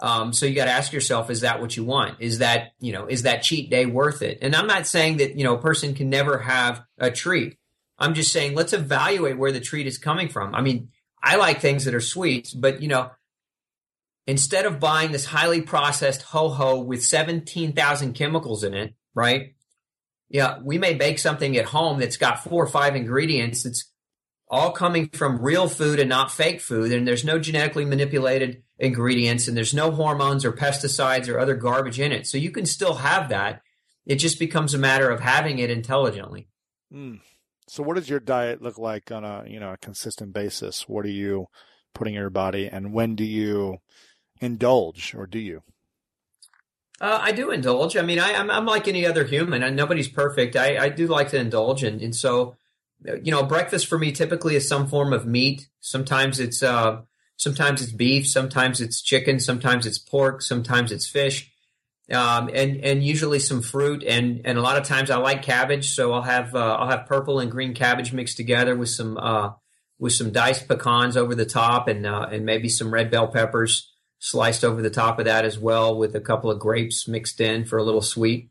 Um, 0.01 0.33
so 0.33 0.47
you 0.47 0.55
got 0.55 0.65
to 0.65 0.71
ask 0.71 0.93
yourself, 0.93 1.29
is 1.29 1.43
that 1.43 1.61
what 1.61 1.77
you 1.77 1.85
want? 1.85 2.17
Is 2.21 2.39
that, 2.39 2.73
you 2.81 2.93
know, 2.93 3.07
is 3.07 3.23
that 3.23 3.43
cheat 3.43 3.71
day 3.71 3.85
worth 3.85 4.23
it? 4.23 4.39
And 4.41 4.57
I'm 4.57 4.67
not 4.67 4.87
saying 4.87 5.19
that, 5.19 5.37
you 5.37 5.45
know, 5.45 5.57
a 5.57 5.61
person 5.61 5.95
can 5.95 6.09
never 6.09 6.39
have 6.39 6.83
a 6.99 7.11
treat. 7.11 7.59
I'm 7.99 8.15
just 8.15 8.33
saying, 8.33 8.55
let's 8.55 8.73
evaluate 8.73 9.37
where 9.37 9.53
the 9.53 9.61
treat 9.61 9.87
is 9.87 9.99
coming 9.99 10.31
from. 10.31 10.55
I 10.55 10.63
mean, 10.63 10.89
I 11.23 11.37
like 11.37 11.61
things 11.61 11.85
that 11.85 11.95
are 11.95 12.01
sweet, 12.01 12.55
but, 12.57 12.81
you 12.81 12.89
know, 12.89 13.11
instead 14.27 14.65
of 14.65 14.81
buying 14.81 15.13
this 15.13 15.27
highly 15.27 15.61
processed 15.61 16.23
ho 16.23 16.49
ho 16.49 16.81
with 16.81 17.05
17,000 17.05 18.15
chemicals 18.15 18.65
in 18.65 18.73
it, 18.73 18.95
right? 19.15 19.55
Yeah, 20.31 20.59
we 20.63 20.79
may 20.79 20.95
bake 20.95 21.19
something 21.19 21.57
at 21.57 21.67
home 21.67 21.99
that's 21.99 22.17
got 22.17 22.43
four 22.43 22.63
or 22.63 22.69
five 22.69 22.95
ingredients. 22.95 23.67
It's 23.67 23.91
all 24.49 24.71
coming 24.71 25.09
from 25.09 25.43
real 25.43 25.69
food 25.69 25.99
and 25.99 26.09
not 26.09 26.31
fake 26.31 26.61
food. 26.61 26.93
And 26.93 27.07
there's 27.07 27.25
no 27.25 27.39
genetically 27.41 27.85
manipulated 27.85 28.63
ingredients 28.79 29.49
and 29.49 29.57
there's 29.57 29.75
no 29.75 29.91
hormones 29.91 30.45
or 30.45 30.53
pesticides 30.53 31.29
or 31.29 31.39
other 31.39 31.57
garbage 31.57 31.99
in 31.99 32.13
it. 32.13 32.29
So 32.29 32.39
you 32.39 32.53
can 32.53 32.65
still 32.65 32.95
have 32.95 33.29
that. 33.29 33.63
It 34.07 34.17
just 34.17 34.39
becomes 34.39 34.73
a 34.73 34.79
matter 34.79 35.11
of 35.11 35.21
having 35.21 35.59
it 35.59 35.71
intelligently. 35.71 36.49
Mm. 36.93 37.21
So 37.69 37.83
what 37.83 37.97
does 37.97 38.09
your 38.09 38.21
diet 38.21 38.63
look 38.63 38.79
like 38.79 39.11
on 39.11 39.25
a, 39.25 39.45
you 39.47 39.59
know, 39.59 39.73
a 39.73 39.79
consistent 39.79 40.33
basis? 40.33 40.89
What 40.89 41.05
are 41.05 41.11
you 41.11 41.47
putting 41.93 42.15
in 42.15 42.21
your 42.21 42.31
body 42.31 42.69
and 42.69 42.93
when 42.93 43.17
do 43.17 43.25
you 43.25 43.79
indulge 44.41 45.13
or 45.15 45.27
do 45.27 45.41
you? 45.41 45.63
Uh, 47.01 47.19
I 47.23 47.33
do 47.33 47.51
indulge. 47.51 47.97
I 47.97 48.03
mean, 48.03 48.19
I, 48.19 48.33
am 48.33 48.67
like 48.67 48.87
any 48.87 49.07
other 49.07 49.25
human. 49.25 49.63
and 49.63 49.75
nobody's 49.75 50.09
perfect. 50.09 50.55
I, 50.55 50.77
I 50.77 50.89
do 50.91 51.07
like 51.07 51.31
to 51.31 51.39
indulge, 51.39 51.83
and, 51.83 52.01
and 52.03 52.15
so 52.15 52.57
you 53.23 53.31
know, 53.31 53.43
breakfast 53.43 53.87
for 53.87 53.99
me 53.99 54.13
typically 54.13 54.57
is 54.57 54.69
some 54.69 54.87
form 54.87 55.13
of 55.13 55.27
meat. 55.27 55.69
Sometimes 55.81 56.39
it's 56.39 56.63
uh, 56.63 57.01
sometimes 57.37 57.83
it's 57.83 57.93
beef, 57.93 58.29
sometimes 58.29 58.81
it's 58.81 59.01
chicken, 59.01 59.41
sometimes 59.41 59.87
it's 59.87 59.99
pork, 59.99 60.43
sometimes 60.43 60.93
it's 60.93 61.09
fish, 61.09 61.51
um, 62.13 62.51
and 62.53 62.77
and 62.85 63.03
usually 63.03 63.39
some 63.39 63.63
fruit. 63.63 64.05
And 64.05 64.43
and 64.45 64.59
a 64.59 64.63
lot 64.63 64.77
of 64.77 64.85
times 64.85 65.11
I 65.11 65.17
like 65.17 65.43
cabbage, 65.43 65.91
so 65.91 66.13
I'll 66.13 66.23
have 66.23 66.55
uh, 66.55 66.77
I'll 66.77 66.91
have 66.91 67.07
purple 67.07 67.41
and 67.41 67.51
green 67.51 67.75
cabbage 67.75 68.13
mixed 68.13 68.37
together 68.37 68.77
with 68.77 68.91
some 68.91 69.17
uh, 69.17 69.53
with 69.99 70.13
some 70.13 70.31
diced 70.31 70.69
pecans 70.69 71.17
over 71.17 71.35
the 71.35 71.47
top, 71.47 71.89
and 71.89 72.07
uh, 72.07 72.29
and 72.31 72.45
maybe 72.45 72.69
some 72.69 72.93
red 72.93 73.11
bell 73.11 73.29
peppers 73.29 73.90
sliced 74.21 74.65
over 74.65 74.83
the 74.83 74.91
top 74.91 75.19
of 75.19 75.25
that 75.25 75.45
as 75.45 75.59
well 75.59 75.97
with 75.97 76.15
a 76.15 76.21
couple 76.21 76.51
of 76.51 76.61
grapes 76.61 77.09
mixed 77.09 77.41
in 77.41 77.65
for 77.65 77.79
a 77.79 77.83
little 77.83 78.03
sweet. 78.03 78.51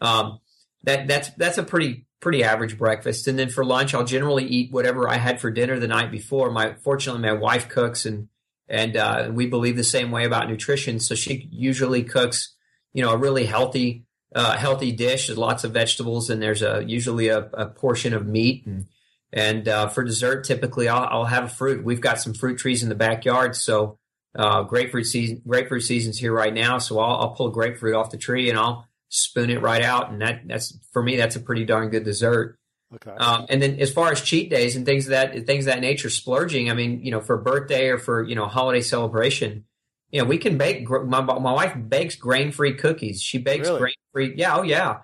Um, 0.00 0.40
that 0.82 1.06
that's 1.06 1.30
that's 1.30 1.58
a 1.58 1.62
pretty 1.62 2.06
pretty 2.20 2.44
average 2.44 2.76
breakfast. 2.76 3.26
And 3.28 3.38
then 3.38 3.48
for 3.48 3.64
lunch, 3.64 3.94
I'll 3.94 4.04
generally 4.04 4.44
eat 4.44 4.72
whatever 4.72 5.08
I 5.08 5.16
had 5.16 5.40
for 5.40 5.50
dinner 5.50 5.78
the 5.78 5.88
night 5.88 6.10
before. 6.10 6.50
My 6.50 6.74
fortunately, 6.74 7.22
my 7.22 7.32
wife 7.32 7.68
cooks, 7.68 8.04
and 8.04 8.28
and 8.68 8.96
uh, 8.96 9.30
we 9.32 9.46
believe 9.46 9.76
the 9.76 9.84
same 9.84 10.10
way 10.10 10.24
about 10.26 10.48
nutrition. 10.48 10.98
So 10.98 11.14
she 11.14 11.48
usually 11.50 12.02
cooks, 12.02 12.54
you 12.92 13.02
know, 13.02 13.12
a 13.12 13.16
really 13.16 13.46
healthy 13.46 14.04
uh, 14.34 14.56
healthy 14.56 14.92
dish. 14.92 15.28
There's 15.28 15.38
lots 15.38 15.64
of 15.64 15.72
vegetables, 15.72 16.30
and 16.30 16.42
there's 16.42 16.62
a 16.62 16.84
usually 16.84 17.28
a, 17.28 17.38
a 17.54 17.66
portion 17.66 18.12
of 18.12 18.26
meat. 18.26 18.66
And 18.66 18.86
and 19.32 19.68
uh, 19.68 19.88
for 19.88 20.02
dessert, 20.02 20.44
typically 20.44 20.88
I'll, 20.88 21.06
I'll 21.10 21.24
have 21.26 21.44
a 21.44 21.48
fruit. 21.48 21.84
We've 21.84 22.00
got 22.00 22.20
some 22.20 22.34
fruit 22.34 22.58
trees 22.58 22.82
in 22.82 22.88
the 22.88 22.94
backyard, 22.94 23.54
so 23.54 23.98
uh, 24.36 24.62
grapefruit 24.62 25.06
season, 25.06 25.42
grapefruit 25.46 25.82
season's 25.82 26.18
here 26.18 26.32
right 26.32 26.52
now, 26.52 26.78
so 26.78 26.98
I'll, 26.98 27.20
I'll 27.20 27.30
pull 27.30 27.48
a 27.48 27.52
grapefruit 27.52 27.94
off 27.94 28.10
the 28.10 28.18
tree 28.18 28.48
and 28.50 28.58
I'll 28.58 28.86
spoon 29.08 29.50
it 29.50 29.62
right 29.62 29.82
out, 29.82 30.10
and 30.10 30.20
that 30.20 30.42
that's 30.46 30.78
for 30.92 31.02
me 31.02 31.16
that's 31.16 31.36
a 31.36 31.40
pretty 31.40 31.64
darn 31.64 31.90
good 31.90 32.04
dessert. 32.04 32.58
Okay. 32.94 33.10
Um, 33.10 33.46
and 33.48 33.60
then 33.60 33.80
as 33.80 33.92
far 33.92 34.12
as 34.12 34.20
cheat 34.20 34.48
days 34.48 34.76
and 34.76 34.86
things 34.86 35.06
of 35.06 35.10
that 35.10 35.46
things 35.46 35.66
of 35.66 35.72
that 35.72 35.80
nature, 35.80 36.10
splurging. 36.10 36.70
I 36.70 36.74
mean, 36.74 37.00
you 37.02 37.10
know, 37.10 37.20
for 37.20 37.36
birthday 37.36 37.88
or 37.88 37.98
for 37.98 38.22
you 38.22 38.34
know 38.34 38.46
holiday 38.46 38.80
celebration, 38.80 39.64
you 40.10 40.20
know, 40.20 40.26
we 40.26 40.38
can 40.38 40.58
bake. 40.58 40.88
My 40.88 41.20
my 41.20 41.52
wife 41.52 41.76
bakes 41.88 42.14
grain 42.14 42.52
free 42.52 42.74
cookies. 42.74 43.22
She 43.22 43.38
bakes 43.38 43.68
really? 43.68 43.80
grain 43.80 43.94
free. 44.12 44.34
Yeah, 44.36 44.56
oh 44.56 44.62
yeah 44.62 44.98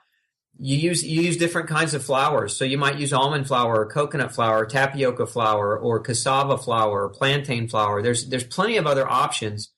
you 0.65 0.77
use 0.77 1.03
you 1.03 1.23
use 1.23 1.37
different 1.37 1.69
kinds 1.69 1.93
of 1.93 2.05
flours. 2.05 2.57
So 2.57 2.65
you 2.65 2.79
might 2.79 2.99
use 2.99 3.13
almond 3.13 3.49
flour, 3.49 3.81
or 3.81 3.87
coconut 3.87 4.33
flour, 4.33 4.65
tapioca 4.65 5.27
flour, 5.27 5.77
or 5.77 5.99
cassava 5.99 6.57
flour, 6.57 7.03
or 7.03 7.09
plantain 7.09 7.67
flour. 7.69 8.01
There's 8.01 8.29
there's 8.29 8.45
plenty 8.45 8.77
of 8.77 8.87
other 8.87 9.09
options. 9.09 9.73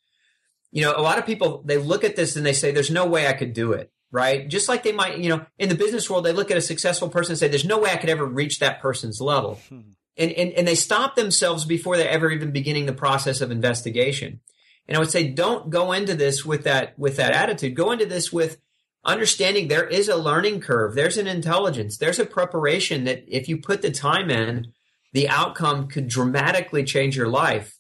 You 0.73 0.83
know, 0.83 0.93
a 0.95 1.01
lot 1.01 1.19
of 1.19 1.25
people 1.25 1.63
they 1.65 1.79
look 1.79 2.05
at 2.05 2.17
this 2.17 2.37
and 2.37 2.45
they 2.45 2.53
say, 2.53 2.71
"There's 2.71 2.91
no 2.91 3.07
way 3.07 3.27
I 3.27 3.33
could 3.33 3.55
do 3.55 3.73
it." 3.73 3.91
right? 4.15 4.47
Just 4.47 4.69
like 4.69 4.85
they 4.85 4.93
might, 4.93 5.19
you 5.19 5.29
know, 5.29 5.45
in 5.59 5.69
the 5.69 5.75
business 5.75 6.09
world, 6.09 6.25
they 6.25 6.33
look 6.33 6.53
at 6.53 6.57
a 6.57 6.61
successful 6.61 7.09
person 7.09 7.33
and 7.33 7.39
say, 7.39 7.49
there's 7.49 7.65
no 7.65 7.81
way 7.81 7.91
I 7.91 7.97
could 7.97 8.11
ever 8.11 8.25
reach 8.25 8.61
that 8.61 8.81
person's 8.81 9.21
level. 9.21 9.61
Hmm. 9.69 9.81
And, 10.17 10.31
and, 10.31 10.53
and 10.53 10.69
they 10.69 10.77
stop 10.77 11.17
themselves 11.17 11.65
before 11.65 11.97
they're 11.97 12.09
ever 12.09 12.31
even 12.31 12.53
beginning 12.53 12.87
the 12.87 12.93
process 12.93 13.41
of 13.41 13.51
investigation. 13.51 14.39
And 14.87 14.97
I 14.97 15.01
would 15.01 15.11
say, 15.11 15.31
don't 15.31 15.69
go 15.69 15.91
into 15.91 16.15
this 16.15 16.45
with 16.45 16.63
that, 16.63 16.97
with 16.97 17.17
that 17.17 17.33
attitude. 17.33 17.75
Go 17.75 17.91
into 17.91 18.07
this 18.07 18.33
with 18.33 18.59
understanding 19.05 19.69
there 19.69 19.87
is 19.87 20.09
a 20.09 20.17
learning 20.17 20.61
curve. 20.61 20.95
There's 20.95 21.19
an 21.19 21.27
intelligence. 21.27 21.99
There's 21.99 22.19
a 22.19 22.27
preparation 22.27 23.05
that 23.05 23.25
if 23.29 23.49
you 23.49 23.59
put 23.59 23.83
the 23.83 23.91
time 23.91 24.31
in, 24.31 24.73
the 25.13 25.29
outcome 25.29 25.89
could 25.89 26.09
dramatically 26.09 26.85
change 26.85 27.17
your 27.17 27.29
life. 27.29 27.77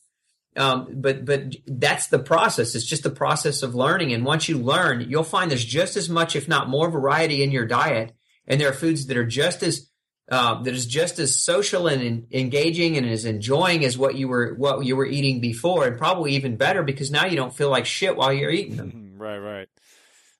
Um, 0.57 0.89
but 1.01 1.25
but 1.25 1.57
that's 1.67 2.07
the 2.07 2.21
process. 2.21 2.75
It's 2.75 2.87
just 2.87 3.03
the 3.03 3.11
process 3.11 3.63
of 3.63 3.75
learning. 3.75 4.13
And 4.13 4.25
once 4.25 4.49
you 4.49 4.59
learn, 4.59 5.01
you'll 5.09 5.25
find 5.25 5.51
there's 5.51 5.65
just 5.65 5.97
as 5.97 6.09
much, 6.09 6.37
if 6.37 6.47
not 6.47 6.69
more, 6.69 6.89
variety 6.91 7.43
in 7.43 7.51
your 7.51 7.67
diet. 7.67 8.15
And 8.47 8.61
there 8.61 8.69
are 8.69 8.75
foods 8.75 9.07
that 9.07 9.17
are 9.17 9.25
just 9.25 9.63
as 9.65 9.91
uh, 10.31 10.63
that 10.63 10.73
is 10.73 10.87
just 10.87 11.19
as 11.19 11.39
social 11.39 11.87
and 11.87 12.03
in, 12.03 12.27
engaging 12.31 12.97
and 12.97 13.07
as 13.07 13.25
enjoying 13.25 13.85
as 13.85 13.99
what 13.99 14.15
you 14.15 14.29
were 14.29 14.55
what 14.55 14.85
you 14.87 14.97
were 14.97 15.07
eating 15.07 15.41
before, 15.41 15.87
and 15.87 15.99
probably 15.99 16.37
even 16.37 16.57
better 16.57 16.83
because 16.83 17.11
now 17.11 17.27
you 17.27 17.37
don't 17.37 17.55
feel 17.55 17.69
like 17.69 17.85
shit 17.85 18.17
while 18.17 18.33
you're 18.33 18.51
eating 18.51 18.77
them. 18.77 19.15
right, 19.19 19.39
right. 19.39 19.69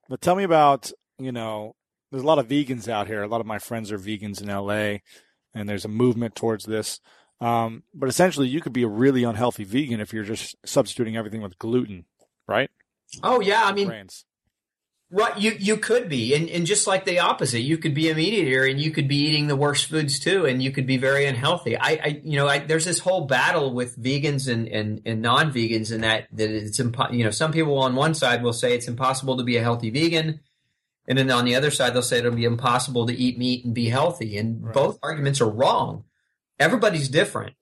But 0.09 0.21
tell 0.21 0.37
me 0.37 0.45
about 0.45 0.93
you 1.19 1.33
know, 1.33 1.75
there's 2.11 2.23
a 2.23 2.27
lot 2.27 2.39
of 2.39 2.49
vegans 2.49 2.89
out 2.89 3.07
here. 3.07 3.23
A 3.23 3.29
lot 3.29 3.41
of 3.41 3.47
my 3.47 3.59
friends 3.59 3.93
are 3.93 3.99
vegans 3.99 4.43
in 4.43 4.49
LA, 4.49 4.99
and 5.55 5.69
there's 5.69 5.85
a 5.85 5.89
movement 5.89 6.35
towards 6.35 6.65
this. 6.65 7.01
Um, 7.41 7.83
but 7.93 8.09
essentially, 8.09 8.49
you 8.49 8.61
could 8.61 8.73
be 8.73 8.83
a 8.83 8.89
really 8.89 9.25
unhealthy 9.25 9.65
vegan 9.65 10.01
if 10.01 10.13
you're 10.13 10.25
just 10.25 10.57
substituting 10.65 11.17
everything 11.17 11.43
with 11.43 11.59
gluten, 11.59 12.05
right? 12.47 12.71
Oh 13.23 13.41
yeah, 13.41 13.65
I 13.65 13.73
mean. 13.73 13.87
Right? 15.15 15.39
You 15.39 15.57
you 15.59 15.77
could 15.77 16.09
be, 16.09 16.35
and 16.35 16.49
and 16.51 16.67
just 16.67 16.87
like 16.87 17.05
the 17.05 17.21
opposite, 17.21 17.61
you 17.61 17.79
could 17.79 17.95
be 17.95 18.11
a 18.11 18.15
meat 18.15 18.35
eater, 18.35 18.65
and 18.65 18.81
you 18.81 18.91
could 18.91 19.09
be 19.09 19.17
eating 19.17 19.47
the 19.47 19.57
worst 19.57 19.87
foods 19.87 20.19
too, 20.19 20.45
and 20.45 20.63
you 20.63 20.71
could 20.71 20.87
be 20.87 20.97
very 20.97 21.25
unhealthy. 21.25 21.77
I, 21.77 21.91
I 21.91 22.21
you 22.23 22.37
know, 22.37 22.47
I, 22.47 22.59
there's 22.59 22.85
this 22.85 22.99
whole 22.99 23.27
battle 23.27 23.73
with 23.73 23.99
vegans 24.01 24.53
and 24.53 24.69
and, 24.69 25.01
and 25.07 25.23
non 25.23 25.53
vegans, 25.53 25.93
and 25.93 26.05
that 26.05 26.29
that 26.33 26.51
it's 26.51 26.81
impo- 26.81 27.13
you 27.17 27.25
know, 27.25 27.31
some 27.31 27.53
people 27.53 27.79
on 27.79 27.95
one 27.95 28.15
side 28.15 28.43
will 28.43 28.53
say 28.53 28.75
it's 28.75 28.89
impossible 28.89 29.39
to 29.39 29.45
be 29.45 29.57
a 29.57 29.63
healthy 29.63 29.91
vegan. 29.91 30.41
And 31.07 31.19
then 31.19 31.31
on 31.31 31.45
the 31.45 31.55
other 31.55 31.71
side, 31.71 31.93
they'll 31.93 32.01
say 32.01 32.19
it'll 32.19 32.33
be 32.33 32.47
impossible 32.47 33.07
to 33.07 33.15
eat 33.15 33.37
meat 33.37 33.67
and 33.67 33.75
be 33.75 33.91
healthy. 33.91 34.39
And 34.39 34.65
right. 34.65 34.73
both 34.73 34.99
arguments 35.03 35.43
are 35.43 35.51
wrong 35.51 36.05
everybody's 36.59 37.09
different. 37.09 37.55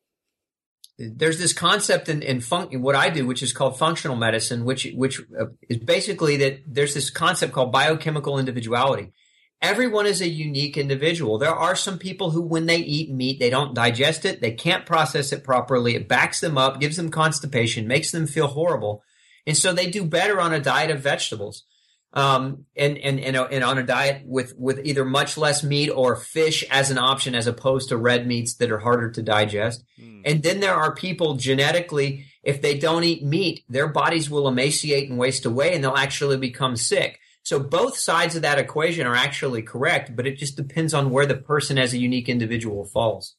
There's 1.10 1.38
this 1.38 1.52
concept 1.52 2.08
in, 2.08 2.22
in, 2.22 2.40
what 2.40 2.94
I 2.94 3.10
do, 3.10 3.26
which 3.26 3.42
is 3.42 3.52
called 3.52 3.78
functional 3.78 4.16
medicine, 4.16 4.64
which 4.64 4.86
which 4.94 5.20
uh, 5.38 5.46
is 5.68 5.78
basically 5.78 6.36
that 6.38 6.60
there's 6.66 6.94
this 6.94 7.10
concept 7.10 7.52
called 7.52 7.72
biochemical 7.72 8.38
individuality. 8.38 9.12
Everyone 9.60 10.06
is 10.06 10.20
a 10.20 10.28
unique 10.28 10.76
individual. 10.76 11.38
There 11.38 11.54
are 11.54 11.76
some 11.76 11.98
people 11.98 12.30
who, 12.30 12.42
when 12.42 12.66
they 12.66 12.78
eat 12.78 13.12
meat, 13.12 13.38
they 13.38 13.50
don't 13.50 13.74
digest 13.74 14.24
it, 14.24 14.40
they 14.40 14.52
can't 14.52 14.86
process 14.86 15.32
it 15.32 15.44
properly. 15.44 15.94
It 15.94 16.08
backs 16.08 16.40
them 16.40 16.58
up, 16.58 16.80
gives 16.80 16.96
them 16.96 17.10
constipation, 17.10 17.86
makes 17.86 18.10
them 18.10 18.26
feel 18.26 18.48
horrible, 18.48 19.02
and 19.46 19.56
so 19.56 19.72
they 19.72 19.90
do 19.90 20.04
better 20.04 20.40
on 20.40 20.52
a 20.52 20.60
diet 20.60 20.90
of 20.90 21.00
vegetables 21.00 21.64
um, 22.12 22.66
and, 22.76 22.98
and, 22.98 23.18
and, 23.20 23.36
and 23.36 23.64
on 23.64 23.78
a 23.78 23.82
diet 23.82 24.22
with, 24.26 24.54
with 24.58 24.84
either 24.84 25.04
much 25.04 25.38
less 25.38 25.62
meat 25.62 25.88
or 25.88 26.16
fish 26.16 26.64
as 26.70 26.90
an 26.90 26.98
option 26.98 27.34
as 27.34 27.46
opposed 27.46 27.88
to 27.88 27.96
red 27.96 28.26
meats 28.26 28.54
that 28.54 28.70
are 28.70 28.78
harder 28.78 29.10
to 29.10 29.22
digest. 29.22 29.84
Mm. 30.00 30.22
And 30.24 30.42
then 30.42 30.60
there 30.60 30.74
are 30.74 30.94
people 30.94 31.36
genetically, 31.36 32.26
if 32.42 32.60
they 32.60 32.78
don't 32.78 33.04
eat 33.04 33.24
meat, 33.24 33.64
their 33.68 33.88
bodies 33.88 34.28
will 34.28 34.46
emaciate 34.46 35.08
and 35.08 35.18
waste 35.18 35.46
away 35.46 35.74
and 35.74 35.82
they'll 35.82 35.96
actually 35.96 36.36
become 36.36 36.76
sick. 36.76 37.18
So 37.44 37.58
both 37.58 37.96
sides 37.96 38.36
of 38.36 38.42
that 38.42 38.58
equation 38.58 39.06
are 39.06 39.16
actually 39.16 39.62
correct, 39.62 40.14
but 40.14 40.26
it 40.26 40.36
just 40.36 40.56
depends 40.56 40.94
on 40.94 41.10
where 41.10 41.26
the 41.26 41.36
person 41.36 41.78
as 41.78 41.92
a 41.92 41.98
unique 41.98 42.28
individual 42.28 42.84
falls. 42.84 43.36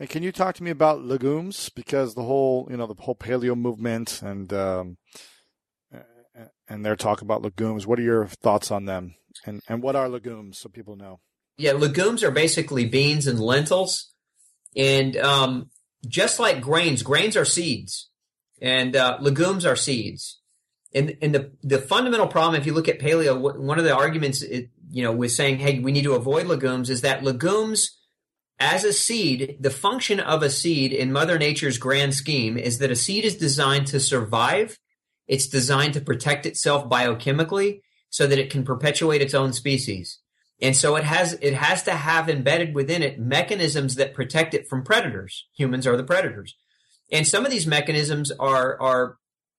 And 0.00 0.08
can 0.08 0.22
you 0.22 0.32
talk 0.32 0.54
to 0.56 0.62
me 0.62 0.70
about 0.70 1.04
legumes? 1.04 1.68
Because 1.68 2.14
the 2.14 2.22
whole, 2.22 2.68
you 2.70 2.76
know, 2.76 2.86
the 2.86 3.00
whole 3.00 3.16
paleo 3.16 3.56
movement 3.56 4.22
and, 4.22 4.52
um, 4.52 4.96
and 6.68 6.84
their 6.84 6.96
talk 6.96 7.22
about 7.22 7.42
legumes. 7.42 7.86
What 7.86 7.98
are 7.98 8.02
your 8.02 8.26
thoughts 8.26 8.70
on 8.70 8.84
them? 8.84 9.14
And 9.46 9.62
and 9.68 9.82
what 9.82 9.96
are 9.96 10.08
legumes 10.08 10.58
so 10.58 10.68
people 10.68 10.96
know? 10.96 11.20
Yeah, 11.56 11.72
legumes 11.72 12.22
are 12.22 12.30
basically 12.30 12.86
beans 12.86 13.26
and 13.26 13.40
lentils, 13.40 14.12
and 14.76 15.16
um, 15.16 15.70
just 16.06 16.38
like 16.38 16.60
grains, 16.60 17.02
grains 17.02 17.36
are 17.36 17.44
seeds, 17.44 18.10
and 18.60 18.94
uh, 18.94 19.18
legumes 19.20 19.64
are 19.64 19.76
seeds. 19.76 20.40
And 20.94 21.16
and 21.20 21.34
the 21.34 21.52
the 21.62 21.78
fundamental 21.78 22.28
problem, 22.28 22.60
if 22.60 22.66
you 22.66 22.74
look 22.74 22.88
at 22.88 23.00
paleo, 23.00 23.58
one 23.58 23.78
of 23.78 23.84
the 23.84 23.94
arguments, 23.94 24.42
it, 24.42 24.70
you 24.90 25.02
know, 25.02 25.12
with 25.12 25.32
saying, 25.32 25.58
hey, 25.58 25.80
we 25.80 25.92
need 25.92 26.04
to 26.04 26.14
avoid 26.14 26.46
legumes, 26.46 26.90
is 26.90 27.02
that 27.02 27.22
legumes 27.22 27.98
as 28.60 28.84
a 28.84 28.92
seed, 28.92 29.56
the 29.60 29.70
function 29.70 30.18
of 30.18 30.42
a 30.42 30.50
seed 30.50 30.92
in 30.92 31.12
Mother 31.12 31.38
Nature's 31.38 31.78
grand 31.78 32.14
scheme 32.14 32.58
is 32.58 32.78
that 32.78 32.90
a 32.90 32.96
seed 32.96 33.24
is 33.24 33.36
designed 33.36 33.86
to 33.88 34.00
survive 34.00 34.78
it's 35.28 35.46
designed 35.46 35.94
to 35.94 36.00
protect 36.00 36.46
itself 36.46 36.88
biochemically 36.88 37.82
so 38.10 38.26
that 38.26 38.38
it 38.38 38.50
can 38.50 38.64
perpetuate 38.64 39.22
its 39.22 39.34
own 39.34 39.52
species. 39.52 40.18
And 40.60 40.74
so 40.74 40.96
it 40.96 41.04
has 41.04 41.34
it 41.40 41.54
has 41.54 41.84
to 41.84 41.92
have 41.92 42.28
embedded 42.28 42.74
within 42.74 43.02
it 43.02 43.20
mechanisms 43.20 43.94
that 43.94 44.14
protect 44.14 44.54
it 44.54 44.66
from 44.66 44.82
predators. 44.82 45.46
Humans 45.56 45.86
are 45.86 45.96
the 45.96 46.02
predators. 46.02 46.56
And 47.12 47.26
some 47.26 47.44
of 47.44 47.52
these 47.52 47.66
mechanisms 47.66 48.32
are 48.32 48.80
are 48.80 49.18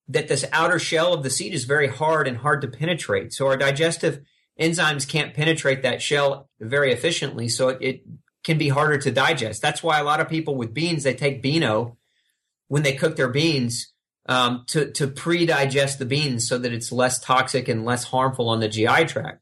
that 0.10 0.28
this 0.28 0.44
outer 0.52 0.80
shell 0.80 1.14
of 1.14 1.24
the 1.24 1.30
seed 1.30 1.54
is 1.54 1.64
very 1.66 1.88
hard 1.88 2.28
and 2.28 2.38
hard 2.38 2.62
to 2.62 2.68
penetrate. 2.68 3.32
So 3.32 3.48
our 3.48 3.56
digestive 3.56 4.22
enzymes 4.60 5.08
can't 5.08 5.36
penetrate 5.36 5.84
that 5.84 6.02
shell 6.02 6.50
very 6.60 6.92
efficiently, 6.92 7.48
so 7.48 7.70
it, 7.70 7.78
it 7.80 8.04
can 8.44 8.58
be 8.58 8.70
harder 8.70 8.98
to 8.98 9.12
digest. 9.12 9.62
That's 9.62 9.84
why 9.84 10.00
a 10.00 10.04
lot 10.04 10.20
of 10.20 10.28
people 10.28 10.56
with 10.56 10.74
beans 10.74 11.04
they 11.04 11.14
take 11.14 11.42
beano 11.42 11.98
when 12.68 12.84
they 12.84 12.94
cook 12.94 13.16
their 13.16 13.30
beans 13.30 13.94
um, 14.30 14.64
to 14.68 14.92
to 14.92 15.08
pre-digest 15.08 15.98
the 15.98 16.06
beans 16.06 16.48
so 16.48 16.60
that 16.60 16.72
it's 16.72 16.92
less 16.92 17.20
toxic 17.20 17.68
and 17.68 17.84
less 17.84 18.06
harmful 18.06 18.48
on 18.48 18.60
the 18.60 18.70
GI 18.70 19.06
tract. 19.06 19.42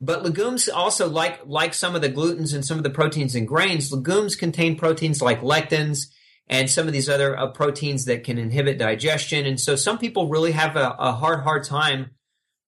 But 0.00 0.22
legumes 0.22 0.68
also, 0.68 1.08
like 1.08 1.40
like 1.44 1.74
some 1.74 1.96
of 1.96 2.02
the 2.02 2.08
glutens 2.08 2.54
and 2.54 2.64
some 2.64 2.78
of 2.78 2.84
the 2.84 2.90
proteins 2.90 3.34
in 3.34 3.46
grains, 3.46 3.92
legumes 3.92 4.36
contain 4.36 4.78
proteins 4.78 5.20
like 5.20 5.40
lectins 5.40 6.06
and 6.46 6.70
some 6.70 6.86
of 6.86 6.92
these 6.92 7.08
other 7.08 7.36
uh, 7.36 7.48
proteins 7.48 8.04
that 8.04 8.22
can 8.22 8.38
inhibit 8.38 8.78
digestion. 8.78 9.44
And 9.44 9.58
so 9.58 9.74
some 9.74 9.98
people 9.98 10.28
really 10.28 10.52
have 10.52 10.76
a, 10.76 10.94
a 10.98 11.12
hard 11.12 11.40
hard 11.40 11.64
time 11.64 12.12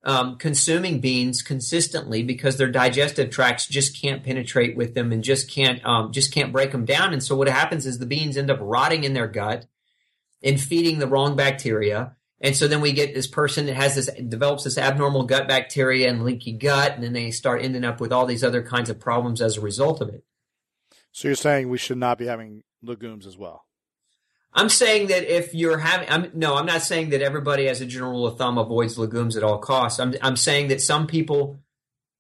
um, 0.03 0.37
consuming 0.39 0.99
beans 0.99 1.41
consistently 1.41 2.25
because 2.25 2.57
their 2.57 2.71
digestive 2.71 3.31
tracts 3.31 3.69
just 3.69 4.01
can't 4.01 4.25
penetrate 4.25 4.77
with 4.77 4.95
them 4.95 5.13
and 5.13 5.23
just 5.23 5.49
can't 5.49 5.85
um, 5.87 6.11
just 6.11 6.33
can't 6.33 6.53
break 6.53 6.73
them 6.73 6.85
down. 6.85 7.13
And 7.13 7.23
so 7.23 7.37
what 7.37 7.47
happens 7.47 7.87
is 7.87 8.01
the 8.01 8.07
beans 8.07 8.37
end 8.37 8.51
up 8.51 8.59
rotting 8.61 9.05
in 9.05 9.15
their 9.15 9.29
gut 9.29 9.67
and 10.45 10.61
feeding 10.61 10.99
the 11.01 11.09
wrong 11.09 11.35
bacteria. 11.35 12.15
And 12.41 12.55
so 12.55 12.69
then 12.69 12.83
we 12.83 12.93
get 12.93 13.15
this 13.15 13.27
person 13.27 13.67
that 13.67 13.75
has 13.75 13.95
this 13.95 14.11
develops 14.29 14.65
this 14.65 14.77
abnormal 14.77 15.25
gut 15.25 15.49
bacteria 15.49 16.11
and 16.11 16.25
leaky 16.25 16.53
gut, 16.53 16.93
and 16.95 17.03
then 17.03 17.15
they 17.15 17.31
start 17.31 17.63
ending 17.63 17.85
up 17.85 18.01
with 18.01 18.13
all 18.13 18.27
these 18.27 18.45
other 18.45 18.63
kinds 18.63 18.91
of 18.91 19.01
problems 19.01 19.41
as 19.41 19.57
a 19.57 19.63
result 19.63 20.01
of 20.01 20.11
it. 20.11 20.25
So 21.11 21.29
you're 21.29 21.37
saying 21.37 21.69
we 21.69 21.79
should 21.79 21.97
not 21.97 22.19
be 22.19 22.27
having 22.27 22.63
legumes 22.83 23.27
as 23.27 23.39
well? 23.39 23.65
I'm 24.53 24.69
saying 24.69 25.09
that 25.09 25.25
if 25.25 25.55
you're 25.55 25.79
having, 25.79 26.09
I'm, 26.09 26.31
no, 26.35 26.55
I'm 26.55 26.67
not 26.67 26.83
saying 26.83 27.11
that 27.11 27.23
everybody, 27.23 27.69
as 27.69 27.81
a 27.81 27.87
general 27.87 28.13
rule 28.13 28.27
of 28.27 28.39
thumb, 28.39 28.57
avoids 28.57 28.99
legumes 28.99 29.37
at 29.37 29.43
all 29.43 29.59
costs. 29.59 29.99
I'm, 29.99 30.15
I'm 30.23 30.37
saying 30.37 30.69
that 30.69 30.81
some 30.81 31.07
people 31.07 31.59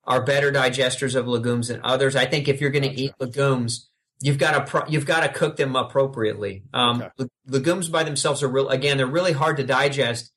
are 0.04 0.22
better 0.22 0.50
digesters 0.50 1.14
of 1.14 1.28
legumes 1.28 1.68
than 1.68 1.80
others. 1.84 2.16
I 2.16 2.26
think 2.26 2.48
if 2.48 2.60
you're 2.60 2.70
going 2.70 2.90
to 2.90 3.00
eat 3.00 3.14
legumes, 3.20 3.88
you've 4.20 4.38
got 4.38 4.52
to 4.52 4.70
pro- 4.70 4.88
you've 4.88 5.06
got 5.06 5.20
to 5.20 5.28
cook 5.28 5.56
them 5.56 5.76
appropriately. 5.76 6.62
Um, 6.72 7.02
okay. 7.02 7.28
legumes 7.46 7.88
by 7.88 8.04
themselves 8.04 8.42
are 8.42 8.48
real 8.48 8.68
again 8.68 8.96
they're 8.96 9.06
really 9.06 9.32
hard 9.32 9.56
to 9.58 9.64
digest, 9.64 10.32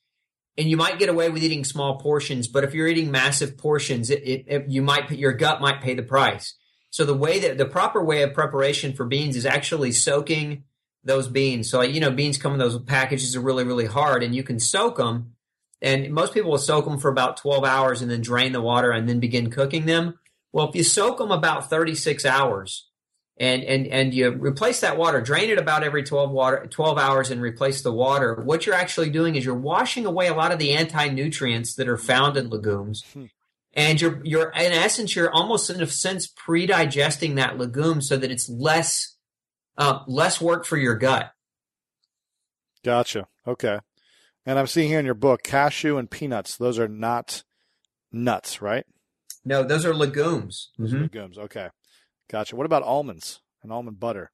and 0.57 0.69
you 0.69 0.78
might 0.78 0.99
get 0.99 1.09
away 1.09 1.30
with 1.30 1.43
eating 1.43 1.63
small 1.63 1.97
portions. 1.99 2.47
But 2.47 2.63
if 2.63 2.73
you're 2.73 2.88
eating 2.88 3.11
massive 3.11 3.57
portions, 3.57 4.09
it, 4.09 4.23
it, 4.23 4.45
it, 4.47 4.65
you 4.67 4.82
might 4.82 5.11
your 5.11 5.34
gut 5.34 5.61
might 5.61 5.82
pay 5.82 5.93
the 5.93 6.03
price. 6.03 6.55
So 6.89 7.05
the 7.05 7.13
way 7.13 7.39
that 7.39 7.57
the 7.57 7.65
proper 7.65 8.03
way 8.03 8.23
of 8.23 8.34
preparation 8.34 8.93
for 8.93 9.05
beans 9.05 9.36
is 9.36 9.45
actually 9.45 9.91
soaking 9.91 10.63
those 11.03 11.28
beans. 11.28 11.69
So 11.69 11.82
you 11.82 11.99
know 11.99 12.11
beans 12.11 12.38
come 12.38 12.53
in 12.53 12.59
those 12.59 12.78
packages 12.80 13.36
are 13.36 13.41
really 13.41 13.63
really 13.63 13.86
hard, 13.86 14.23
and 14.23 14.36
you 14.36 14.43
can 14.43 14.59
soak 14.59 14.97
them. 14.97 15.34
And 15.80 16.11
most 16.11 16.34
people 16.34 16.49
will 16.49 16.57
soak 16.57 16.86
them 16.86 16.97
for 16.97 17.09
about 17.09 17.38
12 17.38 17.63
hours 17.63 18.01
and 18.01 18.09
then 18.09 18.21
drain 18.21 18.51
the 18.51 18.61
water 18.61 18.89
and 18.89 19.07
then 19.07 19.19
begin 19.19 19.51
cooking 19.51 19.86
them. 19.86 20.17
Well, 20.51 20.69
if 20.69 20.75
you 20.75 20.84
soak 20.84 21.19
them 21.19 21.30
about 21.30 21.69
36 21.69 22.25
hours, 22.25 22.86
and 23.39 23.63
and 23.63 23.88
and 23.88 24.13
you 24.13 24.31
replace 24.31 24.81
that 24.81 24.97
water 24.97 25.21
drain 25.21 25.49
it 25.49 25.57
about 25.57 25.83
every 25.83 26.03
12 26.03 26.31
water 26.31 26.67
12 26.69 26.97
hours 26.97 27.29
and 27.29 27.41
replace 27.41 27.81
the 27.83 27.91
water 27.93 28.35
what 28.43 28.65
you're 28.65 28.75
actually 28.75 29.09
doing 29.09 29.35
is 29.35 29.45
you're 29.45 29.53
washing 29.55 30.05
away 30.05 30.27
a 30.27 30.33
lot 30.33 30.51
of 30.51 30.59
the 30.59 30.73
anti-nutrients 30.73 31.75
that 31.75 31.88
are 31.88 31.97
found 31.97 32.35
in 32.35 32.49
legumes 32.49 33.03
hmm. 33.13 33.25
and 33.73 34.01
you're 34.01 34.19
you're 34.23 34.49
in 34.49 34.71
essence 34.71 35.15
you're 35.15 35.31
almost 35.31 35.69
in 35.69 35.81
a 35.81 35.88
sense 35.88 36.25
pre-digesting 36.25 37.35
that 37.35 37.57
legume 37.57 38.01
so 38.01 38.17
that 38.17 38.31
it's 38.31 38.49
less 38.49 39.15
uh, 39.77 39.99
less 40.07 40.41
work 40.41 40.65
for 40.65 40.77
your 40.77 40.95
gut 40.95 41.31
gotcha 42.83 43.27
okay 43.45 43.79
and 44.45 44.57
i'm 44.57 44.67
seeing 44.67 44.89
here 44.89 44.99
in 44.99 45.05
your 45.05 45.13
book 45.13 45.43
cashew 45.43 45.97
and 45.97 46.09
peanuts 46.09 46.57
those 46.57 46.79
are 46.79 46.88
not 46.88 47.43
nuts 48.11 48.61
right 48.61 48.85
No, 49.45 49.63
those 49.63 49.85
are 49.85 49.93
legumes. 49.93 50.71
Those 50.77 50.93
are 50.93 50.97
Mhm. 50.97 51.01
legumes. 51.03 51.38
Okay, 51.38 51.69
gotcha. 52.30 52.55
What 52.55 52.65
about 52.65 52.84
almonds 52.84 53.41
and 53.63 53.71
almond 53.71 53.99
butter? 53.99 54.32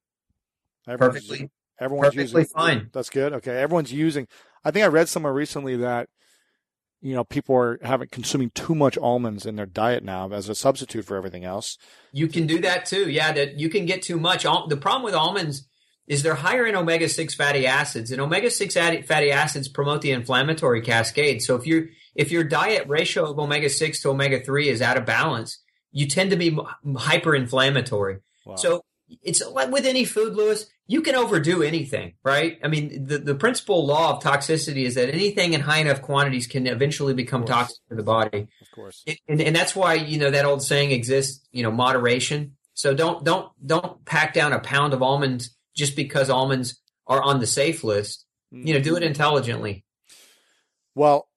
Everyone's- 0.88 1.14
Perfectly. 1.26 1.50
Everyone's 1.80 2.14
perfectly 2.14 2.40
using 2.42 2.54
fine. 2.56 2.90
That's 2.92 3.10
good. 3.10 3.32
Okay, 3.32 3.56
everyone's 3.60 3.92
using. 3.92 4.28
I 4.64 4.70
think 4.70 4.84
I 4.84 4.88
read 4.88 5.08
somewhere 5.08 5.32
recently 5.32 5.74
that 5.76 6.08
you 7.00 7.14
know 7.14 7.24
people 7.24 7.56
are 7.56 7.78
having 7.82 8.08
consuming 8.08 8.50
too 8.50 8.74
much 8.76 8.96
almonds 8.96 9.44
in 9.44 9.56
their 9.56 9.66
diet 9.66 10.04
now 10.04 10.30
as 10.32 10.48
a 10.48 10.54
substitute 10.54 11.04
for 11.04 11.16
everything 11.16 11.44
else. 11.44 11.76
You 12.12 12.28
can 12.28 12.46
do 12.46 12.60
that 12.60 12.86
too. 12.86 13.10
Yeah, 13.10 13.32
that 13.32 13.58
you 13.58 13.68
can 13.68 13.86
get 13.86 14.02
too 14.02 14.18
much. 14.20 14.44
Al- 14.46 14.68
The 14.68 14.76
problem 14.76 15.02
with 15.02 15.14
almonds 15.14 15.66
is 16.06 16.22
they're 16.22 16.34
higher 16.36 16.64
in 16.64 16.76
omega 16.76 17.08
six 17.08 17.34
fatty 17.34 17.66
acids, 17.66 18.12
and 18.12 18.20
omega 18.20 18.50
six 18.50 18.74
fatty 18.74 19.32
acids 19.32 19.68
promote 19.68 20.00
the 20.02 20.12
inflammatory 20.12 20.80
cascade. 20.80 21.42
So 21.42 21.56
if 21.56 21.66
you 21.66 21.88
if 22.14 22.30
your 22.30 22.44
diet 22.44 22.86
ratio 22.88 23.30
of 23.32 23.38
omega 23.38 23.68
six 23.68 24.00
to 24.02 24.10
omega 24.10 24.38
three 24.44 24.68
is 24.68 24.80
out 24.80 24.96
of 24.96 25.04
balance, 25.06 25.58
you 25.94 26.06
tend 26.06 26.30
to 26.32 26.36
be 26.36 26.58
hyper 26.96 27.34
inflammatory. 27.34 28.18
Wow. 28.44 28.56
So 28.56 28.84
it's 29.22 29.46
like 29.46 29.70
with 29.70 29.86
any 29.86 30.04
food, 30.04 30.34
Lewis, 30.34 30.66
you 30.86 31.00
can 31.02 31.14
overdo 31.14 31.62
anything, 31.62 32.14
right? 32.24 32.58
I 32.62 32.68
mean, 32.68 33.06
the, 33.06 33.18
the 33.18 33.34
principal 33.34 33.86
law 33.86 34.16
of 34.16 34.22
toxicity 34.22 34.84
is 34.84 34.96
that 34.96 35.08
anything 35.08 35.54
in 35.54 35.60
high 35.60 35.78
enough 35.78 36.02
quantities 36.02 36.46
can 36.46 36.66
eventually 36.66 37.14
become 37.14 37.44
toxic 37.44 37.76
to 37.88 37.94
the 37.94 38.02
body. 38.02 38.48
of 38.60 38.70
course. 38.74 39.04
And, 39.28 39.40
and 39.40 39.54
that's 39.54 39.76
why, 39.76 39.94
you 39.94 40.18
know, 40.18 40.30
that 40.30 40.44
old 40.44 40.62
saying 40.62 40.90
exists, 40.90 41.46
you 41.52 41.62
know, 41.62 41.70
moderation. 41.70 42.56
So 42.74 42.92
don't, 42.92 43.24
don't, 43.24 43.50
don't 43.64 44.04
pack 44.04 44.34
down 44.34 44.52
a 44.52 44.58
pound 44.58 44.92
of 44.92 45.02
almonds 45.02 45.56
just 45.76 45.94
because 45.94 46.28
almonds 46.28 46.80
are 47.06 47.22
on 47.22 47.38
the 47.38 47.46
safe 47.46 47.84
list. 47.84 48.26
You 48.50 48.74
know, 48.74 48.80
do 48.80 48.96
it 48.96 49.02
intelligently. 49.02 49.84
Well, 50.94 51.28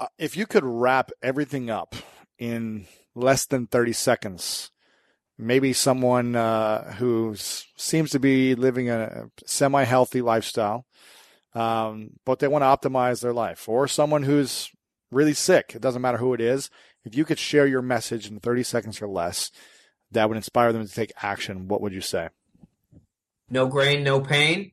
uh, 0.00 0.06
if 0.18 0.38
you 0.38 0.46
could 0.46 0.64
wrap 0.64 1.10
everything 1.22 1.68
up 1.68 1.94
in 2.38 2.86
less 3.14 3.46
than 3.46 3.66
30 3.66 3.92
seconds, 3.92 4.70
maybe 5.38 5.72
someone 5.72 6.36
uh, 6.36 6.92
who 6.94 7.34
seems 7.36 8.10
to 8.10 8.18
be 8.18 8.54
living 8.54 8.90
a 8.90 9.28
semi 9.46 9.84
healthy 9.84 10.22
lifestyle, 10.22 10.86
um, 11.54 12.10
but 12.24 12.38
they 12.38 12.48
want 12.48 12.62
to 12.62 12.88
optimize 12.88 13.20
their 13.20 13.32
life, 13.32 13.68
or 13.68 13.86
someone 13.86 14.22
who's 14.22 14.70
really 15.10 15.34
sick, 15.34 15.72
it 15.74 15.82
doesn't 15.82 16.02
matter 16.02 16.18
who 16.18 16.34
it 16.34 16.40
is, 16.40 16.70
if 17.04 17.14
you 17.14 17.24
could 17.24 17.38
share 17.38 17.66
your 17.66 17.82
message 17.82 18.30
in 18.30 18.40
30 18.40 18.62
seconds 18.62 19.02
or 19.02 19.08
less 19.08 19.50
that 20.12 20.28
would 20.28 20.36
inspire 20.36 20.72
them 20.72 20.86
to 20.86 20.92
take 20.92 21.12
action, 21.22 21.68
what 21.68 21.80
would 21.80 21.92
you 21.92 22.00
say? 22.00 22.28
No 23.50 23.66
grain, 23.66 24.02
no 24.02 24.20
pain. 24.20 24.72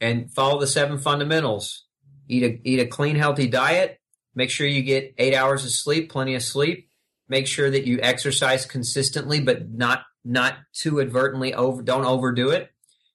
And 0.00 0.32
follow 0.32 0.60
the 0.60 0.66
seven 0.66 0.98
fundamentals. 0.98 1.84
Eat 2.28 2.42
a, 2.42 2.68
eat 2.68 2.80
a 2.80 2.86
clean, 2.86 3.16
healthy 3.16 3.48
diet. 3.48 4.00
Make 4.34 4.50
sure 4.50 4.66
you 4.66 4.82
get 4.82 5.14
eight 5.18 5.34
hours 5.34 5.64
of 5.64 5.70
sleep, 5.70 6.10
plenty 6.10 6.34
of 6.34 6.42
sleep. 6.42 6.87
Make 7.28 7.46
sure 7.46 7.70
that 7.70 7.86
you 7.86 7.98
exercise 8.02 8.64
consistently, 8.64 9.40
but 9.40 9.70
not, 9.70 10.02
not 10.24 10.54
too 10.72 11.00
advertently 11.00 11.54
over, 11.54 11.82
don't 11.82 12.04
overdo 12.04 12.50
it. 12.50 12.70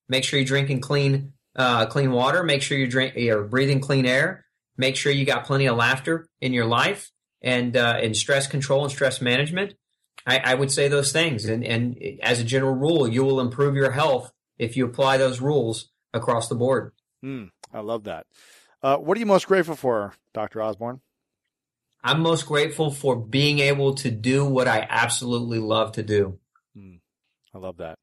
Make 0.08 0.24
sure 0.24 0.40
you're 0.40 0.46
drinking 0.46 0.82
clean, 0.82 1.34
uh, 1.56 1.88
clean 1.88 2.12
water. 2.12 2.44
Make 2.44 2.62
sure 2.62 2.78
you 2.78 2.88
drink, 2.88 3.16
you're 3.16 3.44
breathing 3.44 3.80
clean 3.80 4.06
air. 4.06 4.46
Make 4.78 4.96
sure 4.96 5.12
you 5.12 5.26
got 5.26 5.46
plenty 5.46 5.68
of 5.68 5.78
laughter 5.78 6.28
in 6.42 6.54
your 6.54 6.66
life 6.66 7.12
and, 7.42 7.76
uh, 7.76 8.00
and 8.02 8.16
stress 8.16 8.48
control 8.48 8.84
and 8.84 8.92
stress 8.92 9.22
management. 9.22 9.74
I, 10.26 10.40
I 10.40 10.54
would 10.56 10.72
say 10.72 10.88
those 10.88 11.12
things. 11.12 11.46
And, 11.46 11.64
and 11.64 11.98
as 12.22 12.40
a 12.40 12.44
general 12.44 12.76
rule, 12.76 13.08
you 13.08 13.24
will 13.24 13.40
improve 13.40 13.76
your 13.76 13.92
health 13.92 14.32
if 14.58 14.78
you 14.78 14.86
apply 14.86 15.18
those 15.18 15.42
rules 15.42 15.90
across 16.14 16.48
the 16.48 16.56
board. 16.56 16.94
Hmm, 17.22 17.46
I 17.74 17.80
love 17.80 18.04
that. 18.06 18.26
Uh, 18.82 18.98
what 18.98 19.18
are 19.18 19.20
you 19.20 19.26
most 19.26 19.48
grateful 19.48 19.76
for, 19.76 20.14
Dr. 20.34 20.62
Osborne? 20.62 21.02
I'm 22.04 22.22
most 22.22 22.46
grateful 22.46 22.92
for 22.92 23.16
being 23.16 23.60
able 23.60 23.96
to 23.96 24.12
do 24.12 24.46
what 24.46 24.68
I 24.68 24.86
absolutely 24.90 25.60
love 25.60 25.94
to 25.94 26.04
do. 26.04 26.40
I 27.54 27.58
love 27.60 27.78
that. 27.78 27.98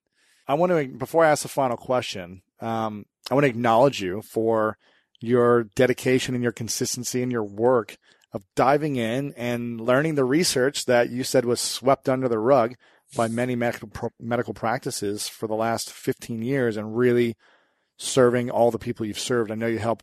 I 0.49 0.55
want 0.55 0.73
to, 0.73 0.89
before 0.89 1.25
I 1.25 1.31
ask 1.31 1.43
the 1.43 1.49
final 1.49 1.77
question, 1.77 2.43
um, 2.61 3.05
I 3.31 3.35
want 3.35 3.45
to 3.45 3.51
acknowledge 3.51 4.01
you 4.01 4.23
for 4.23 4.79
your 5.21 5.65
dedication 5.65 6.35
and 6.35 6.43
your 6.43 6.53
consistency 6.53 7.23
in 7.23 7.31
your 7.31 7.45
work 7.45 7.97
of 8.33 8.45
diving 8.55 8.97
in 8.97 9.35
and 9.37 9.81
learning 9.81 10.15
the 10.15 10.25
research 10.25 10.87
that 10.87 11.11
you 11.11 11.25
said 11.25 11.45
was 11.45 11.61
swept 11.61 12.09
under 12.09 12.29
the 12.29 12.39
rug 12.39 12.75
by 13.17 13.29
many 13.29 13.57
medical, 13.57 13.91
medical 14.21 14.55
practices 14.55 15.29
for 15.29 15.47
the 15.47 15.55
last 15.55 15.91
15 15.93 16.43
years 16.43 16.77
and 16.77 16.97
really 16.97 17.37
serving 17.97 18.51
all 18.51 18.71
the 18.71 18.79
people 18.79 19.05
you've 19.05 19.19
served. 19.19 19.51
I 19.51 19.57
know 19.57 19.67
you 19.67 19.79
help 19.79 20.03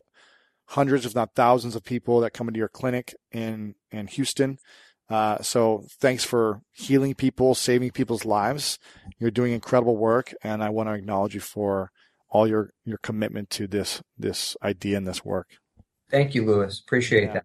hundreds, 0.68 1.06
if 1.06 1.14
not 1.14 1.34
thousands, 1.34 1.74
of 1.74 1.84
people 1.84 2.20
that 2.20 2.32
come 2.32 2.48
into 2.48 2.58
your 2.58 2.68
clinic 2.68 3.14
in, 3.32 3.74
in 3.90 4.06
Houston. 4.06 4.58
Uh, 5.08 5.40
so 5.40 5.84
thanks 6.00 6.22
for 6.24 6.60
healing 6.72 7.14
people, 7.14 7.54
saving 7.54 7.90
people's 7.92 8.26
lives. 8.26 8.78
You're 9.18 9.30
doing 9.30 9.52
incredible 9.52 9.96
work, 9.96 10.34
and 10.42 10.62
I 10.62 10.68
want 10.68 10.88
to 10.88 10.92
acknowledge 10.94 11.34
you 11.34 11.40
for 11.40 11.90
all 12.28 12.46
your, 12.46 12.72
your 12.84 12.98
commitment 12.98 13.48
to 13.50 13.66
this 13.66 14.02
this 14.18 14.54
idea 14.62 14.98
and 14.98 15.06
this 15.06 15.24
work. 15.24 15.48
Thank 16.10 16.34
you, 16.34 16.44
Lewis. 16.44 16.78
Appreciate 16.78 17.24
Yeah. 17.24 17.32
that. 17.34 17.44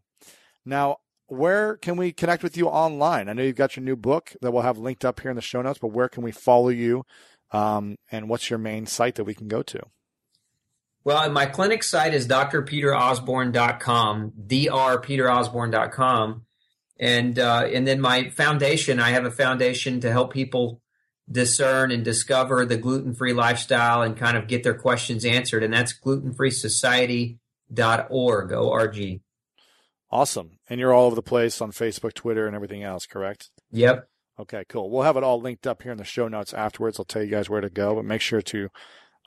Now, 0.65 0.97
where 1.27 1.77
can 1.77 1.95
we 1.95 2.11
connect 2.11 2.43
with 2.43 2.57
you 2.57 2.67
online? 2.67 3.29
I 3.29 3.33
know 3.33 3.43
you've 3.43 3.55
got 3.55 3.77
your 3.77 3.83
new 3.85 3.95
book 3.95 4.33
that 4.41 4.51
we'll 4.51 4.61
have 4.63 4.77
linked 4.77 5.05
up 5.05 5.21
here 5.21 5.31
in 5.31 5.35
the 5.35 5.41
show 5.41 5.61
notes, 5.61 5.79
but 5.79 5.87
where 5.87 6.09
can 6.09 6.23
we 6.23 6.31
follow 6.31 6.69
you? 6.69 7.05
Um, 7.51 7.95
and 8.11 8.27
what's 8.27 8.49
your 8.49 8.59
main 8.59 8.85
site 8.87 9.15
that 9.15 9.23
we 9.23 9.35
can 9.35 9.47
go 9.47 9.61
to? 9.63 9.83
Well, 11.05 11.29
my 11.31 11.47
clinic 11.47 11.83
site 11.83 12.13
is 12.13 12.27
drpeterosborne.com, 12.27 14.33
drpeterosborne.com. 14.47 16.45
And, 16.99 17.39
uh, 17.39 17.67
and 17.73 17.87
then 17.87 17.99
my 17.99 18.29
foundation, 18.29 18.99
I 18.99 19.09
have 19.09 19.25
a 19.25 19.31
foundation 19.31 19.99
to 20.01 20.11
help 20.11 20.31
people 20.31 20.79
discern 21.29 21.91
and 21.91 22.05
discover 22.05 22.65
the 22.65 22.77
gluten-free 22.77 23.33
lifestyle 23.33 24.01
and 24.01 24.15
kind 24.15 24.37
of 24.37 24.47
get 24.47 24.63
their 24.63 24.75
questions 24.75 25.25
answered. 25.25 25.63
And 25.63 25.73
that's 25.73 25.93
glutenfreesociety.org, 25.99 28.53
O-R-G. 28.53 29.21
Awesome. 30.11 30.59
And 30.69 30.79
you're 30.79 30.93
all 30.93 31.07
over 31.07 31.15
the 31.15 31.21
place 31.21 31.59
on 31.59 31.71
Facebook, 31.71 32.13
Twitter, 32.13 32.45
and 32.45 32.55
everything 32.55 32.83
else, 32.83 33.05
correct? 33.05 33.49
Yep. 33.71 34.07
Okay, 34.39 34.63
cool. 34.69 34.89
We'll 34.89 35.03
have 35.03 35.17
it 35.17 35.23
all 35.23 35.41
linked 35.41 35.67
up 35.67 35.83
here 35.83 35.91
in 35.91 35.97
the 35.97 36.03
show 36.03 36.27
notes 36.27 36.53
afterwards. 36.53 36.99
I'll 36.99 37.05
tell 37.05 37.23
you 37.23 37.31
guys 37.31 37.49
where 37.49 37.61
to 37.61 37.69
go, 37.69 37.95
but 37.95 38.05
make 38.05 38.21
sure 38.21 38.41
to 38.41 38.69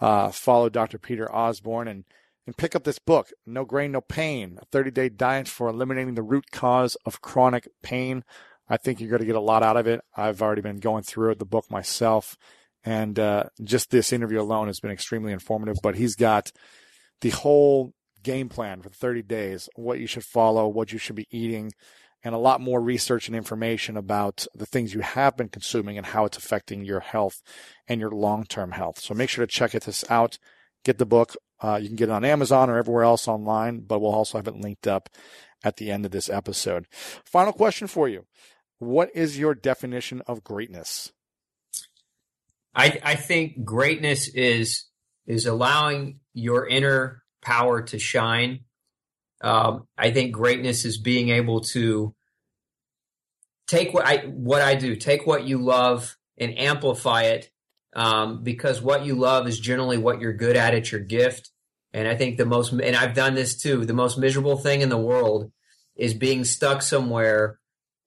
uh, 0.00 0.30
follow 0.30 0.68
Dr. 0.68 0.98
Peter 0.98 1.32
Osborne 1.34 1.88
and, 1.88 2.04
and 2.46 2.56
pick 2.56 2.74
up 2.76 2.84
this 2.84 2.98
book, 2.98 3.30
No 3.46 3.64
Grain, 3.64 3.92
No 3.92 4.00
Pain, 4.00 4.58
a 4.60 4.64
30 4.66 4.90
day 4.90 5.08
diet 5.08 5.48
for 5.48 5.68
eliminating 5.68 6.14
the 6.14 6.22
root 6.22 6.50
cause 6.50 6.96
of 7.06 7.20
chronic 7.20 7.68
pain. 7.82 8.24
I 8.68 8.76
think 8.76 9.00
you're 9.00 9.10
going 9.10 9.20
to 9.20 9.26
get 9.26 9.36
a 9.36 9.40
lot 9.40 9.62
out 9.62 9.76
of 9.76 9.86
it. 9.86 10.00
I've 10.16 10.42
already 10.42 10.62
been 10.62 10.78
going 10.78 11.04
through 11.04 11.36
the 11.36 11.44
book 11.44 11.70
myself, 11.70 12.36
and 12.84 13.18
uh, 13.18 13.44
just 13.62 13.90
this 13.90 14.12
interview 14.12 14.40
alone 14.40 14.66
has 14.66 14.80
been 14.80 14.90
extremely 14.90 15.32
informative. 15.32 15.76
But 15.82 15.94
he's 15.94 16.16
got 16.16 16.50
the 17.20 17.30
whole 17.30 17.94
game 18.22 18.48
plan 18.48 18.82
for 18.82 18.90
30 18.90 19.22
days, 19.22 19.68
what 19.76 20.00
you 20.00 20.06
should 20.08 20.24
follow, 20.24 20.66
what 20.66 20.92
you 20.92 20.98
should 20.98 21.14
be 21.14 21.28
eating, 21.30 21.72
and 22.26 22.34
a 22.34 22.38
lot 22.38 22.60
more 22.60 22.80
research 22.80 23.28
and 23.28 23.36
information 23.36 23.96
about 23.96 24.48
the 24.52 24.66
things 24.66 24.92
you 24.92 24.98
have 24.98 25.36
been 25.36 25.48
consuming 25.48 25.96
and 25.96 26.06
how 26.06 26.24
it's 26.24 26.36
affecting 26.36 26.84
your 26.84 26.98
health 26.98 27.40
and 27.86 28.00
your 28.00 28.10
long-term 28.10 28.72
health. 28.72 28.98
So 28.98 29.14
make 29.14 29.30
sure 29.30 29.46
to 29.46 29.52
check 29.52 29.70
this 29.70 30.04
out. 30.10 30.36
Get 30.84 30.98
the 30.98 31.06
book. 31.06 31.36
Uh, 31.60 31.78
you 31.80 31.86
can 31.86 31.94
get 31.94 32.08
it 32.08 32.12
on 32.12 32.24
Amazon 32.24 32.68
or 32.68 32.78
everywhere 32.78 33.04
else 33.04 33.28
online, 33.28 33.78
but 33.78 34.00
we'll 34.00 34.10
also 34.10 34.38
have 34.38 34.48
it 34.48 34.56
linked 34.56 34.88
up 34.88 35.08
at 35.62 35.76
the 35.76 35.92
end 35.92 36.04
of 36.04 36.10
this 36.10 36.28
episode. 36.28 36.88
Final 36.90 37.52
question 37.52 37.86
for 37.86 38.08
you. 38.08 38.26
What 38.80 39.08
is 39.14 39.38
your 39.38 39.54
definition 39.54 40.20
of 40.26 40.42
greatness? 40.42 41.12
I, 42.74 42.98
I 43.04 43.14
think 43.14 43.64
greatness 43.64 44.26
is 44.26 44.86
is 45.28 45.46
allowing 45.46 46.18
your 46.34 46.66
inner 46.66 47.22
power 47.40 47.82
to 47.82 48.00
shine. 48.00 48.64
Um, 49.42 49.86
I 49.96 50.10
think 50.10 50.32
greatness 50.32 50.84
is 50.84 50.98
being 50.98 51.28
able 51.28 51.60
to 51.72 52.15
take 53.66 53.92
what 53.92 54.06
I 54.06 54.18
what 54.26 54.62
I 54.62 54.74
do, 54.74 54.96
take 54.96 55.26
what 55.26 55.44
you 55.44 55.58
love 55.58 56.16
and 56.38 56.58
amplify 56.58 57.22
it, 57.22 57.50
um, 57.94 58.42
because 58.42 58.80
what 58.80 59.04
you 59.04 59.14
love 59.14 59.48
is 59.48 59.58
generally 59.58 59.98
what 59.98 60.20
you're 60.20 60.32
good 60.32 60.56
at. 60.56 60.74
It's 60.74 60.92
your 60.92 61.00
gift, 61.00 61.50
and 61.92 62.06
I 62.06 62.14
think 62.14 62.36
the 62.36 62.46
most 62.46 62.72
and 62.72 62.96
I've 62.96 63.14
done 63.14 63.34
this 63.34 63.56
too. 63.56 63.84
The 63.84 63.94
most 63.94 64.18
miserable 64.18 64.56
thing 64.56 64.80
in 64.82 64.88
the 64.88 64.98
world 64.98 65.50
is 65.96 66.14
being 66.14 66.44
stuck 66.44 66.82
somewhere 66.82 67.58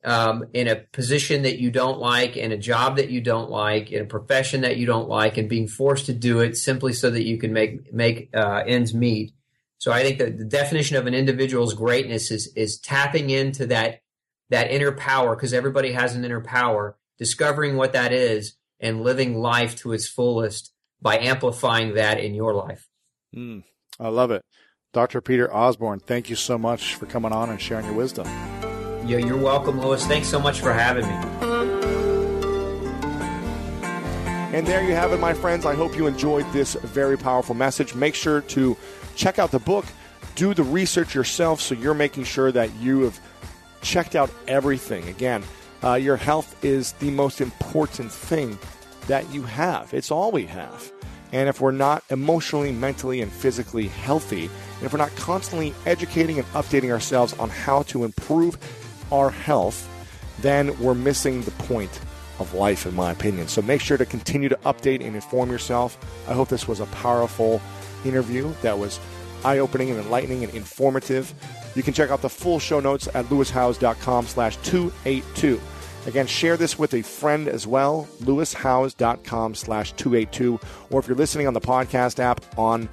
um, 0.05 0.45
in 0.53 0.67
a 0.67 0.75
position 0.75 1.41
that 1.41 1.59
you 1.59 1.71
don't 1.71 1.99
like, 1.99 2.37
in 2.37 2.51
a 2.51 2.57
job 2.57 2.97
that 2.97 3.09
you 3.09 3.19
don't 3.19 3.49
like, 3.49 3.91
in 3.91 4.03
a 4.03 4.07
profession 4.07 4.61
that 4.61 4.77
you 4.77 4.85
don't 4.85 5.09
like, 5.09 5.37
and 5.37 5.49
being 5.49 5.67
forced 5.67 6.05
to 6.05 6.13
do 6.13 6.39
it 6.39 6.55
simply 6.55 6.93
so 6.93 7.09
that 7.09 7.25
you 7.25 7.37
can 7.37 7.51
make 7.51 7.93
make 7.93 8.29
uh, 8.33 8.63
ends 8.65 8.93
meet. 8.93 9.33
So 9.77 9.91
I 9.91 10.03
think 10.03 10.19
that 10.19 10.37
the 10.37 10.45
definition 10.45 10.97
of 10.97 11.07
an 11.07 11.13
individual's 11.13 11.73
greatness 11.73 12.31
is 12.31 12.51
is 12.55 12.79
tapping 12.79 13.29
into 13.29 13.65
that 13.67 14.01
that 14.49 14.71
inner 14.71 14.91
power, 14.91 15.35
because 15.35 15.53
everybody 15.53 15.91
has 15.91 16.15
an 16.15 16.25
inner 16.25 16.41
power, 16.41 16.97
discovering 17.17 17.75
what 17.75 17.93
that 17.93 18.11
is 18.11 18.55
and 18.79 19.03
living 19.03 19.37
life 19.37 19.75
to 19.77 19.93
its 19.93 20.07
fullest 20.07 20.73
by 21.01 21.17
amplifying 21.17 21.95
that 21.95 22.19
in 22.19 22.33
your 22.33 22.53
life. 22.53 22.87
Mm, 23.35 23.63
I 23.99 24.09
love 24.09 24.31
it. 24.31 24.43
Dr. 24.91 25.21
Peter 25.21 25.53
Osborne, 25.53 25.99
thank 25.99 26.29
you 26.29 26.35
so 26.35 26.57
much 26.57 26.95
for 26.95 27.05
coming 27.05 27.31
on 27.31 27.49
and 27.49 27.61
sharing 27.61 27.85
your 27.85 27.93
wisdom. 27.93 28.25
Yeah, 29.05 29.17
you're 29.17 29.37
welcome, 29.37 29.79
Lewis. 29.79 30.05
Thanks 30.05 30.27
so 30.27 30.39
much 30.39 30.59
for 30.59 30.73
having 30.73 31.05
me. 31.05 31.13
And 34.51 34.65
there 34.65 34.83
you 34.83 34.93
have 34.95 35.13
it, 35.13 35.19
my 35.19 35.35
friends. 35.35 35.65
I 35.65 35.75
hope 35.75 35.95
you 35.95 36.07
enjoyed 36.07 36.51
this 36.51 36.73
very 36.73 37.17
powerful 37.17 37.53
message. 37.53 37.93
Make 37.93 38.15
sure 38.15 38.41
to 38.41 38.75
check 39.15 39.37
out 39.37 39.51
the 39.51 39.59
book, 39.59 39.85
do 40.35 40.55
the 40.55 40.63
research 40.63 41.13
yourself 41.13 41.61
so 41.61 41.75
you're 41.75 41.93
making 41.93 42.23
sure 42.23 42.51
that 42.51 42.73
you 42.75 43.01
have 43.01 43.19
checked 43.81 44.15
out 44.15 44.31
everything. 44.47 45.07
Again, 45.07 45.43
uh, 45.83 45.93
your 45.93 46.17
health 46.17 46.63
is 46.63 46.93
the 46.93 47.11
most 47.11 47.41
important 47.41 48.11
thing 48.11 48.57
that 49.07 49.31
you 49.33 49.41
have, 49.43 49.93
it's 49.93 50.11
all 50.11 50.31
we 50.31 50.45
have. 50.45 50.91
And 51.31 51.47
if 51.47 51.61
we're 51.61 51.71
not 51.71 52.03
emotionally, 52.09 52.71
mentally, 52.71 53.21
and 53.21 53.31
physically 53.31 53.87
healthy, 53.87 54.45
and 54.45 54.83
if 54.83 54.93
we're 54.93 54.99
not 54.99 55.15
constantly 55.15 55.73
educating 55.85 56.39
and 56.39 56.47
updating 56.53 56.91
ourselves 56.91 57.33
on 57.33 57.49
how 57.49 57.83
to 57.83 58.03
improve 58.03 58.57
our 59.11 59.29
health, 59.29 59.87
then 60.41 60.77
we're 60.79 60.95
missing 60.95 61.41
the 61.43 61.51
point 61.51 61.99
of 62.39 62.53
life, 62.53 62.85
in 62.85 62.95
my 62.95 63.11
opinion. 63.11 63.47
So 63.47 63.61
make 63.61 63.81
sure 63.81 63.97
to 63.97 64.05
continue 64.05 64.49
to 64.49 64.55
update 64.57 65.05
and 65.05 65.15
inform 65.15 65.51
yourself. 65.51 65.97
I 66.27 66.33
hope 66.33 66.49
this 66.49 66.67
was 66.67 66.79
a 66.79 66.85
powerful 66.87 67.61
interview 68.05 68.51
that 68.61 68.79
was 68.79 68.99
eye 69.43 69.59
opening 69.59 69.89
and 69.91 69.99
enlightening 69.99 70.43
and 70.43 70.53
informative. 70.53 71.33
You 71.79 71.83
can 71.83 71.93
check 71.93 72.09
out 72.09 72.21
the 72.21 72.27
full 72.27 72.59
show 72.59 72.81
notes 72.81 73.07
at 73.13 73.23
lewishowes.com 73.27 74.27
slash 74.27 74.57
282. 74.57 75.61
Again, 76.07 76.27
share 76.27 76.57
this 76.57 76.77
with 76.77 76.93
a 76.93 77.01
friend 77.01 77.47
as 77.47 77.65
well, 77.65 78.05
lewishowes.com 78.19 79.55
slash 79.55 79.93
282. 79.93 80.59
Or 80.89 80.99
if 80.99 81.07
you're 81.07 81.15
listening 81.15 81.47
on 81.47 81.53
the 81.53 81.61
podcast 81.61 82.19
app 82.19 82.43
on 82.59 82.89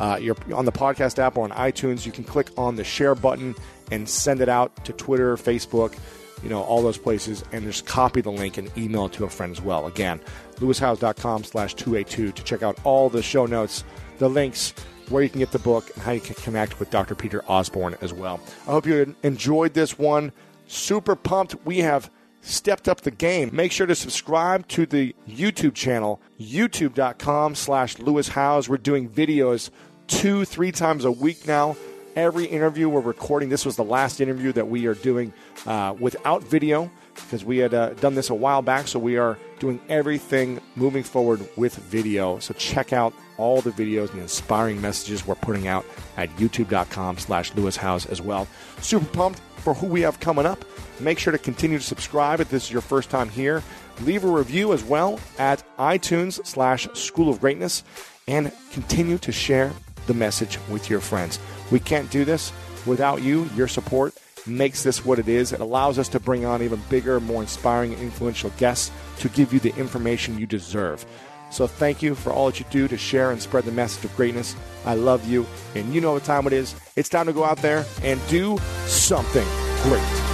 uh, 0.00 0.18
your, 0.20 0.34
on 0.52 0.64
the 0.64 0.72
podcast 0.72 1.20
app 1.20 1.36
or 1.36 1.44
on 1.44 1.52
iTunes, 1.52 2.04
you 2.04 2.10
can 2.10 2.24
click 2.24 2.48
on 2.58 2.74
the 2.74 2.82
share 2.82 3.14
button 3.14 3.54
and 3.92 4.08
send 4.08 4.40
it 4.40 4.48
out 4.48 4.84
to 4.84 4.92
Twitter, 4.94 5.36
Facebook, 5.36 5.96
you 6.42 6.48
know, 6.48 6.64
all 6.64 6.82
those 6.82 6.98
places, 6.98 7.44
and 7.52 7.62
just 7.62 7.86
copy 7.86 8.20
the 8.20 8.32
link 8.32 8.58
and 8.58 8.68
email 8.76 9.06
it 9.06 9.12
to 9.12 9.22
a 9.22 9.30
friend 9.30 9.52
as 9.52 9.62
well. 9.62 9.86
Again, 9.86 10.18
lewishowes.com 10.56 11.44
slash 11.44 11.74
282 11.74 12.32
to 12.32 12.42
check 12.42 12.64
out 12.64 12.80
all 12.82 13.08
the 13.08 13.22
show 13.22 13.46
notes, 13.46 13.84
the 14.18 14.28
links, 14.28 14.74
where 15.08 15.22
you 15.22 15.28
can 15.28 15.40
get 15.40 15.50
the 15.50 15.58
book, 15.58 15.90
and 15.94 16.02
how 16.02 16.12
you 16.12 16.20
can 16.20 16.34
connect 16.36 16.80
with 16.80 16.90
Dr. 16.90 17.14
Peter 17.14 17.42
Osborne 17.46 17.96
as 18.00 18.12
well. 18.12 18.40
I 18.66 18.72
hope 18.72 18.86
you 18.86 19.14
enjoyed 19.22 19.74
this 19.74 19.98
one. 19.98 20.32
Super 20.66 21.14
pumped. 21.14 21.56
We 21.64 21.78
have 21.78 22.10
stepped 22.40 22.88
up 22.88 23.00
the 23.00 23.10
game. 23.10 23.50
Make 23.52 23.72
sure 23.72 23.86
to 23.86 23.94
subscribe 23.94 24.68
to 24.68 24.86
the 24.86 25.14
YouTube 25.28 25.74
channel, 25.74 26.20
youtube.com 26.38 27.54
slash 27.54 27.98
Lewis 27.98 28.28
Howes. 28.28 28.68
We're 28.68 28.76
doing 28.76 29.08
videos 29.08 29.70
two, 30.06 30.44
three 30.44 30.72
times 30.72 31.04
a 31.04 31.10
week 31.10 31.46
now. 31.46 31.76
Every 32.16 32.44
interview 32.44 32.88
we're 32.88 33.00
recording, 33.00 33.48
this 33.48 33.66
was 33.66 33.76
the 33.76 33.84
last 33.84 34.20
interview 34.20 34.52
that 34.52 34.68
we 34.68 34.86
are 34.86 34.94
doing 34.94 35.32
uh, 35.66 35.94
without 35.98 36.44
video 36.44 36.90
because 37.14 37.44
we 37.44 37.58
had 37.58 37.74
uh, 37.74 37.90
done 37.94 38.14
this 38.14 38.30
a 38.30 38.34
while 38.34 38.62
back. 38.62 38.86
So 38.86 38.98
we 38.98 39.16
are 39.16 39.36
doing 39.58 39.80
everything 39.88 40.60
moving 40.76 41.02
forward 41.02 41.48
with 41.56 41.74
video. 41.74 42.38
So 42.38 42.54
check 42.54 42.92
out 42.92 43.14
all 43.38 43.60
the 43.60 43.70
videos 43.70 44.10
and 44.10 44.18
the 44.18 44.22
inspiring 44.22 44.80
messages 44.80 45.26
we're 45.26 45.34
putting 45.34 45.66
out 45.66 45.84
at 46.16 46.28
youtube.com 46.36 47.18
slash 47.18 47.54
Lewis 47.54 47.76
Howes 47.76 48.06
as 48.06 48.20
well. 48.20 48.46
Super 48.80 49.06
pumped 49.06 49.40
for 49.58 49.74
who 49.74 49.86
we 49.86 50.02
have 50.02 50.20
coming 50.20 50.46
up. 50.46 50.64
Make 51.00 51.18
sure 51.18 51.32
to 51.32 51.38
continue 51.38 51.78
to 51.78 51.84
subscribe 51.84 52.40
if 52.40 52.50
this 52.50 52.64
is 52.64 52.72
your 52.72 52.82
first 52.82 53.10
time 53.10 53.28
here. 53.28 53.62
Leave 54.00 54.24
a 54.24 54.28
review 54.28 54.72
as 54.72 54.84
well 54.84 55.18
at 55.38 55.64
iTunes 55.78 56.44
slash 56.46 56.88
School 56.94 57.28
of 57.28 57.40
Greatness 57.40 57.82
and 58.28 58.52
continue 58.72 59.18
to 59.18 59.32
share 59.32 59.72
the 60.06 60.14
message 60.14 60.58
with 60.68 60.90
your 60.90 61.00
friends. 61.00 61.38
We 61.70 61.80
can't 61.80 62.10
do 62.10 62.24
this 62.24 62.52
without 62.86 63.22
you. 63.22 63.48
Your 63.56 63.68
support 63.68 64.14
makes 64.46 64.82
this 64.82 65.04
what 65.04 65.18
it 65.18 65.28
is. 65.28 65.52
It 65.52 65.60
allows 65.60 65.98
us 65.98 66.08
to 66.10 66.20
bring 66.20 66.44
on 66.44 66.62
even 66.62 66.80
bigger, 66.88 67.20
more 67.20 67.42
inspiring, 67.42 67.94
and 67.94 68.02
influential 68.02 68.50
guests 68.58 68.90
to 69.20 69.28
give 69.30 69.52
you 69.52 69.60
the 69.60 69.74
information 69.76 70.38
you 70.38 70.46
deserve. 70.46 71.06
So 71.54 71.68
thank 71.68 72.02
you 72.02 72.16
for 72.16 72.32
all 72.32 72.46
that 72.46 72.58
you 72.58 72.66
do 72.68 72.88
to 72.88 72.96
share 72.96 73.30
and 73.30 73.40
spread 73.40 73.62
the 73.62 73.70
message 73.70 74.04
of 74.04 74.16
greatness. 74.16 74.56
I 74.84 74.96
love 74.96 75.24
you, 75.24 75.46
and 75.76 75.94
you 75.94 76.00
know 76.00 76.14
what 76.14 76.24
time 76.24 76.48
it 76.48 76.52
is. 76.52 76.74
It's 76.96 77.08
time 77.08 77.26
to 77.26 77.32
go 77.32 77.44
out 77.44 77.58
there 77.58 77.84
and 78.02 78.20
do 78.26 78.58
something 78.86 79.46
great. 79.84 80.33